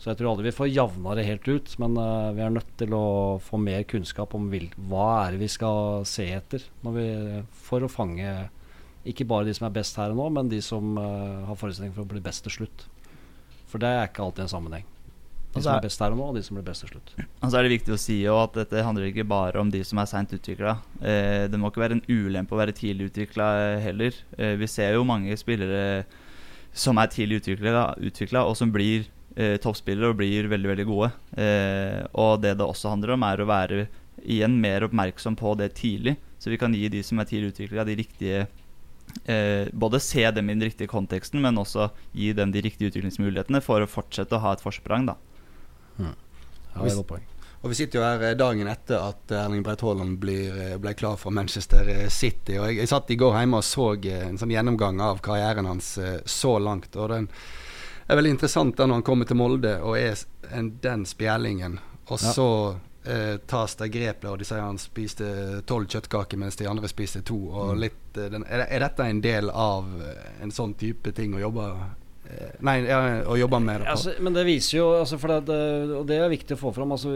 Så 0.00 0.08
jeg 0.10 0.16
tror 0.16 0.30
aldri 0.30 0.48
vi 0.48 0.56
får 0.56 0.70
javna 0.72 1.14
det 1.16 1.26
helt 1.28 1.48
ut, 1.48 1.74
men 1.82 1.98
uh, 2.00 2.32
vi 2.34 2.44
er 2.44 2.54
nødt 2.56 2.70
til 2.80 2.96
å 2.96 3.06
få 3.44 3.60
mer 3.60 3.84
kunnskap 3.88 4.34
om 4.34 4.48
hva 4.90 5.08
er 5.26 5.36
det 5.36 5.44
vi 5.44 5.50
skal 5.52 6.08
se 6.08 6.26
etter 6.34 6.64
vi, 6.96 7.10
for 7.68 7.84
å 7.84 7.92
fange 7.92 8.32
ikke 9.10 9.26
bare 9.28 9.48
de 9.48 9.56
som 9.56 9.66
er 9.68 9.74
best 9.74 9.98
her 10.00 10.14
og 10.14 10.20
nå, 10.20 10.30
men 10.38 10.50
de 10.52 10.60
som 10.64 10.94
uh, 10.98 11.44
har 11.48 11.58
forestilling 11.58 11.92
for 11.96 12.06
å 12.06 12.10
bli 12.10 12.22
best 12.24 12.46
til 12.46 12.60
slutt. 12.60 12.86
For 13.70 13.82
det 13.82 13.90
er 13.90 14.08
ikke 14.08 14.24
alltid 14.24 14.46
en 14.46 14.54
sammenheng. 14.54 14.88
De 15.50 15.58
altså 15.58 15.66
som 15.66 15.76
er 15.76 15.84
best 15.88 16.02
her 16.04 16.14
og 16.14 16.18
nå, 16.20 16.26
og 16.30 16.36
de 16.38 16.42
som 16.46 16.58
blir 16.58 16.66
best 16.66 16.84
til 16.84 16.92
slutt. 16.92 17.12
Altså 17.42 17.58
er 17.58 17.66
det 17.66 17.72
viktig 17.72 17.94
å 17.94 17.98
si 17.98 18.16
at 18.30 18.54
dette 18.54 18.84
handler 18.86 19.08
ikke 19.08 19.26
bare 19.26 19.58
om 19.58 19.70
de 19.72 19.80
som 19.86 19.98
er 19.98 20.10
seint 20.10 20.34
utvikla. 20.36 20.76
Eh, 21.02 21.46
det 21.50 21.58
må 21.58 21.72
ikke 21.72 21.82
være 21.82 21.98
en 21.98 22.04
ulempe 22.06 22.54
å 22.54 22.60
være 22.60 22.74
tidlig 22.78 23.10
utvikla 23.10 23.48
heller. 23.82 24.14
Eh, 24.38 24.54
vi 24.60 24.68
ser 24.70 24.94
jo 24.94 25.06
mange 25.08 25.34
spillere 25.40 26.04
som 26.70 27.00
er 27.02 27.10
tidlig 27.10 27.40
utvikla, 27.42 28.44
og 28.44 28.54
som 28.58 28.70
blir 28.70 29.08
eh, 29.34 29.56
toppspillere 29.62 30.12
og 30.12 30.20
blir 30.20 30.46
veldig 30.52 30.70
veldig 30.70 30.86
gode. 30.86 31.10
Eh, 31.34 31.98
og 32.14 32.44
det 32.44 32.56
det 32.60 32.66
også 32.66 32.94
handler 32.94 33.16
om, 33.16 33.26
er 33.26 33.42
å 33.42 33.50
være 33.50 33.84
igjen 34.20 34.58
mer 34.60 34.86
oppmerksom 34.86 35.34
på 35.40 35.56
det 35.58 35.72
tidlig. 35.80 36.14
Så 36.38 36.52
vi 36.52 36.58
kan 36.60 36.74
gi 36.74 36.88
de 36.88 37.02
som 37.04 37.18
er 37.20 37.28
tidlig 37.28 37.54
utvikla, 37.54 37.84
de 37.84 37.98
riktige 37.98 38.44
eh, 38.46 38.59
både 39.72 40.00
se 40.02 40.22
dem 40.34 40.50
i 40.50 40.54
den 40.54 40.64
riktige 40.68 40.90
konteksten, 40.90 41.42
men 41.44 41.58
også 41.60 41.88
gi 42.16 42.32
dem 42.36 42.52
de 42.54 42.62
riktige 42.64 42.90
utviklingsmulighetene 42.90 43.60
for 43.64 43.82
å 43.82 43.90
fortsette 43.90 44.36
å 44.36 44.42
ha 44.44 44.54
et 44.56 44.64
forsprang. 44.64 45.08
da. 45.10 45.16
Mm. 45.98 46.14
Ja, 46.74 46.82
det 46.84 46.94
er 46.94 47.06
poeng. 47.06 47.26
Og 47.60 47.68
Vi 47.70 47.76
sitter 47.76 48.00
jo 48.00 48.04
her 48.06 48.22
eh, 48.24 48.36
dagen 48.38 48.68
etter 48.72 49.02
at 49.10 49.32
Erling 49.36 49.64
Breit 49.64 49.82
Haaland 49.84 50.22
eh, 50.32 50.76
ble 50.80 50.94
klar 50.96 51.18
for 51.20 51.34
Manchester 51.34 51.88
eh, 51.92 52.06
City. 52.08 52.56
og 52.56 52.70
jeg, 52.70 52.78
jeg, 52.80 52.88
satt 52.88 53.12
i 53.12 53.18
går 53.20 53.36
hjemme 53.36 53.60
og 53.60 53.66
så 53.66 53.90
en 53.98 54.40
sånn 54.40 54.54
gjennomgang 54.54 55.02
av 55.04 55.20
karrieren 55.24 55.68
hans 55.68 55.98
så 56.24 56.54
langt. 56.58 56.96
og 56.96 57.10
den 57.12 57.28
er 58.08 58.16
veldig 58.16 58.32
interessant 58.32 58.78
da 58.78 58.86
når 58.88 59.00
han 59.00 59.06
kommer 59.06 59.28
til 59.28 59.38
Molde 59.38 59.74
og 59.84 59.98
er 59.98 60.16
en, 60.56 60.72
den 60.80 61.04
spjellingen. 61.06 61.76
Og 62.08 62.16
ja. 62.16 62.32
Eh, 63.04 63.36
tas 63.46 63.76
det 63.76 63.88
grep 63.88 64.22
der, 64.22 64.32
og 64.32 64.40
de 64.40 64.48
sier 64.48 64.62
han 64.64 64.80
spiste 64.80 65.62
tolv 65.68 65.88
kjøttkaker 65.90 66.40
mens 66.40 66.58
de 66.60 66.68
andre 66.70 66.90
spiste 66.90 67.22
to. 67.26 67.38
Og 67.48 67.74
mm. 67.74 67.80
litt, 67.80 68.02
eh, 68.16 68.30
den, 68.32 68.44
er, 68.48 68.66
er, 68.66 68.84
dette 68.84 69.08
en 69.08 69.22
del 69.24 69.50
av 69.50 69.88
eh, 70.04 70.28
en 70.44 70.54
sånn 70.54 70.76
type 70.80 71.14
ting 71.16 71.34
å 71.36 71.42
jobbe 71.42 71.70
nei, 72.64 72.76
ja, 72.84 72.98
å 73.28 73.36
jobbe 73.38 73.58
med 73.62 73.82
det. 73.82 73.88
Altså, 73.92 74.12
men 74.22 74.34
det 74.36 74.44
viser 74.46 74.76
jo 74.78 74.86
altså 74.98 75.18
det, 75.46 75.58
Og 75.96 76.04
det 76.08 76.18
er 76.20 76.32
viktig 76.32 76.56
å 76.56 76.60
få 76.60 76.72
fram. 76.76 76.92
Altså, 76.94 77.12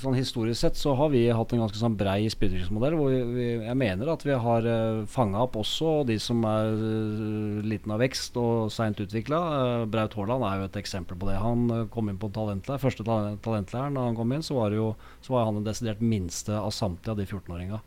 sånn 0.00 0.18
Historisk 0.18 0.60
sett 0.60 0.78
så 0.78 0.94
har 0.98 1.10
vi 1.12 1.24
hatt 1.34 1.54
en 1.54 1.62
ganske 1.64 1.78
sånn 1.80 1.96
brei 1.98 2.28
spydringsmodell. 2.32 2.96
Hvor 2.98 3.12
vi, 3.12 3.20
vi, 3.34 3.48
jeg 3.66 3.78
mener 3.80 4.12
at 4.12 4.24
vi 4.26 4.36
har 4.46 4.66
uh, 4.66 4.74
eh, 4.74 5.02
fanga 5.10 5.42
opp 5.46 5.58
også 5.60 6.00
de 6.08 6.18
som 6.22 6.44
er 6.48 6.70
uh, 6.76 7.60
liten 7.66 7.94
av 7.94 8.02
vekst 8.02 8.38
og 8.40 8.70
seint 8.74 9.00
utvikla. 9.02 9.40
Uh, 9.40 9.84
Braut 9.90 10.16
Haaland 10.18 10.46
er 10.46 10.60
jo 10.60 10.70
et 10.70 10.80
eksempel 10.82 11.18
på 11.20 11.30
det. 11.30 11.38
Han 11.42 11.66
uh, 11.72 11.82
kom 11.92 12.12
inn 12.12 12.20
på 12.20 12.32
talentleir, 12.34 12.82
første 12.82 13.06
talentleiren 13.06 13.98
da 13.98 14.06
han 14.08 14.18
kom 14.18 14.32
inn, 14.36 14.46
så 14.46 14.58
var, 14.60 14.76
jo, 14.76 14.94
så 15.24 15.36
var 15.36 15.48
han 15.48 15.60
den 15.60 15.68
desidert 15.68 16.02
minste 16.04 16.56
av 16.58 16.72
samtlige 16.74 17.14
av 17.16 17.20
de 17.20 17.28
14-åringa. 17.28 17.82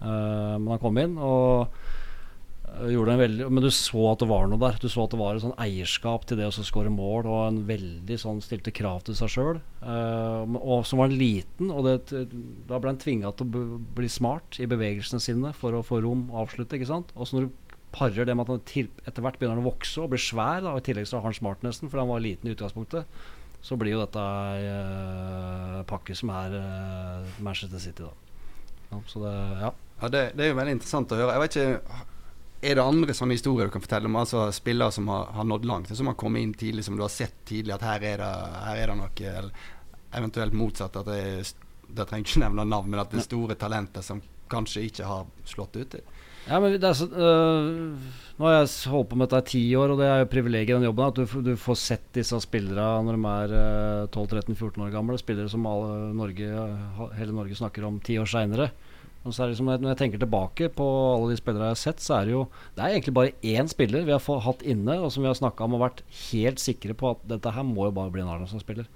men 0.00 0.68
han 0.72 0.80
kom 0.80 0.98
inn. 0.98 1.18
og 1.20 1.68
Veldig, 2.80 3.46
men 3.50 3.64
du 3.64 3.68
så 3.74 4.02
at 4.12 4.22
det 4.22 4.28
var 4.30 4.46
noe 4.48 4.60
der. 4.60 4.76
Du 4.80 4.88
så 4.88 5.04
at 5.04 5.12
det 5.12 5.18
var 5.20 5.36
et 5.36 5.42
sånn 5.42 5.56
eierskap 5.60 6.26
til 6.28 6.38
det 6.40 6.46
å 6.48 6.52
skåre 6.54 6.92
mål, 6.92 7.26
og 7.28 7.40
en 7.48 7.62
veldig 7.68 8.18
sånn 8.20 8.40
stilte 8.44 8.72
krav 8.74 9.02
til 9.06 9.16
seg 9.18 9.32
sjøl. 9.34 9.58
Uh, 9.82 10.46
og 10.60 10.86
som 10.88 11.02
var 11.02 11.12
liten, 11.12 11.72
og 11.74 11.88
det, 11.88 12.22
da 12.70 12.78
ble 12.80 12.94
han 12.94 13.00
tvinga 13.00 13.32
til 13.36 13.48
å 13.48 13.80
bli 13.96 14.10
smart 14.12 14.60
i 14.62 14.68
bevegelsene 14.70 15.22
sine 15.24 15.52
for 15.56 15.76
å 15.76 15.84
få 15.86 16.00
rom 16.04 16.28
og 16.30 16.46
avslutte. 16.46 16.78
ikke 16.78 16.92
sant? 16.92 17.12
Og 17.16 17.28
så 17.28 17.36
når 17.36 17.48
du 17.48 17.74
parer 17.90 18.28
det 18.28 18.36
med 18.36 18.46
at 18.46 18.54
han 18.54 18.64
til, 18.70 18.90
etter 19.04 19.24
hvert 19.24 19.40
begynner 19.40 19.58
han 19.58 19.64
å 19.64 19.72
vokse 19.72 20.00
og 20.02 20.12
blir 20.14 20.22
svær, 20.22 20.62
da, 20.62 20.74
og 20.74 20.80
i 20.80 20.86
tillegg 20.86 21.08
så 21.10 21.18
har 21.18 21.26
han 21.26 21.36
smartnessen 21.36 21.90
fordi 21.90 22.04
han 22.04 22.12
var 22.12 22.22
liten 22.24 22.48
i 22.48 22.54
utgangspunktet, 22.54 23.20
så 23.60 23.76
blir 23.76 23.96
jo 23.96 24.04
dette 24.04 24.20
ei 24.22 24.68
uh, 24.70 25.80
pakke 25.88 26.14
som 26.16 26.30
er 26.32 26.54
uh, 26.56 27.40
Manchester 27.44 27.82
City, 27.82 28.06
da. 28.06 28.46
Ja, 28.90 29.02
så 29.10 29.24
det, 29.24 29.34
ja. 29.60 29.74
ja 30.00 30.12
det, 30.14 30.22
det, 30.38 30.46
er 30.46 30.54
jo 30.54 30.60
veldig 30.62 30.78
interessant 30.78 31.12
å 31.12 31.18
høre. 31.18 31.34
Jeg 31.36 31.44
vet 31.44 31.58
ikke 31.58 32.06
er 32.60 32.76
det 32.76 32.84
andre 32.84 33.16
sånne 33.16 33.36
historier 33.36 33.68
du 33.68 33.74
kan 33.74 33.84
fortelle 33.84 34.08
om? 34.10 34.16
Altså 34.20 34.46
Spillere 34.52 34.92
som 34.92 35.08
har, 35.08 35.30
har 35.36 35.46
nådd 35.48 35.68
langt, 35.68 35.92
som 35.96 36.10
har 36.10 36.18
kommet 36.20 36.44
inn 36.44 36.54
tidlig, 36.54 36.84
som 36.84 36.98
du 36.98 37.04
har 37.04 37.12
sett 37.12 37.38
tidlig 37.48 37.74
at 37.76 37.86
her 37.86 38.04
er 38.04 38.20
det, 38.20 38.32
her 38.66 38.82
er 38.82 38.92
det 38.92 38.98
noe 39.00 39.34
eller 39.34 39.68
Eventuelt 40.10 40.56
motsatt, 40.58 40.96
at 40.98 41.06
det, 41.06 41.52
det 41.86 42.04
trenger 42.10 42.26
ikke 42.26 42.40
nevne 42.42 42.64
navn, 42.66 42.88
men 42.90 42.98
at 42.98 43.12
det 43.12 43.20
er 43.20 43.28
store 43.28 43.54
talenter 43.54 44.02
som 44.02 44.18
kanskje 44.50 44.82
ikke 44.88 45.06
har 45.06 45.28
slått 45.46 45.76
ut. 45.78 45.94
Ja, 46.48 46.58
men 46.58 46.74
det 46.74 46.88
er 46.88 46.96
så, 46.98 47.06
øh, 47.06 47.94
Nå 48.40 48.48
har 48.48 48.56
jeg 48.56 48.90
holdt 48.90 49.10
på 49.12 49.18
med 49.20 49.28
dette 49.30 49.44
i 49.44 49.52
ti 49.52 49.62
år, 49.78 49.92
og 49.92 50.00
det 50.00 50.08
er 50.08 50.22
jo 50.22 50.30
privilegiet 50.32 50.72
i 50.72 50.78
den 50.80 50.88
jobben 50.88 51.06
at 51.06 51.20
du, 51.20 51.36
du, 51.46 51.52
får 51.60 51.78
sett 51.78 52.06
disse 52.16 52.38
spillerne 52.42 53.04
når 53.06 53.18
de 53.20 53.32
er 53.36 53.56
øh, 53.60 54.08
12-13-14 54.16 54.86
år 54.86 54.94
gamle. 54.94 55.18
Spillere 55.20 55.52
som 55.52 55.68
alle 55.70 56.10
Norge, 56.16 56.64
hele 57.18 57.36
Norge 57.36 57.58
snakker 57.60 57.86
om 57.86 58.00
ti 58.02 58.18
år 58.18 58.30
seinere. 58.30 58.70
Og 59.20 59.34
så 59.34 59.42
er 59.42 59.50
det 59.50 59.56
liksom, 59.58 59.68
Når 59.82 59.92
jeg 59.92 60.00
tenker 60.00 60.20
tilbake 60.22 60.68
på 60.72 60.84
alle 61.14 61.32
de 61.32 61.40
spillere 61.40 61.68
jeg 61.68 61.76
har 61.76 61.80
sett, 61.82 62.00
så 62.00 62.16
er 62.16 62.28
det 62.28 62.32
jo 62.32 62.44
Det 62.76 62.84
er 62.84 62.94
egentlig 62.94 63.16
bare 63.16 63.34
én 63.44 63.68
spiller 63.68 64.06
vi 64.08 64.16
har 64.16 64.44
hatt 64.46 64.62
inne, 64.62 64.96
og 65.00 65.12
som 65.12 65.22
vi 65.22 65.28
har 65.28 65.36
snakka 65.36 65.66
om 65.66 65.76
og 65.76 65.84
vært 65.84 66.04
helt 66.30 66.62
sikre 66.62 66.96
på 66.96 67.12
at 67.12 67.26
dette 67.28 67.52
her 67.52 67.66
må 67.66 67.90
jo 67.90 67.96
bare 67.96 68.12
bli 68.14 68.24
en 68.24 68.32
Arendalsson-spiller. 68.32 68.88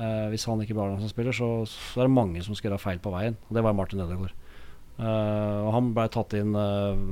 Eh, 0.00 0.26
hvis 0.32 0.46
han 0.48 0.60
ikke 0.62 0.74
blir 0.74 0.88
Arendalsson-spiller, 0.88 1.36
så, 1.36 1.50
så, 1.70 2.00
er 2.00 2.08
det 2.08 2.18
mange 2.18 2.42
som 2.42 2.56
skal 2.56 2.70
gjøre 2.70 2.82
feil 2.82 3.02
på 3.02 3.12
veien. 3.14 3.38
Og 3.48 3.56
det 3.56 3.64
var 3.66 3.76
Martin 3.76 4.02
Ødegaard. 4.02 4.34
Eh, 4.98 5.58
og 5.64 5.70
han 5.76 5.92
ble 5.96 6.06
tatt 6.12 6.34
inn 6.36 6.56
eh, 6.58 7.04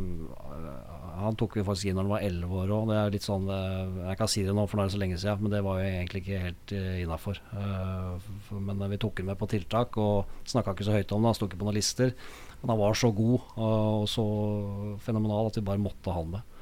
han 1.19 1.35
tok 1.39 1.57
vi 1.59 1.65
faktisk 1.67 1.89
inn 1.91 1.97
når 1.99 2.05
han 2.07 2.13
var 2.13 2.25
elleve 2.27 2.59
år 2.63 2.73
òg. 2.75 2.91
Det 2.91 2.99
er 2.99 3.15
litt 3.15 3.25
sånn 3.27 3.49
Jeg 3.51 4.19
kan 4.21 4.29
si 4.31 4.45
det 4.47 4.53
nå, 4.55 4.67
for 4.71 4.79
nå 4.79 4.85
er 4.85 4.91
det 4.91 4.95
så 4.95 5.01
lenge 5.03 5.17
siden, 5.19 5.41
men 5.43 5.55
det 5.55 5.63
var 5.67 5.81
jo 5.81 5.89
egentlig 5.89 6.21
ikke 6.23 6.43
helt 6.45 6.75
uh, 6.79 6.93
innafor. 7.03 7.41
Uh, 7.51 8.29
men 8.55 8.85
vi 8.93 9.01
tok 9.03 9.19
ham 9.19 9.33
med 9.33 9.41
på 9.41 9.49
tiltak 9.51 9.99
og 9.99 10.31
snakka 10.47 10.77
ikke 10.77 10.87
så 10.87 10.95
høyt 10.95 11.17
om 11.17 11.25
det. 11.25 11.33
Han 11.33 11.39
sto 11.41 11.49
ikke 11.51 11.59
på 11.59 11.67
noen 11.67 11.79
lister. 11.81 12.15
Men 12.61 12.73
han 12.73 12.81
var 12.81 12.97
så 12.99 13.11
god 13.15 13.41
uh, 13.57 14.03
og 14.03 14.09
så 14.11 14.25
fenomenal 15.05 15.51
at 15.51 15.59
vi 15.59 15.67
bare 15.67 15.83
måtte 15.83 16.11
ha 16.11 16.23
han 16.23 16.33
med. 16.37 16.55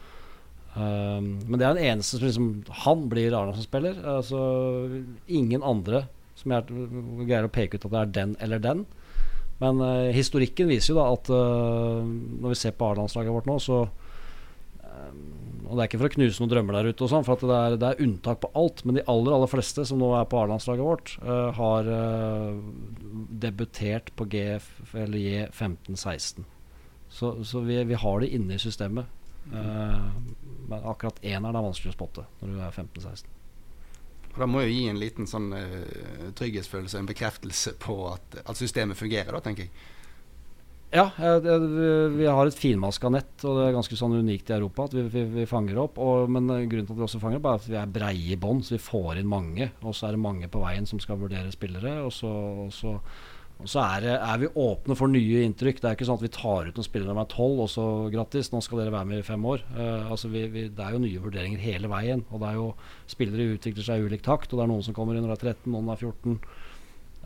Um, 0.77 1.29
men 1.49 1.57
det 1.57 1.65
er 1.65 1.77
den 1.79 1.89
eneste 1.89 2.19
som 2.19 2.27
liksom 2.27 2.49
Han 2.85 3.07
blir 3.09 3.33
Arendalsson-spiller. 3.33 4.03
Altså, 4.17 4.41
ingen 5.27 5.65
andre 5.65 6.05
som 6.37 6.53
jeg 6.53 6.69
greier 7.23 7.49
å 7.49 7.53
peke 7.53 7.79
ut 7.79 7.87
at 7.89 7.95
det 7.95 8.03
er 8.03 8.17
den 8.19 8.35
eller 8.45 8.61
den. 8.61 8.85
Men 9.63 9.81
uh, 9.81 10.13
historikken 10.13 10.69
viser 10.69 10.93
jo 10.93 11.01
da 11.01 11.07
at 11.15 11.31
når 11.33 12.53
vi 12.53 12.59
ser 12.61 12.77
på 12.77 12.91
A-landslaget 12.91 13.33
vårt 13.33 13.49
nå, 13.49 13.57
så 13.63 13.87
og 15.67 15.75
det 15.75 15.83
er 15.83 15.89
ikke 15.89 15.99
for 15.99 16.09
å 16.09 16.15
knuse 16.15 16.43
noen 16.43 16.51
drømmer 16.53 16.77
der 16.79 16.89
ute, 16.93 17.03
og 17.03 17.11
sånn, 17.11 17.25
for 17.27 17.43
det 17.43 17.57
er, 17.57 17.77
det, 17.81 17.89
er, 17.89 18.03
unntak 18.07 18.41
på 18.43 18.51
alt. 18.59 18.85
Men 18.87 18.99
de 18.99 19.07
aller 19.11 19.35
aller 19.35 19.51
fleste 19.51 19.87
som 19.89 19.99
nå 19.99 20.13
er 20.15 20.29
på 20.31 20.39
A-landslaget 20.39 20.87
vårt, 20.87 21.15
uh, 21.27 21.49
har 21.57 21.91
uh, 21.91 22.61
debutert 23.43 24.13
på 24.19 24.29
GF 24.31 24.69
eller 24.95 25.19
J15-16. 25.19 26.47
Så, 27.11 27.33
så 27.47 27.63
vi, 27.67 27.81
vi, 27.89 27.99
har 27.99 28.23
det 28.23 28.31
inne 28.37 28.55
i 28.55 28.63
systemet. 28.63 29.11
Uh, 29.51 30.07
men 30.71 30.87
akkurat 30.87 31.19
eneren 31.23 31.59
er 31.59 31.67
vanskelig 31.67 31.95
å 31.95 31.97
spotte 31.97 32.27
når 32.41 32.55
du 32.55 32.63
er 32.63 32.79
15-16. 32.85 33.35
Og 34.37 34.41
Det 34.43 34.51
må 34.53 34.63
jo 34.63 34.71
gi 34.71 34.87
en 34.91 34.99
liten 35.01 35.29
sånn 35.31 35.47
trygghetsfølelse, 36.37 36.99
en 37.01 37.09
bekreftelse 37.09 37.73
på 37.81 37.95
at, 38.11 38.37
at 38.45 38.59
systemet 38.59 38.99
fungerer, 38.99 39.33
da, 39.33 39.41
tenker 39.41 39.65
jeg. 39.65 39.87
Ja, 40.95 41.11
vi 41.19 42.27
har 42.31 42.47
et 42.47 42.57
finmaska 42.57 43.11
nett, 43.11 43.35
og 43.43 43.59
det 43.59 43.65
er 43.67 43.75
ganske 43.75 43.97
sånn 43.99 44.15
unikt 44.21 44.53
i 44.53 44.55
Europa 44.55 44.87
at 44.87 44.95
vi, 44.95 45.03
vi, 45.11 45.25
vi 45.33 45.47
fanger 45.51 45.81
opp. 45.83 45.99
Og, 45.99 46.31
men 46.31 46.47
grunnen 46.47 46.87
til 46.87 46.95
at 46.95 47.01
vi 47.01 47.07
også 47.09 47.21
fanger 47.23 47.41
opp, 47.41 47.49
er 47.51 47.59
at 47.59 47.71
vi 47.71 47.79
er 47.81 47.95
breie 47.97 48.35
i 48.37 48.39
bånn, 48.41 48.63
så 48.65 48.77
vi 48.77 48.85
får 48.85 49.21
inn 49.21 49.31
mange. 49.31 49.73
Og 49.83 49.97
så 49.97 50.07
er 50.09 50.15
det 50.15 50.23
mange 50.23 50.51
på 50.53 50.63
veien 50.63 50.87
som 50.87 51.03
skal 51.03 51.19
vurdere 51.21 51.51
spillere. 51.53 51.99
Og 52.07 52.15
så, 52.15 52.31
og 52.31 52.71
så, 52.73 52.95
og 53.57 53.71
så 53.73 53.83
er, 53.83 54.07
er, 54.15 54.39
vi 54.45 54.53
åpne 54.63 54.97
for 54.99 55.11
nye 55.11 55.43
inntrykk. 55.49 55.83
Det 55.83 55.91
er 55.91 55.99
ikke 55.99 56.07
sånn 56.07 56.21
at 56.21 56.27
vi 56.29 56.33
tar 56.37 56.71
ut 56.71 56.79
noen 56.79 56.87
spillere 56.87 57.19
er 57.19 57.33
tolv, 57.35 57.65
og 57.65 57.73
så 57.73 57.87
grattis, 58.13 58.53
nå 58.53 58.63
skal 58.65 58.85
dere 58.85 58.95
være 58.95 59.11
med 59.11 59.25
i 59.25 59.27
fem 59.27 59.49
år. 59.49 59.67
Uh, 59.75 60.13
altså 60.15 60.31
vi, 60.31 60.47
det 60.53 60.71
er 60.87 60.95
jo 60.95 61.03
nye 61.03 61.25
vurderinger 61.25 61.67
hele 61.67 61.91
veien. 61.91 62.23
Og 62.31 62.45
det 62.45 62.53
er 62.53 62.61
jo 62.61 62.71
spillere 63.11 63.57
utvikler 63.57 63.91
seg 63.91 64.01
i 64.01 64.07
ulik 64.07 64.23
takt, 64.25 64.53
og 64.53 64.61
det 64.61 64.69
er 64.69 64.73
noen 64.77 64.87
som 64.87 64.97
kommer 64.97 65.19
inn 65.19 65.27
når 65.27 65.35
de 65.35 65.51
er 65.51 65.57
13, 65.57 65.75
noen 65.75 65.91
er 65.91 65.99
14. 65.99 66.39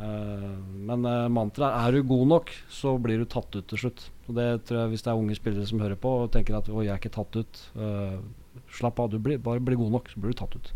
Uh, 0.01 0.57
men 0.89 1.05
uh, 1.05 1.29
mantraet 1.29 1.77
er 1.77 1.97
du 1.99 2.09
god 2.09 2.29
nok, 2.31 2.53
så 2.73 2.95
blir 3.03 3.21
du 3.21 3.29
tatt 3.29 3.53
ut 3.53 3.67
til 3.69 3.83
slutt. 3.85 4.07
Og 4.31 4.37
det 4.39 4.49
tror 4.65 4.79
jeg 4.83 4.93
Hvis 4.95 5.03
det 5.05 5.11
er 5.13 5.21
unge 5.21 5.37
spillere 5.37 5.67
som 5.69 5.83
hører 5.83 5.99
på 6.01 6.13
og 6.23 6.31
tenker 6.33 6.57
at 6.57 6.71
'å, 6.71 6.81
jeg 6.81 6.95
er 6.95 7.01
ikke 7.01 7.13
tatt 7.13 7.37
ut', 7.37 7.65
uh, 7.77 8.21
slapp 8.73 9.01
av. 9.01 9.11
Du 9.11 9.19
blir, 9.19 9.39
bare 9.39 9.61
bli 9.61 9.77
god 9.77 9.93
nok, 9.99 10.09
så 10.09 10.21
blir 10.21 10.33
du 10.33 10.41
tatt 10.41 10.57
ut. 10.57 10.73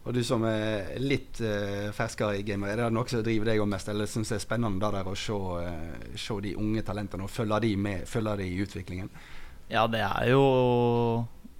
Og 0.00 0.14
du 0.16 0.22
som 0.24 0.44
er 0.48 0.94
litt 0.96 1.42
uh, 1.44 1.90
ferskere 1.92 2.38
i 2.40 2.44
gamet, 2.46 2.72
er 2.72 2.86
det 2.86 2.92
noe 2.96 3.10
som 3.10 3.20
driver 3.22 3.52
deg 3.52 3.60
mest? 3.68 3.90
Eller 3.92 4.08
syns 4.08 4.32
det 4.32 4.38
er 4.38 4.46
spennende 4.46 4.80
der, 4.80 4.96
der 4.96 5.10
å 5.10 5.16
se, 5.18 5.36
uh, 5.36 6.16
se, 6.16 6.38
de 6.40 6.56
unge 6.56 6.82
talentene 6.86 7.26
og 7.26 7.30
følge 7.30 7.60
de, 7.66 7.74
med, 7.76 8.08
følge 8.08 8.38
de 8.40 8.48
i 8.48 8.62
utviklingen? 8.64 9.12
Ja, 9.70 9.84
det 9.86 10.00
er 10.00 10.32
jo 10.32 10.40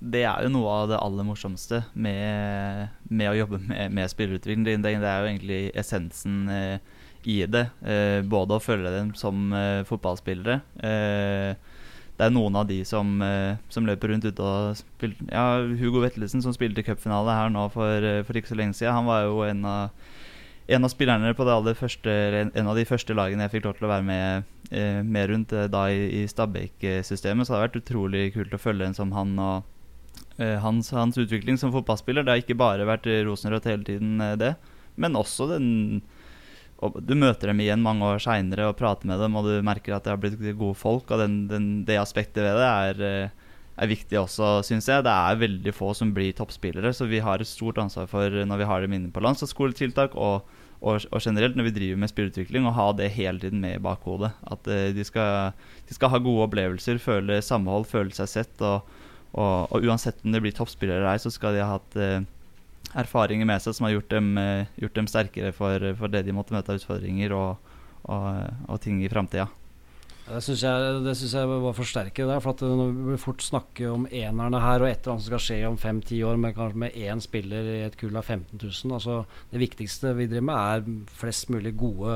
det 0.01 0.23
er 0.25 0.47
jo 0.47 0.53
noe 0.55 0.73
av 0.73 0.87
det 0.89 0.99
aller 1.01 1.27
morsomste 1.29 1.83
med, 1.93 2.89
med 3.13 3.31
å 3.31 3.37
jobbe 3.37 3.61
med, 3.61 3.93
med 3.93 4.09
spillerutvikling. 4.09 4.65
Det, 4.65 4.79
det, 4.89 4.97
er 4.97 5.21
jo 5.21 5.29
egentlig 5.29 5.61
essensen 5.77 6.39
eh, 6.49 7.03
i 7.29 7.43
det. 7.45 7.67
Eh, 7.85 8.21
både 8.25 8.57
å 8.57 8.65
følge 8.65 8.93
dem 8.95 9.11
som 9.19 9.53
eh, 9.53 9.83
fotballspillere. 9.89 10.61
Eh, 10.81 11.69
det 12.17 12.27
er 12.27 12.33
noen 12.33 12.57
av 12.61 12.67
de 12.69 12.79
som, 12.89 13.13
eh, 13.25 13.61
som 13.73 13.85
løper 13.89 14.13
rundt 14.13 14.25
ute 14.29 14.45
og 14.45 14.79
spiller 14.79 15.29
Ja, 15.29 15.61
Hugo 15.81 16.03
Vettelsen 16.05 16.45
som 16.45 16.57
spilte 16.57 16.85
cupfinale 16.85 17.37
her 17.37 17.53
nå 17.53 17.67
for, 17.73 18.01
eh, 18.05 18.23
for, 18.25 18.37
ikke 18.37 18.53
så 18.53 18.57
lenge 18.57 18.77
siden, 18.77 18.97
han 18.97 19.09
var 19.09 19.27
jo 19.27 19.43
en 19.45 19.65
av, 19.69 20.07
en 20.69 20.85
av 20.89 20.93
spillerne 20.93 21.35
på 21.37 21.45
det 21.45 21.59
aller 21.59 21.77
første, 21.77 22.15
en 22.55 22.73
av 22.73 22.77
de 22.77 22.87
første 22.89 23.17
lagene 23.17 23.45
jeg 23.45 23.59
fikk 23.59 23.69
lov 23.69 23.77
til 23.77 23.89
å 23.89 23.93
være 23.93 24.07
med, 24.07 24.57
med 25.05 25.29
rundt 25.33 25.53
da 25.73 25.81
i, 25.91 26.23
i 26.23 26.29
Stabæk-systemet. 26.31 27.45
Så 27.45 27.53
det 27.53 27.59
har 27.59 27.65
vært 27.67 27.81
utrolig 27.81 28.29
kult 28.37 28.55
å 28.55 28.61
følge 28.63 28.87
en 28.87 28.97
som 28.97 29.13
han. 29.17 29.35
og 29.43 29.80
hans, 30.41 30.91
hans, 30.97 31.19
utvikling 31.21 31.59
som 31.61 31.73
fotballspiller. 31.75 32.25
Det 32.25 32.33
har 32.33 32.43
ikke 32.43 32.59
bare 32.59 32.89
vært 32.89 33.09
rosenrødt 33.27 33.69
hele 33.71 33.87
tiden, 33.87 34.21
eh, 34.25 34.37
det. 34.41 34.55
Men 34.97 35.19
også 35.19 35.49
den 35.55 36.03
Du 36.81 37.13
møter 37.13 37.51
dem 37.51 37.59
igjen 37.61 37.83
mange 37.85 38.07
år 38.09 38.23
seinere 38.25 38.71
og 38.71 38.79
prater 38.79 39.05
med 39.05 39.21
dem, 39.21 39.35
og 39.37 39.45
du 39.45 39.61
merker 39.61 39.93
at 39.93 40.07
de 40.07 40.15
har 40.15 40.17
blitt 40.17 40.41
gode 40.57 40.79
folk. 40.81 41.11
Og 41.13 41.19
den, 41.21 41.35
den, 41.51 41.85
det 41.85 41.99
aspektet 42.01 42.41
ved 42.41 42.57
det 42.57 42.69
er, 42.71 43.03
eh, 43.05 43.51
er 43.77 43.91
viktig 43.91 44.17
også, 44.17 44.63
syns 44.65 44.89
jeg. 44.89 45.05
Det 45.05 45.13
er 45.13 45.43
veldig 45.43 45.75
få 45.77 45.93
som 45.93 46.15
blir 46.17 46.33
toppspillere, 46.33 46.95
så 46.97 47.05
vi 47.05 47.21
har 47.21 47.37
et 47.37 47.51
stort 47.51 47.77
ansvar 47.77 48.09
for 48.09 48.25
når 48.33 48.63
vi 48.63 48.71
har 48.71 48.81
dem 48.81 48.97
inne 48.97 49.13
på 49.13 49.21
landslagsskoletiltak 49.21 50.17
og, 50.17 50.49
og, 50.81 51.05
og, 51.13 51.21
generelt 51.21 51.61
når 51.61 51.69
vi 51.69 51.77
driver 51.77 52.01
med 52.01 52.15
spillutvikling, 52.15 52.65
å 52.65 52.73
ha 52.73 52.89
det 52.97 53.13
hele 53.13 53.45
tiden 53.45 53.61
med 53.61 53.77
i 53.77 53.85
bakhodet. 53.85 54.33
At 54.49 54.65
de 54.65 55.05
skal, 55.05 55.53
de 55.85 55.99
skal 55.99 56.15
ha 56.15 56.25
gode 56.25 56.49
opplevelser, 56.49 56.97
føle 56.97 57.43
samhold, 57.45 57.91
føle 57.93 58.17
seg 58.17 58.33
sett. 58.39 58.57
og 58.65 58.89
og, 59.33 59.71
og, 59.71 59.87
uansett 59.87 60.25
om 60.25 60.35
det 60.35 60.43
blir 60.43 60.55
toppspillere 60.57 61.05
eller 61.05 61.23
så 61.23 61.33
skal 61.33 61.55
de 61.55 61.63
ha 61.63 61.77
hatt 61.77 61.97
eh, 62.01 62.23
erfaringer 62.99 63.47
med 63.47 63.63
seg 63.63 63.77
som 63.77 63.87
har 63.87 63.95
gjort 63.95 64.11
dem, 64.11 64.33
eh, 64.41 64.71
gjort 64.83 64.97
dem 64.99 65.11
sterkere 65.11 65.53
for, 65.55 65.93
for, 65.99 66.11
det 66.11 66.25
de 66.27 66.35
måtte 66.35 66.55
møte 66.57 66.73
av 66.73 66.81
utfordringer 66.81 67.35
og, 67.37 67.73
og, 68.11 68.29
og 68.67 68.81
ting 68.83 69.03
i 69.05 69.11
framtida. 69.13 69.47
Det 70.31 70.39
syns 70.47 70.61
jeg, 70.63 70.99
det 71.03 71.13
synes 71.19 71.33
jeg 71.35 71.49
bare 71.51 71.75
forsterker 71.75 72.29
det. 72.29 72.37
For 72.45 72.55
at 72.55 72.63
Når 72.63 72.93
vi 73.09 73.17
fort 73.19 73.43
snakker 73.43 73.91
om 73.91 74.07
enerne 74.07 74.61
her, 74.63 74.83
og 74.83 74.87
et 74.87 75.01
eller 75.01 75.17
annet 75.17 75.25
som 75.25 75.31
skal 75.33 75.43
skje 75.43 75.59
om 75.67 75.79
fem-ti 75.81 76.21
år, 76.23 76.39
med 76.39 76.55
kanskje 76.55 76.83
med 76.85 76.95
én 76.95 77.23
spiller 77.25 77.67
i 77.67 77.81
et 77.89 77.99
kull 77.99 78.15
av 78.17 78.29
15 78.29 78.61
000 78.61 78.95
altså 78.95 79.25
Det 79.51 79.59
viktigste 79.59 80.15
vi 80.15 80.29
driver 80.31 80.47
med, 80.47 80.57
er 80.57 81.11
flest 81.19 81.51
mulig 81.51 81.75
gode 81.77 82.15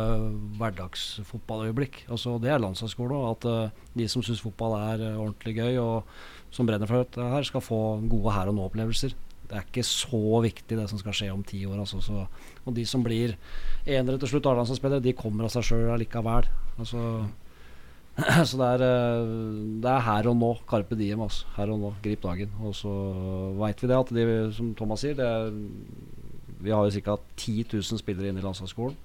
hverdagsfotballøyeblikk. 0.60 2.04
Altså, 2.08 2.38
det 2.38 2.54
er 2.54 2.62
landslagsskole. 2.62 3.18
At 3.32 3.50
uh, 3.50 3.84
de 3.98 4.08
som 4.08 4.22
syns 4.22 4.44
fotball 4.44 4.78
er 4.78 5.06
uh, 5.08 5.20
ordentlig 5.26 5.58
gøy, 5.58 5.78
og 5.82 6.54
som 6.54 6.66
brenner 6.70 6.86
for 6.86 7.02
dette 7.02 7.30
her, 7.34 7.42
skal 7.42 7.66
få 7.66 8.00
gode 8.06 8.34
her 8.36 8.50
og 8.50 8.60
nå-opplevelser. 8.60 9.16
Det 9.44 9.58
er 9.58 9.66
ikke 9.66 9.84
så 9.84 10.40
viktig 10.44 10.78
det 10.78 10.86
som 10.88 11.00
skal 11.02 11.16
skje 11.16 11.32
om 11.34 11.42
ti 11.44 11.66
år. 11.66 11.80
Altså, 11.82 11.98
så, 12.00 12.28
og 12.62 12.76
de 12.76 12.86
som 12.86 13.02
blir 13.02 13.34
enere 13.84 14.20
til 14.22 14.36
slutt, 14.36 14.46
A-landslagsspillere, 14.46 15.02
de 15.02 15.18
kommer 15.18 15.48
av 15.48 15.52
seg 15.52 15.66
sjøl 15.66 15.90
allikevel. 15.96 16.46
Altså, 16.78 17.02
så 18.48 18.58
det 18.60 18.66
er, 18.76 18.82
eh, 18.86 19.32
det 19.82 19.90
er, 19.90 20.04
her 20.06 20.28
og 20.30 20.36
nå. 20.38 20.52
Carpe 20.70 20.98
diem. 20.98 21.24
Altså. 21.24 21.48
Her 21.56 21.72
og 21.74 21.80
nå. 21.82 21.90
Grip 22.04 22.22
dagen. 22.22 22.52
Og 22.62 22.76
så 22.78 22.92
veit 23.58 23.82
vi 23.82 23.90
det 23.90 23.98
at 23.98 24.14
de, 24.14 24.26
som 24.54 24.70
Thomas 24.78 25.02
sier, 25.02 25.18
er, 25.18 25.50
vi 26.62 26.72
har 26.72 26.86
jo 26.86 27.02
ca. 27.02 27.18
10 27.34 27.66
000 27.74 28.00
spillere 28.00 28.30
inne 28.30 28.42
i 28.42 28.46
landslagsskolen. 28.46 28.96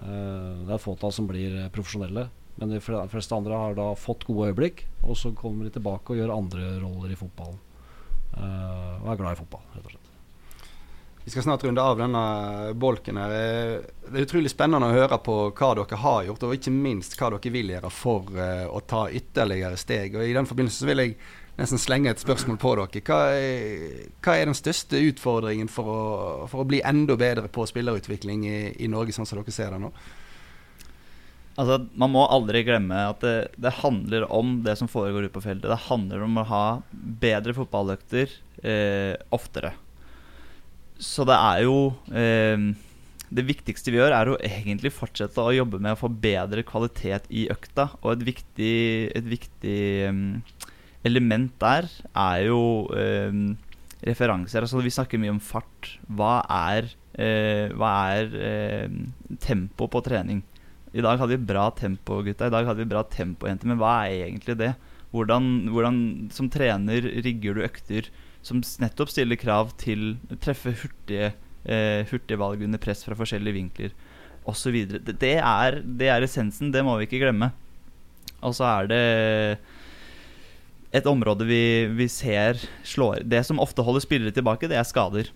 Uh, 0.00 0.64
det 0.64 0.70
er 0.70 0.76
et 0.78 0.82
fåtall 0.82 1.12
som 1.12 1.26
blir 1.28 1.56
profesjonelle. 1.74 2.28
Men 2.60 2.74
de 2.74 2.80
fleste 2.82 3.36
andre 3.36 3.56
har 3.56 3.78
da 3.78 3.92
fått 3.96 4.26
gode 4.28 4.50
øyeblikk, 4.50 4.84
og 5.06 5.16
så 5.16 5.30
kommer 5.36 5.64
de 5.64 5.72
tilbake 5.72 6.12
og 6.12 6.18
gjør 6.18 6.34
andre 6.34 6.74
roller 6.82 7.14
i 7.14 7.16
fotballen. 7.16 7.56
Og 8.36 9.08
er 9.08 9.20
glad 9.20 9.32
i 9.32 9.40
fotball, 9.40 9.62
rett 9.72 9.86
og 9.86 9.94
slett. 9.94 9.99
Skal 11.30 11.44
snart 11.46 11.64
runde 11.64 11.82
av 11.82 11.98
denne 11.98 12.20
bolken. 12.74 13.16
her. 13.16 13.30
Det 14.10 14.16
er 14.18 14.24
utrolig 14.24 14.50
spennende 14.50 14.88
å 14.88 14.94
høre 14.96 15.18
på 15.22 15.34
hva 15.54 15.68
dere 15.78 15.98
har 16.02 16.24
gjort, 16.26 16.42
og 16.42 16.54
ikke 16.56 16.72
minst 16.74 17.14
hva 17.20 17.28
dere 17.30 17.52
vil 17.54 17.70
gjøre 17.70 17.90
for 17.94 18.32
uh, 18.34 18.66
å 18.66 18.80
ta 18.82 19.04
ytterligere 19.06 19.78
steg. 19.78 20.16
Og 20.18 20.26
I 20.26 20.34
den 20.34 20.48
forbindelse 20.50 20.88
vil 20.88 21.04
jeg 21.04 21.14
nesten 21.60 21.78
slenge 21.78 22.10
et 22.10 22.22
spørsmål 22.22 22.58
på 22.58 22.72
dere. 22.80 23.02
Hva 23.06 23.18
er, 23.36 24.08
hva 24.24 24.34
er 24.34 24.50
den 24.50 24.58
største 24.58 24.98
utfordringen 25.10 25.70
for 25.70 25.92
å, 25.92 26.00
for 26.50 26.64
å, 26.64 26.66
bli 26.66 26.80
enda 26.82 27.14
bedre 27.20 27.46
på 27.52 27.66
spillerutvikling 27.68 28.46
i, 28.48 28.58
i 28.82 28.88
Norge, 28.90 29.14
sånn 29.14 29.28
som 29.28 29.38
dere 29.38 29.54
ser 29.54 29.76
det 29.76 29.78
nå? 29.84 29.92
Altså, 31.60 31.76
Man 31.94 32.14
må 32.14 32.24
aldri 32.26 32.64
glemme 32.66 33.04
at 33.12 33.22
det, 33.22 33.36
det, 33.54 33.76
handler 33.84 34.26
om 34.32 34.58
det 34.66 34.74
som 34.80 34.90
foregår 34.90 35.28
ute 35.28 35.36
på 35.36 35.44
feltet. 35.44 35.70
Det 35.70 35.86
handler 35.86 36.26
om 36.26 36.42
å 36.42 36.46
ha 36.50 36.64
bedre 37.22 37.54
fotballøkter 37.54 38.34
eh, 38.64 39.14
oftere. 39.30 39.76
Så 41.00 41.24
det 41.28 41.36
er 41.36 41.64
jo 41.64 41.76
eh, 42.12 42.70
Det 43.30 43.44
viktigste 43.48 43.92
vi 43.92 44.00
gjør, 44.00 44.12
er 44.12 44.30
å 44.32 44.38
egentlig 44.44 44.92
fortsette 44.92 45.40
å 45.40 45.54
jobbe 45.54 45.80
med 45.80 45.94
å 45.94 46.00
få 46.00 46.10
bedre 46.12 46.64
kvalitet 46.66 47.28
i 47.30 47.46
økta. 47.52 47.92
Og 48.02 48.16
et 48.16 48.24
viktig, 48.26 48.76
et 49.16 49.26
viktig 49.30 49.80
um, 50.10 50.24
element 51.06 51.52
der 51.62 51.86
er 52.10 52.40
jo 52.48 52.60
eh, 52.90 53.30
referanser. 54.02 54.66
Altså, 54.66 54.82
vi 54.82 54.92
snakker 54.92 55.20
mye 55.22 55.36
om 55.36 55.42
fart. 55.42 55.92
Hva 56.10 56.40
er, 56.50 56.90
eh, 57.14 57.70
hva 57.78 57.92
er 58.16 58.34
eh, 58.34 58.98
tempo 59.38 59.86
på 59.86 60.02
trening? 60.04 60.42
I 60.90 61.04
dag 61.06 61.20
hadde 61.22 61.36
vi 61.36 61.50
bra 61.52 61.68
tempo, 61.70 62.18
gutta. 62.26 62.48
I 62.50 62.56
dag 62.56 62.66
hadde 62.66 62.82
vi 62.82 62.90
bra 62.90 63.04
tempo, 63.06 63.46
jenter. 63.46 63.70
Men 63.70 63.78
hva 63.78 64.00
er 64.08 64.26
egentlig 64.26 64.58
det? 64.58 64.72
Hvordan, 65.14 65.70
hvordan 65.70 66.02
som 66.34 66.50
trener 66.50 67.06
rigger 67.22 67.54
du 67.54 67.64
økter 67.66 68.10
som 68.42 68.62
nettopp 68.82 69.12
stiller 69.12 69.38
krav 69.40 69.74
til 69.80 70.14
treffe 70.40 70.72
hurtige, 70.82 71.32
eh, 71.64 72.06
hurtige 72.10 72.40
valg 72.40 72.62
under 72.64 72.80
press 72.80 73.04
fra 73.04 73.18
forskjellige 73.18 73.58
vinkler 73.58 73.92
osv. 74.48 74.78
Det, 74.88 75.16
det, 75.20 75.34
det 76.00 76.08
er 76.08 76.24
essensen, 76.24 76.72
det 76.72 76.84
må 76.86 76.96
vi 76.98 77.08
ikke 77.08 77.20
glemme. 77.22 77.50
Og 78.40 78.56
så 78.56 78.64
er 78.64 78.88
det 78.88 79.04
et 80.96 81.06
område 81.06 81.46
vi, 81.46 81.86
vi 81.94 82.08
ser 82.10 82.58
slår 82.86 83.22
Det 83.28 83.44
som 83.46 83.60
ofte 83.62 83.84
holder 83.84 84.02
spillere 84.02 84.34
tilbake, 84.34 84.68
det 84.70 84.78
er 84.80 84.88
skader. 84.88 85.28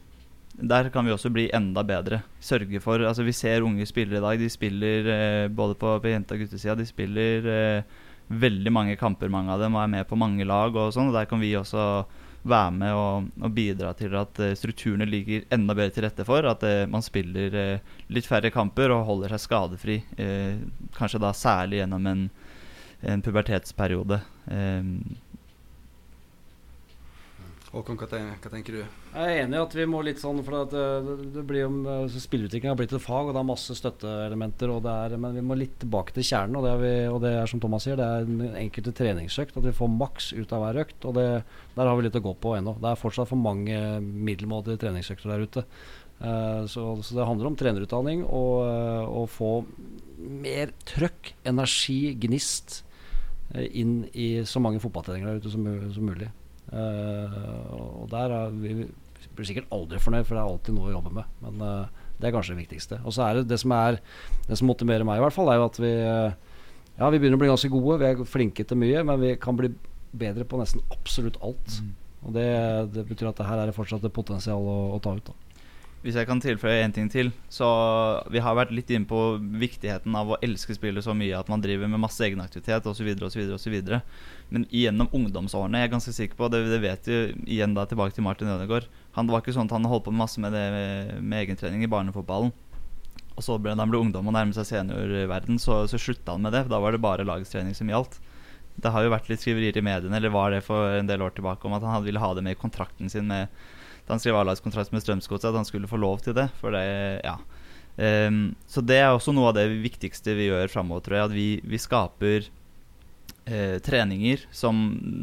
Der 0.55 0.89
kan 0.95 1.07
vi 1.07 1.13
også 1.13 1.31
bli 1.35 1.49
enda 1.55 1.83
bedre. 1.83 2.23
Sørge 2.41 2.81
for 2.81 3.03
Altså 3.03 3.25
Vi 3.27 3.33
ser 3.33 3.67
unge 3.67 3.87
spillere 3.87 4.19
i 4.19 4.25
dag. 4.25 4.39
De 4.39 4.51
spiller 4.51 5.09
eh, 5.11 5.49
både 5.49 5.75
på, 5.75 5.99
på 5.99 6.11
jente- 6.11 6.35
og 6.35 6.45
guttesida. 6.45 6.77
De 6.79 6.87
spiller 6.87 7.49
eh, 7.51 8.03
veldig 8.31 8.73
mange 8.73 8.97
kamper, 8.97 9.29
mange 9.29 9.53
av 9.53 9.61
dem, 9.61 9.75
og 9.75 9.83
er 9.83 9.91
med 9.99 10.07
på 10.07 10.17
mange 10.17 10.47
lag. 10.47 10.75
og 10.77 10.93
sånn, 10.95 11.11
og 11.11 11.15
Der 11.19 11.27
kan 11.27 11.43
vi 11.43 11.57
også 11.59 12.05
være 12.45 12.72
med 12.76 12.95
og, 12.95 13.28
og 13.40 13.53
bidra 13.57 13.92
til 13.97 14.14
at 14.18 14.40
eh, 14.42 14.55
strukturene 14.59 15.07
ligger 15.09 15.47
enda 15.55 15.76
bedre 15.76 15.95
til 15.97 16.05
rette 16.07 16.26
for. 16.28 16.47
At 16.49 16.64
eh, 16.68 16.84
man 16.90 17.05
spiller 17.05 17.57
eh, 17.61 17.95
litt 18.12 18.28
færre 18.28 18.53
kamper 18.55 18.92
og 18.95 19.07
holder 19.09 19.34
seg 19.34 19.45
skadefri. 19.47 20.01
Kanskje 20.97 21.22
da 21.24 21.32
særlig 21.36 21.80
gjennom 21.82 22.11
en, 22.11 22.26
en 23.14 23.24
pubertetsperiode. 23.24 24.20
Eh, 24.53 24.92
Håkon, 27.74 27.99
hva 27.99 28.07
tenker 28.53 28.78
du? 28.78 29.04
Jeg 29.15 29.31
er 29.31 29.45
enig 29.45 29.55
i 29.55 29.62
at 29.62 29.75
vi 29.79 29.85
må 29.87 30.01
litt 30.03 30.19
sånn 30.19 30.41
For 30.43 30.57
at 30.65 30.73
det, 30.75 31.17
det 31.37 31.45
blir 31.47 31.69
jo 31.69 31.95
spillutvikling 32.11 32.73
har 32.73 32.79
blitt 32.79 32.95
et 32.97 33.03
fag, 33.03 33.29
og 33.29 33.37
det 33.37 33.43
er 33.45 33.47
masse 33.47 33.77
støtteelementer. 33.79 34.73
Er, 34.75 35.15
men 35.23 35.37
vi 35.39 35.45
må 35.47 35.59
litt 35.59 35.77
tilbake 35.85 36.17
til 36.17 36.27
kjernen. 36.27 36.59
Og 36.59 36.67
det, 36.67 36.73
vi, 36.83 36.93
og 37.12 37.21
det 37.23 37.35
er 37.39 37.51
som 37.51 37.62
Thomas 37.62 37.87
sier, 37.87 38.01
det 38.01 38.09
er 38.11 38.27
den 38.27 38.59
enkelte 38.65 38.95
treningsøkt. 38.99 39.55
At 39.55 39.69
vi 39.69 39.77
får 39.77 39.93
maks 39.95 40.33
ut 40.35 40.55
av 40.57 40.65
hver 40.65 40.83
økt. 40.83 41.07
Og 41.07 41.15
det, 41.21 41.29
der 41.77 41.91
har 41.91 41.99
vi 41.99 42.09
litt 42.09 42.19
å 42.19 42.25
gå 42.27 42.35
på 42.43 42.57
ennå. 42.59 42.75
Det 42.83 42.91
er 42.91 43.03
fortsatt 43.05 43.31
for 43.31 43.39
mange 43.39 43.79
middelmådige 44.03 44.83
treningsøkter 44.83 45.31
der 45.31 45.47
ute. 45.47 45.67
Uh, 46.19 46.67
så, 46.71 46.91
så 47.07 47.15
det 47.15 47.27
handler 47.29 47.51
om 47.53 47.57
trenerutdanning 47.59 48.23
og 48.23 48.53
eh, 48.62 49.17
å 49.19 49.25
få 49.29 49.49
mer 50.45 50.71
trøkk, 50.87 51.33
energi, 51.51 52.15
gnist 52.23 52.79
uh, 53.51 53.67
inn 53.67 54.05
i 54.15 54.29
så 54.47 54.62
mange 54.62 54.81
fotballtreninger 54.83 55.29
der 55.29 55.43
ute 55.43 55.53
som, 55.53 55.67
som 55.95 56.07
mulig. 56.07 56.31
Eh, 56.73 57.75
og 57.77 58.09
der 58.11 58.33
er 58.33 58.55
vi 58.57 58.87
blir 59.37 59.49
sikkert 59.49 59.72
aldri 59.74 60.01
fornøyd, 60.03 60.26
for 60.26 60.37
det 60.37 60.43
er 60.43 60.51
alltid 60.53 60.76
noe 60.76 60.91
å 60.91 60.95
jobbe 60.97 61.12
med. 61.18 61.37
Men 61.45 61.64
uh, 61.64 62.05
det 62.20 62.28
er 62.28 62.35
kanskje 62.35 62.55
det 62.55 62.62
viktigste. 62.62 63.01
Og 63.05 63.14
så 63.16 63.26
er 63.26 63.41
det 63.41 63.49
det 63.51 63.59
som 63.61 63.74
er 63.74 64.01
Det 64.49 64.59
som 64.61 64.68
motiverer 64.68 65.07
meg, 65.07 65.18
i 65.18 65.24
hvert 65.24 65.35
fall, 65.35 65.51
er 65.51 65.59
jo 65.59 65.66
at 65.66 65.80
vi 65.80 65.91
eh, 65.91 66.37
Ja, 66.99 67.09
vi 67.11 67.18
begynner 67.18 67.39
å 67.39 67.43
bli 67.43 67.51
ganske 67.51 67.70
gode. 67.72 67.99
Vi 68.03 68.11
er 68.11 68.28
flinke 68.28 68.64
til 68.64 68.78
mye, 68.78 69.03
men 69.09 69.20
vi 69.22 69.32
kan 69.41 69.57
bli 69.59 69.72
bedre 70.14 70.45
på 70.47 70.61
nesten 70.61 70.85
absolutt 70.95 71.41
alt. 71.43 71.80
Og 72.24 72.37
det, 72.37 72.47
det 72.95 73.07
betyr 73.09 73.32
at 73.32 73.41
det 73.41 73.49
her 73.49 73.62
er 73.62 73.70
det 73.70 73.76
fortsatt 73.76 74.05
et 74.07 74.14
potensial 74.14 74.62
å, 74.62 74.76
å 74.95 75.01
ta 75.03 75.16
ut. 75.16 75.32
da 75.32 75.43
Hvis 76.05 76.19
jeg 76.21 76.29
kan 76.29 76.41
tilføye 76.43 76.83
én 76.85 76.93
ting 76.93 77.07
til 77.09 77.31
Så 77.49 77.67
Vi 78.33 78.43
har 78.45 78.57
vært 78.59 78.75
litt 78.77 78.91
inne 78.93 79.09
på 79.09 79.39
viktigheten 79.41 80.13
av 80.19 80.35
å 80.35 80.39
elske 80.45 80.77
spillet 80.77 81.05
så 81.07 81.15
mye 81.17 81.39
at 81.39 81.49
man 81.49 81.63
driver 81.65 81.89
med 81.89 82.03
masse 82.03 82.21
egenaktivitet 82.27 82.85
osv. 82.91 83.09
osv. 83.25 83.77
Men 84.53 84.67
gjennom 84.69 85.09
ungdomsårene 85.09 85.81
Jeg 85.81 85.89
er 85.89 85.95
ganske 85.95 86.13
sikker 86.13 86.37
på, 86.37 86.51
det, 86.53 86.67
det 86.69 86.83
vet 86.85 87.09
vi 87.09 87.23
igjen 87.57 87.77
da 87.77 87.87
tilbake 87.89 88.17
til 88.17 88.27
Martin 88.27 88.53
Ødegaard 88.53 88.91
Han 89.17 89.33
var 89.33 89.41
ikke 89.41 89.57
sånn 89.57 89.71
at 89.71 89.79
han 89.79 89.89
holdt 89.89 90.05
på 90.11 90.15
masse 90.15 90.43
med 90.43 90.53
det 90.53 90.67
med 91.23 91.41
egentrening 91.41 91.87
i 91.87 91.91
barnefotballen. 91.91 92.53
Og 93.35 93.43
så 93.43 93.57
ble, 93.59 93.73
da 93.75 93.83
han 93.83 93.91
ble 93.91 94.03
ungdom 94.03 94.29
og 94.31 94.35
nærmet 94.35 94.57
seg 94.59 94.67
seniorverden, 94.69 95.59
så, 95.63 95.85
så 95.91 95.99
slutta 95.99 96.37
han 96.37 96.45
med 96.45 96.55
det. 96.55 96.65
Da 96.71 96.79
var 96.83 96.95
det 96.95 97.03
bare 97.03 97.27
lagstrening 97.27 97.75
som 97.75 97.91
gjaldt. 97.91 98.21
Det 98.75 98.91
har 98.91 99.07
jo 99.07 99.13
vært 99.13 99.31
litt 99.31 99.43
skriverier 99.43 99.79
i 99.79 99.85
mediene, 99.87 100.19
eller 100.19 100.35
var 100.35 100.55
det 100.55 100.65
for 100.67 100.99
en 100.99 101.09
del 101.09 101.23
år 101.23 101.35
tilbake, 101.35 101.67
om 101.67 101.75
at 101.77 101.87
han 101.87 102.03
ville 102.07 102.23
ha 102.23 102.31
det 102.35 102.43
med 102.47 102.57
i 102.57 102.61
kontrakten 102.61 103.11
sin 103.11 103.27
med 103.31 103.51
da 104.05 104.13
han 104.15 104.21
skrev 104.23 104.37
A-lagskontrakt 104.37 104.93
med 104.93 105.01
Strømsgodset, 105.05 105.49
at 105.51 105.57
han 105.57 105.65
skulle 105.69 105.89
få 105.89 105.97
lov 106.01 106.21
til 106.25 106.35
det. 106.37 106.49
For 106.61 106.75
det, 106.77 106.85
ja. 107.25 107.37
Um, 107.97 108.55
så 108.69 108.83
det 108.83 108.99
er 109.01 109.13
også 109.15 109.33
noe 109.33 109.49
av 109.53 109.57
det 109.57 109.69
viktigste 109.85 110.35
vi 110.37 110.49
gjør 110.51 110.69
framover, 110.73 111.05
tror 111.07 111.17
jeg. 111.17 111.29
At 111.31 111.37
vi, 111.37 111.49
vi 111.65 111.79
skaper 111.81 112.49
uh, 113.49 113.77
treninger 113.87 114.45
som, 114.53 114.81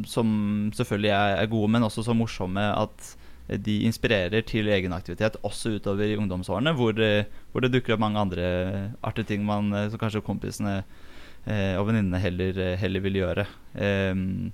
som 0.08 0.32
selvfølgelig 0.78 1.12
er, 1.14 1.36
er 1.44 1.52
gode, 1.52 1.70
men 1.76 1.86
også 1.88 2.06
så 2.08 2.16
morsomme 2.18 2.64
at 2.74 3.12
de 3.52 3.82
inspirerer 3.84 4.46
til 4.48 4.70
egenaktivitet 4.72 5.36
også 5.44 5.74
utover 5.76 6.08
i 6.08 6.16
ungdomsårene, 6.16 6.72
hvor, 6.78 6.94
det- 6.96 7.26
hvor 7.52 7.60
det 7.66 7.74
dukker 7.74 7.98
opp 7.98 8.04
mange 8.06 8.22
andre 8.22 8.46
artige 9.04 9.28
ting 9.34 9.44
man, 9.44 9.74
eh, 9.76 9.90
som 9.92 10.00
kanskje 10.00 10.22
kompisene 10.24 10.78
eh, 11.46 11.74
og 11.76 11.90
venninnene 11.90 12.22
heller, 12.24 12.56
eh, 12.56 12.78
heller 12.80 13.04
vil 13.04 13.18
gjøre. 13.20 13.46
Ehm, 13.76 14.54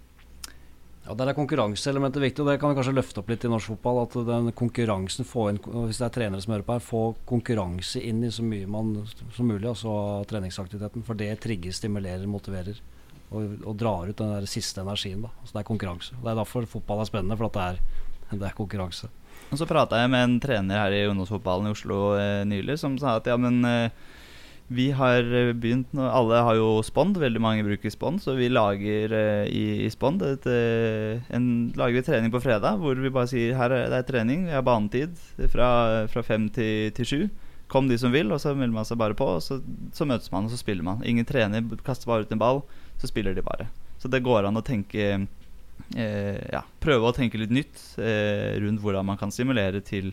Ja, 1.08 1.14
Der 1.16 1.30
er 1.32 1.38
konkurranseelementet 1.38 2.20
viktig, 2.20 2.44
og 2.44 2.50
det 2.52 2.58
kan 2.60 2.74
vi 2.74 2.76
kanskje 2.82 2.94
løfte 2.98 3.22
opp 3.22 3.30
litt 3.32 3.46
i 3.48 3.52
norsk 3.52 3.72
fotball. 3.72 4.02
At 4.04 4.16
den 4.28 4.52
konkurransen 4.52 5.24
inn, 5.24 5.60
Hvis 5.88 6.02
det 6.02 6.06
er 6.06 6.16
trenere 6.18 6.42
som 6.42 6.54
hører 6.54 6.68
på 6.68 6.76
her, 6.76 6.84
få 6.84 7.16
konkurranse 7.26 8.02
inn 8.04 8.24
i 8.24 8.32
så 8.32 8.44
mye 8.44 8.68
man, 8.68 9.08
som 9.32 9.48
mulig, 9.48 9.70
altså 9.70 10.26
treningsaktiviteten. 10.28 11.06
For 11.08 11.16
det 11.16 11.40
trigger, 11.40 11.72
stimulerer, 11.72 12.28
motiverer. 12.28 12.82
Og, 13.32 13.64
og 13.64 13.78
drar 13.78 14.08
ut 14.08 14.18
den 14.18 14.34
der 14.36 14.46
siste 14.46 14.82
energien. 14.82 15.22
da 15.22 15.30
Så 15.46 15.54
Det 15.54 15.64
er 15.64 15.72
konkurranse. 15.72 16.16
Det 16.20 16.28
er 16.28 16.36
derfor 16.36 16.68
fotball 16.68 17.00
er 17.00 17.06
spennende, 17.06 17.38
for 17.38 17.48
det 17.48 17.64
er, 17.64 17.80
det 18.42 18.44
er 18.44 18.60
konkurranse. 18.60 19.08
Og 19.48 19.58
så 19.58 19.66
prata 19.66 20.02
jeg 20.02 20.12
med 20.12 20.24
en 20.24 20.40
trener 20.44 20.76
her 20.76 20.92
i 20.92 21.08
ungdomsfotballen 21.08 21.70
i 21.70 21.72
Oslo 21.72 22.18
eh, 22.20 22.44
nylig 22.44 22.80
som 22.80 22.98
sa 23.00 23.16
at 23.16 23.28
ja, 23.28 23.38
men 23.40 23.64
eh, 23.64 23.92
vi 24.68 24.90
har 24.92 25.24
eh, 25.24 25.54
begynt 25.56 25.94
Alle 25.96 26.42
har 26.44 26.58
jo 26.60 26.82
Spond, 26.84 27.18
veldig 27.20 27.42
mange 27.42 27.64
bruker 27.64 27.92
Spond, 27.92 28.20
så 28.24 28.36
vi 28.36 28.50
lager 28.52 29.14
eh, 29.16 29.48
i, 29.48 29.66
i 29.86 29.90
Spond 29.92 30.24
et, 30.28 30.48
eh, 30.52 31.24
en, 31.34 31.46
lager 31.78 31.96
vi 31.96 32.06
trening 32.10 32.34
på 32.34 32.42
fredag 32.44 32.82
hvor 32.82 33.00
vi 33.00 33.12
bare 33.14 33.32
sier 33.32 33.56
her 33.56 33.72
er 33.72 33.88
det 33.92 34.02
er 34.02 34.08
trening, 34.10 34.46
vi 34.50 34.56
har 34.56 34.66
banetid 34.68 35.16
fra, 35.54 35.70
fra 36.12 36.24
fem 36.26 36.50
til, 36.52 36.92
til 36.98 37.08
sju. 37.08 37.22
Kom 37.72 37.88
de 37.88 37.98
som 38.00 38.14
vil, 38.14 38.32
og 38.32 38.40
så 38.40 38.54
melder 38.56 38.76
man 38.76 38.88
seg 38.88 39.00
bare 39.00 39.16
på, 39.18 39.28
og 39.38 39.44
så, 39.44 39.60
så 39.96 40.08
møtes 40.08 40.32
man 40.32 40.48
og 40.48 40.54
så 40.54 40.60
spiller 40.60 40.86
man. 40.88 41.04
Ingen 41.04 41.28
trener, 41.28 41.64
kaster 41.84 42.08
bare 42.08 42.24
ut 42.24 42.32
en 42.32 42.40
ball, 42.40 42.62
så 43.00 43.10
spiller 43.10 43.36
de 43.36 43.44
bare. 43.44 43.68
Så 44.00 44.12
det 44.12 44.24
går 44.24 44.48
an 44.48 44.60
å 44.60 44.64
tenke 44.64 45.08
eh, 45.08 46.40
ja, 46.52 46.62
prøve 46.84 47.08
å 47.08 47.16
tenke 47.16 47.40
litt 47.40 47.56
nytt 47.56 47.84
eh, 48.00 48.56
rundt 48.64 48.84
hvordan 48.84 49.08
man 49.08 49.20
kan 49.20 49.32
stimulere 49.36 49.80
til, 49.84 50.12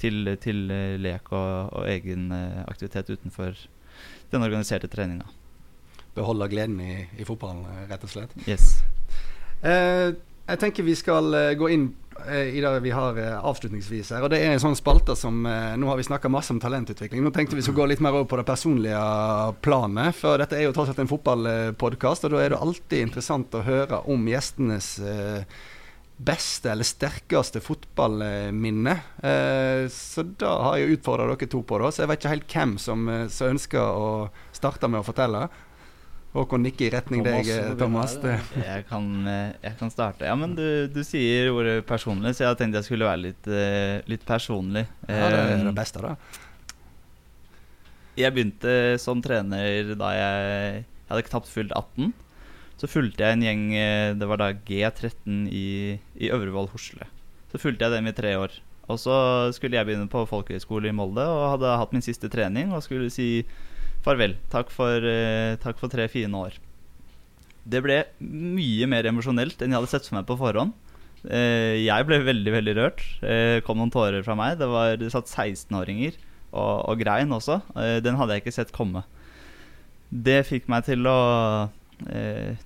til, 0.00 0.34
til 0.40 0.64
lek 1.00 1.32
og, 1.32 1.76
og 1.76 1.88
egen 1.88 2.28
aktivitet 2.64 3.12
utenfor 3.12 3.56
den 4.30 4.42
organiserte 4.46 4.88
treninga. 4.90 5.28
Beholde 6.14 6.48
gleden 6.50 6.80
i, 6.82 6.96
i 7.18 7.26
fotballen, 7.26 7.66
rett 7.90 8.04
og 8.06 8.10
slett. 8.12 8.34
Yes. 8.48 8.80
Eh, 9.62 10.10
jeg 10.50 10.58
tenker 10.58 10.86
vi 10.86 10.96
skal 10.98 11.34
eh, 11.36 11.52
gå 11.58 11.68
inn 11.70 11.84
eh, 12.26 12.56
i 12.56 12.62
det 12.62 12.72
vi 12.82 12.90
har 12.94 13.18
eh, 13.20 13.36
avslutningsvis 13.38 14.10
her. 14.16 14.24
Og 14.26 14.32
det 14.32 14.40
er 14.42 14.54
en 14.54 14.62
sånn 14.62 14.78
spalte 14.78 15.14
som 15.18 15.44
eh, 15.46 15.76
Nå 15.78 15.90
har 15.90 16.00
vi 16.00 16.06
snakka 16.08 16.30
masse 16.32 16.50
om 16.54 16.60
talentutvikling. 16.62 17.22
Nå 17.22 17.30
tenkte 17.34 17.58
vi 17.58 17.62
skulle 17.62 17.82
gå 17.82 17.90
litt 17.92 18.02
mer 18.02 18.16
over 18.18 18.26
på 18.30 18.40
det 18.40 18.48
personlige 18.48 19.02
planet. 19.62 20.16
For 20.18 20.40
dette 20.42 20.58
er 20.58 20.66
jo 20.66 20.74
tross 20.74 20.90
alt 20.90 21.02
en 21.04 21.10
fotballpodkast, 21.10 22.26
og 22.26 22.34
da 22.34 22.42
er 22.42 22.54
det 22.54 22.62
alltid 22.62 23.06
interessant 23.06 23.54
å 23.54 23.62
høre 23.66 24.02
om 24.10 24.26
gjestenes 24.30 24.96
eh, 25.04 25.60
beste 26.20 26.70
eller 26.72 26.84
sterkeste 26.84 27.62
fotballminne. 27.64 28.92
Eh, 29.24 29.88
så 29.92 30.24
da 30.38 30.52
har 30.66 30.78
jeg 30.80 30.98
utfordra 30.98 31.30
dere 31.30 31.48
to 31.48 31.62
på, 31.64 31.80
det. 31.80 31.94
Så 31.94 32.04
jeg 32.04 32.10
vet 32.12 32.20
ikke 32.20 32.34
helt 32.34 32.54
hvem 32.54 32.76
som, 32.82 33.08
eh, 33.08 33.26
som 33.32 33.54
ønsker 33.54 33.80
å 33.80 34.10
starte 34.56 34.90
med 34.90 35.00
å 35.00 35.06
fortelle. 35.06 35.46
Håkon 36.30 36.62
nikker 36.62 36.86
i 36.86 36.90
retning 36.94 37.24
Thomas, 37.24 37.46
deg, 37.46 37.56
eh, 37.56 37.72
Thomas. 37.80 38.12
Jeg 38.54 38.84
kan, 38.86 39.08
jeg 39.64 39.74
kan 39.80 39.90
starte. 39.90 40.28
Ja, 40.28 40.36
men 40.38 40.54
du, 40.54 40.86
du 40.92 41.00
sier 41.02 41.50
ordet 41.50 41.80
personlig, 41.88 42.36
så 42.36 42.46
jeg 42.46 42.60
tenkte 42.60 42.82
jeg 42.82 42.90
skulle 42.90 43.08
være 43.08 43.24
litt, 43.24 43.50
litt 44.06 44.28
personlig. 44.28 44.86
Ja, 45.08 45.26
det 45.32 45.42
er 45.56 45.66
det 45.66 45.74
beste, 45.74 46.04
da. 46.04 46.14
Jeg 48.20 48.34
begynte 48.36 48.72
som 49.00 49.22
trener 49.24 49.94
da 49.96 50.10
jeg, 50.12 50.50
jeg 50.76 51.14
hadde 51.14 51.28
knapt 51.30 51.48
fylt 51.50 51.72
18. 51.72 52.12
Så 52.80 52.88
fulgte 52.88 53.26
jeg 53.26 53.36
en 53.36 53.44
gjeng 53.44 53.64
eh, 53.76 54.14
Det 54.16 54.28
var 54.28 54.40
da 54.40 54.52
G13 54.56 55.44
i, 55.52 55.98
i 56.16 56.32
Øvrevoll 56.32 56.70
Hosle. 56.72 57.08
Så 57.52 57.60
fulgte 57.60 57.84
jeg 57.86 57.98
dem 57.98 58.08
i 58.08 58.16
tre 58.16 58.32
år. 58.40 58.54
Og 58.90 58.98
så 58.98 59.14
skulle 59.54 59.76
jeg 59.76 59.86
begynne 59.86 60.10
på 60.10 60.24
folkehøyskole 60.26 60.90
i 60.90 60.96
Molde 60.96 61.22
og 61.22 61.52
hadde 61.54 61.76
hatt 61.82 61.92
min 61.94 62.04
siste 62.04 62.30
trening 62.32 62.72
og 62.74 62.82
skulle 62.82 63.10
si 63.12 63.44
farvel. 64.06 64.34
Takk 64.50 64.72
for, 64.74 65.04
eh, 65.06 65.58
takk 65.62 65.78
for 65.78 65.92
tre 65.92 66.08
fine 66.10 66.32
år. 66.34 66.56
Det 67.68 67.82
ble 67.84 68.00
mye 68.24 68.88
mer 68.88 69.06
emosjonelt 69.10 69.60
enn 69.60 69.74
jeg 69.74 69.78
hadde 69.78 69.92
sett 69.92 70.08
for 70.08 70.16
meg 70.18 70.26
på 70.30 70.38
forhånd. 70.40 70.72
Eh, 71.28 71.84
jeg 71.84 72.06
ble 72.08 72.22
veldig, 72.24 72.54
veldig 72.56 72.74
rørt. 72.80 73.04
Det 73.20 73.62
kom 73.66 73.78
noen 73.78 73.92
tårer 73.92 74.24
fra 74.24 74.34
meg. 74.38 74.56
Det, 74.58 74.70
var, 74.72 74.96
det 74.96 75.12
satt 75.12 75.28
16-åringer 75.28 76.16
og, 76.50 76.88
og 76.88 77.04
grein 77.04 77.36
også. 77.36 77.60
Den 78.00 78.16
hadde 78.16 78.38
jeg 78.38 78.46
ikke 78.46 78.56
sett 78.56 78.72
komme. 78.74 79.04
Det 80.10 80.40
fikk 80.48 80.66
meg 80.72 80.88
til 80.88 81.04
å 81.06 81.18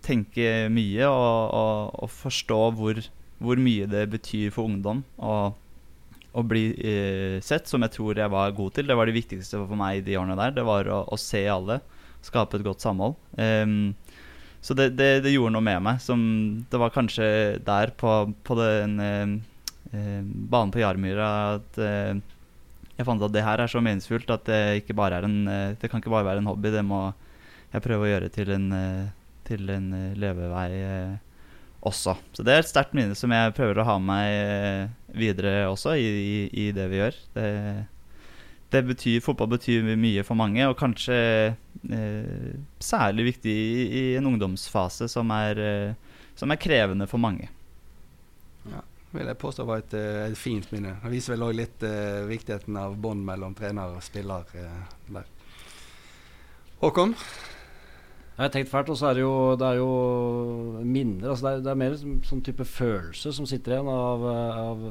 tenke 0.04 0.68
mye 0.70 1.08
og, 1.10 1.54
og, 1.58 1.94
og 2.04 2.10
forstå 2.12 2.58
hvor, 2.78 3.00
hvor 3.42 3.60
mye 3.60 3.88
det 3.90 4.04
betyr 4.12 4.52
for 4.54 4.70
ungdom 4.70 5.00
å, 5.18 5.34
å 6.34 6.42
bli 6.42 6.64
eh, 6.82 7.38
sett, 7.44 7.68
som 7.70 7.84
jeg 7.86 7.94
tror 7.94 8.18
jeg 8.18 8.32
var 8.32 8.54
god 8.56 8.74
til. 8.74 8.88
Det 8.88 8.96
var 8.98 9.08
det 9.08 9.16
viktigste 9.16 9.60
for 9.60 9.78
meg 9.78 10.02
de 10.06 10.16
årene 10.18 10.38
der. 10.38 10.54
Det 10.56 10.66
var 10.66 10.90
å, 10.90 11.04
å 11.06 11.18
se 11.20 11.44
alle. 11.50 11.80
skape 12.24 12.58
et 12.58 12.66
godt 12.66 12.82
samhold. 12.82 13.14
Um, 13.36 13.92
så 14.64 14.74
det, 14.74 14.94
det, 14.96 15.08
det, 15.26 15.34
gjorde 15.34 15.54
noe 15.54 15.64
med 15.64 15.82
meg. 15.84 16.00
Som, 16.02 16.20
det 16.70 16.80
var 16.80 16.94
kanskje 16.94 17.26
der 17.64 17.92
på, 18.00 18.16
på 18.42 18.56
den 18.58 18.96
eh, 18.98 20.22
banen 20.24 20.72
på 20.72 20.80
Jarmyra 20.80 21.28
at 21.58 21.78
eh, 21.78 22.14
jeg 22.94 23.06
fant 23.06 23.22
at 23.26 23.34
det 23.34 23.42
her 23.44 23.60
er 23.60 23.70
så 23.70 23.82
meningsfullt 23.82 24.30
at 24.30 24.46
det, 24.48 24.62
ikke 24.80 24.96
bare 24.96 25.18
er 25.18 25.28
en, 25.28 25.40
uh, 25.50 25.74
det 25.78 25.90
kan 25.90 26.02
ikke 26.02 26.12
bare 26.14 26.26
være 26.32 26.42
en 26.42 26.50
hobby. 26.50 26.72
Det 26.74 26.82
må 26.86 27.04
jeg 27.74 27.84
prøve 27.84 28.08
å 28.08 28.10
gjøre 28.10 28.32
til 28.34 28.54
en, 28.54 28.68
til 29.46 29.70
en 29.72 29.90
levevei 30.18 30.70
også. 31.84 32.16
Så 32.32 32.44
det 32.44 32.54
er 32.54 32.62
et 32.62 32.70
sterkt 32.70 32.94
minne 32.96 33.16
som 33.18 33.32
jeg 33.34 33.54
prøver 33.56 33.80
å 33.80 33.88
ha 33.88 33.96
med 34.00 34.08
meg 34.08 35.16
videre 35.18 35.66
også 35.70 35.94
i, 36.00 36.06
i, 36.06 36.38
i 36.64 36.70
det 36.74 36.86
vi 36.90 37.00
gjør. 37.00 37.18
Det, 37.36 37.48
det 38.74 38.82
betyr, 38.88 39.20
fotball 39.22 39.52
betyr 39.54 39.86
mye 40.00 40.24
for 40.26 40.38
mange, 40.38 40.64
og 40.66 40.78
kanskje 40.80 41.18
eh, 41.54 42.54
særlig 42.82 43.28
viktig 43.28 43.52
i, 43.52 43.84
i, 43.84 44.02
en 44.18 44.32
ungdomsfase 44.32 45.08
som 45.12 45.30
er, 45.36 45.60
eh, 45.60 46.18
som 46.38 46.50
er 46.50 46.60
krevende 46.60 47.06
for 47.10 47.22
mange. 47.22 47.50
Ja, 48.72 48.82
vil 49.14 49.30
jeg 49.30 49.40
påstå 49.40 49.68
var 49.68 49.84
et, 49.84 49.94
eh, 49.94 50.24
et 50.26 50.38
fint 50.40 50.66
minne. 50.74 50.96
Det 51.04 51.12
viser 51.12 51.36
vel 51.36 51.46
òg 51.46 51.56
litt 51.60 51.86
eh, 51.86 52.24
viktigheten 52.30 52.80
av 52.80 52.98
bånd 52.98 53.22
mellom 53.26 53.54
trener 53.54 53.94
og 53.94 54.02
spiller 54.02 54.48
eh, 54.58 54.94
der. 55.14 55.30
Håkon? 56.82 57.14
Jeg 58.34 58.42
har 58.42 58.50
tenkt 58.50 58.70
fælt, 58.72 58.88
og 58.90 58.96
så 58.98 59.12
er 59.12 59.14
det 59.14 59.22
jo, 59.22 59.34
det 59.54 59.66
er 59.68 59.76
jo 59.78 59.90
minner. 60.82 61.28
Altså 61.30 61.44
det, 61.44 61.50
er, 61.52 61.60
det, 61.62 61.70
er, 61.70 61.78
mer 61.78 62.24
sånn, 62.26 62.40
type 62.42 62.66
følelse 62.66 63.30
som 63.36 63.46
sitter 63.46 63.76
igjen 63.76 63.90
av, 63.92 64.24
av, 64.26 64.82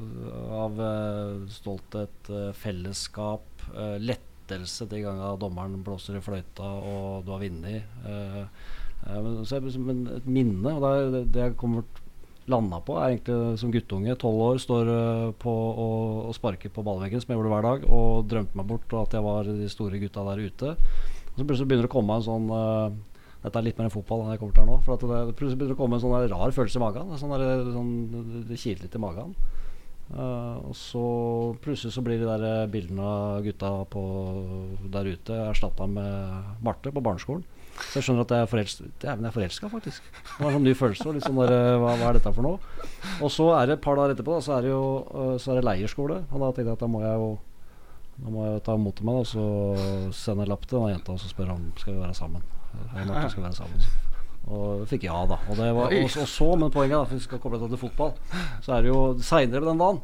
av 0.61 0.79
eh, 0.85 1.41
stolthet, 1.51 2.31
fellesskap, 2.55 3.65
uh, 3.75 3.97
lettelse 3.99 4.87
de 4.87 5.03
gangene 5.03 5.33
dommeren 5.41 5.83
blåser 5.83 6.21
i 6.21 6.23
fløyta 6.23 6.71
og 6.87 7.27
du 7.27 7.35
har 7.35 7.43
vunnet. 7.43 7.91
Men, 9.03 10.01
et 10.15 10.31
minne. 10.39 10.77
og 10.77 11.11
det, 11.11 11.27
det 11.35 11.47
jeg 11.49 11.59
kommer 11.59 11.83
landa 12.47 12.79
på, 12.79 12.95
er 12.95 13.11
egentlig 13.11 13.59
som 13.59 13.75
guttunge. 13.75 14.19
Tolv 14.23 14.47
år, 14.53 14.63
står 14.63 14.97
på 15.43 15.51
og, 15.51 16.27
og, 16.29 16.35
sparker 16.39 16.71
på 16.71 16.83
ballveggen, 16.87 17.19
som 17.19 17.35
jeg 17.35 17.41
gjorde 17.41 17.57
hver 17.57 17.71
dag, 17.73 17.89
og 17.91 18.27
drømte 18.31 18.55
meg 18.55 18.71
bort 18.71 18.93
og 18.95 19.03
at 19.03 19.19
jeg 19.19 19.31
var 19.33 19.55
de 19.63 19.71
store 19.71 19.99
gutta 19.99 20.29
der 20.31 20.47
ute. 20.47 20.77
Og 21.33 21.41
så 21.41 21.43
plutselig 21.43 21.73
begynner 21.73 21.89
det 21.89 21.91
å 21.91 21.99
komme 21.99 22.15
en 22.21 22.31
sånn 22.31 22.53
dette 23.43 23.59
er 23.59 23.65
litt 23.65 23.79
mer 23.79 23.89
enn 23.89 23.93
fotball 23.93 24.23
enn 24.23 24.31
jeg 24.31 24.39
kommer 24.39 24.55
til 24.55 24.63
her 24.63 24.69
nå. 24.71 24.77
For 24.85 25.03
det, 25.03 25.35
begynner 25.35 25.75
å 25.75 25.79
komme 25.79 25.99
en 25.99 26.03
sånn 26.03 26.15
rar 26.31 26.55
følelse 26.55 26.79
i 26.79 26.83
magen. 26.83 27.11
Sånn 27.19 27.33
der, 27.35 27.65
sånn, 27.75 27.91
det 28.47 28.59
kiler 28.61 28.85
litt 28.85 28.95
i 28.95 29.03
magen. 29.03 29.35
Uh, 30.13 30.59
og 30.69 30.75
så 30.77 31.03
plutselig 31.63 31.95
så 31.95 32.03
blir 32.05 32.19
de 32.21 32.27
der 32.27 32.43
eh, 32.45 32.69
bildene 32.69 33.01
av 33.07 33.37
gutta 33.41 33.69
på, 33.89 34.01
der 34.93 35.07
ute 35.09 35.37
erstatta 35.47 35.87
med 35.89 36.59
Marte 36.61 36.91
på 36.93 37.01
barneskolen. 37.01 37.41
Så 37.73 37.97
jeg 37.97 38.05
skjønner 38.05 38.27
at 38.27 38.33
jeg 38.35 38.45
er 38.45 39.33
forelska. 39.33 39.71
Faktisk. 39.71 40.11
Det 40.13 40.45
var 40.45 40.53
sånn 40.53 40.67
ny 40.67 40.75
følelse. 40.77 41.15
Litt 41.15 41.25
sånn 41.25 41.39
der, 41.41 41.55
eh, 41.55 41.79
hva, 41.81 41.95
hva, 41.97 42.11
er 42.11 42.19
dette 42.19 42.35
for 42.35 42.45
noe? 42.45 42.83
Og 43.25 43.33
så 43.33 43.49
er 43.57 43.67
det 43.67 43.79
et 43.79 43.85
par 43.85 43.97
dager 43.99 44.13
etterpå, 44.13 44.37
da, 44.37 44.45
så 44.45 44.57
er 44.59 44.67
det 44.67 44.75
jo 44.75 44.83
så 45.41 45.51
er 45.51 45.59
det 45.59 45.67
leirskole. 45.71 46.21
Og 46.29 46.45
da 46.45 46.51
tenkte 46.51 46.69
jeg 46.69 46.77
at 46.77 46.85
da 46.85 46.91
må 46.93 47.03
jeg 47.03 47.17
jo 47.25 47.33
Da 48.13 48.29
må 48.29 48.43
jeg 48.45 48.61
ta 48.61 48.77
mot 48.77 48.99
meg 49.01 49.23
og 49.23 49.25
så 49.25 49.43
sende 50.13 50.45
en 50.45 50.51
lapp 50.53 50.67
til 50.69 50.77
den 50.77 50.93
jenta 50.93 51.15
og 51.15 51.23
så 51.23 51.33
spørre 51.33 51.57
om 51.57 51.71
skal 51.81 51.95
vi 51.95 52.03
være 52.03 52.13
sammen. 52.13 52.52
Jeg 52.93 53.09
og 53.09 53.31
skal 53.31 53.45
være 53.45 53.57
sammen. 53.57 53.85
Og 54.53 54.83
fikk 54.89 55.05
ja, 55.07 55.17
da. 55.27 55.37
Og, 55.49 55.59
var, 55.59 55.85
og, 55.87 55.93
og, 56.03 56.27
så, 56.27 56.49
men 56.59 56.71
poenget, 56.73 56.97
da, 56.97 57.05
for 57.07 57.15
vi 57.15 57.25
skal 57.25 57.39
koble 57.43 57.61
det 57.61 57.69
til 57.71 57.79
fotball, 57.85 58.11
så 58.65 58.75
er 58.75 58.83
det 58.83 58.91
jo 58.91 58.99
seinere 59.23 59.63
den 59.63 59.79
dagen 59.79 60.01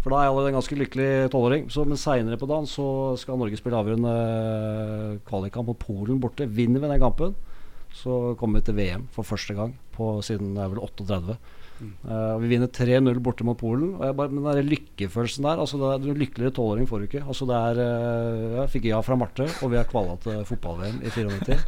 For 0.00 0.12
da 0.12 0.20
er 0.20 0.28
jeg 0.28 0.32
allerede 0.32 0.52
en 0.52 0.58
ganske 0.60 0.78
lykkelig 0.78 1.10
tolvåring. 1.34 1.66
Men 1.90 2.00
seinere 2.00 2.40
på 2.40 2.48
dagen 2.50 2.68
så 2.70 2.86
skal 3.20 3.40
Norge 3.40 3.58
spille 3.58 3.80
avgjørende 3.80 4.16
eh, 4.16 5.16
kvalikkamp 5.28 5.72
mot 5.72 5.80
Polen 5.82 6.20
borte. 6.22 6.46
Vinner 6.48 6.80
vi 6.80 6.92
den 6.92 7.02
kampen, 7.02 7.34
så 7.92 8.36
kommer 8.40 8.60
vi 8.60 8.68
til 8.70 8.78
VM 8.78 9.08
for 9.12 9.26
første 9.26 9.56
gang 9.58 9.74
på 9.96 10.12
siden 10.24 10.54
det 10.54 10.62
er 10.64 10.70
vel 10.72 10.84
38. 10.86 11.40
Uh, 11.80 12.36
vi 12.42 12.50
vinner 12.50 12.68
3-0 12.68 13.20
borte 13.24 13.44
mot 13.46 13.58
Polen. 13.58 13.94
Og 13.96 14.04
jeg 14.04 14.16
bare, 14.18 14.32
men 14.32 14.48
den 14.48 14.68
lykkefølelsen 14.68 15.46
der 15.46 15.62
altså 15.62 15.80
det 15.80 15.92
er, 15.92 16.02
Du 16.04 16.22
lykkeligere 16.22 16.54
tolvåring 16.56 16.88
får 16.88 17.00
du 17.00 17.08
ikke. 17.08 17.24
Altså 17.24 17.48
det 17.48 17.56
er, 17.56 17.80
uh, 17.80 18.58
jeg 18.60 18.72
fikk 18.76 18.90
ja 18.90 19.00
fra 19.04 19.16
Marte, 19.20 19.48
og 19.60 19.72
vi 19.72 19.80
har 19.80 19.88
kvala 19.88 20.18
til 20.24 20.44
fotball-VM 20.48 21.00
i 21.02 21.12
94. 21.14 21.58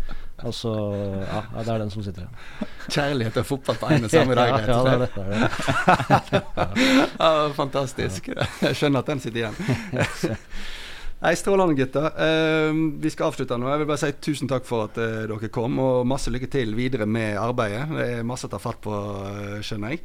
Altså, 0.42 0.74
ja, 1.22 1.40
det 1.54 1.72
er 1.72 1.82
den 1.84 1.90
som 1.94 2.04
sitter 2.04 2.24
igjen. 2.24 2.68
Kjærlighet 2.88 3.40
og 3.42 3.48
fotball 3.48 3.80
på 3.80 3.90
ene 3.94 4.10
samme 4.12 4.36
dag. 4.38 4.52
ja, 4.58 4.60
ja, 4.66 4.82
det 4.82 4.92
er 4.92 5.02
det. 5.02 5.10
det, 5.14 5.24
er 5.24 6.30
det. 6.30 7.08
ja, 7.24 7.32
fantastisk. 7.56 8.30
Jeg 8.32 8.78
skjønner 8.78 9.04
at 9.04 9.12
den 9.12 9.22
sitter 9.22 9.44
igjen. 9.44 9.60
Nei, 11.22 11.36
Strålende, 11.38 11.76
gutter. 11.78 12.08
Uh, 12.18 12.98
vi 12.98 13.10
skal 13.14 13.28
avslutte 13.30 13.54
nå. 13.54 13.68
Jeg 13.70 13.82
vil 13.82 13.88
bare 13.92 14.02
si 14.02 14.10
tusen 14.26 14.50
takk 14.50 14.66
for 14.66 14.88
at 14.88 14.98
uh, 14.98 15.20
dere 15.30 15.50
kom, 15.54 15.78
og 15.78 16.08
masse 16.10 16.32
lykke 16.34 16.48
til 16.50 16.74
videre 16.74 17.06
med 17.06 17.38
arbeidet. 17.38 17.84
Det 17.94 18.06
er 18.16 18.26
masse 18.26 18.48
å 18.48 18.50
ta 18.50 18.58
fatt 18.62 18.80
på, 18.82 18.90
uh, 18.90 19.60
skjønner 19.62 19.94
jeg. 19.94 20.02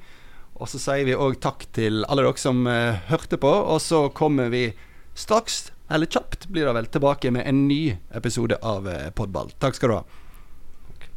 Og 0.62 0.70
så 0.70 0.82
sier 0.82 1.10
vi 1.10 1.18
òg 1.18 1.40
takk 1.42 1.66
til 1.74 2.06
alle 2.06 2.24
dere 2.26 2.42
som 2.42 2.64
eh, 2.66 2.98
hørte 3.12 3.38
på. 3.38 3.50
Og 3.50 3.78
så 3.78 4.08
kommer 4.18 4.50
vi 4.50 4.64
straks, 5.14 5.68
eller 5.94 6.10
kjapt 6.10 6.48
blir 6.50 6.66
det 6.66 6.74
vel, 6.74 6.90
tilbake 6.96 7.30
med 7.34 7.46
en 7.46 7.68
ny 7.70 7.82
episode 8.18 8.58
av 8.66 8.90
Podball. 9.14 9.54
Takk 9.62 9.78
skal 9.78 9.94
du 9.94 9.96
ha. 10.00 10.26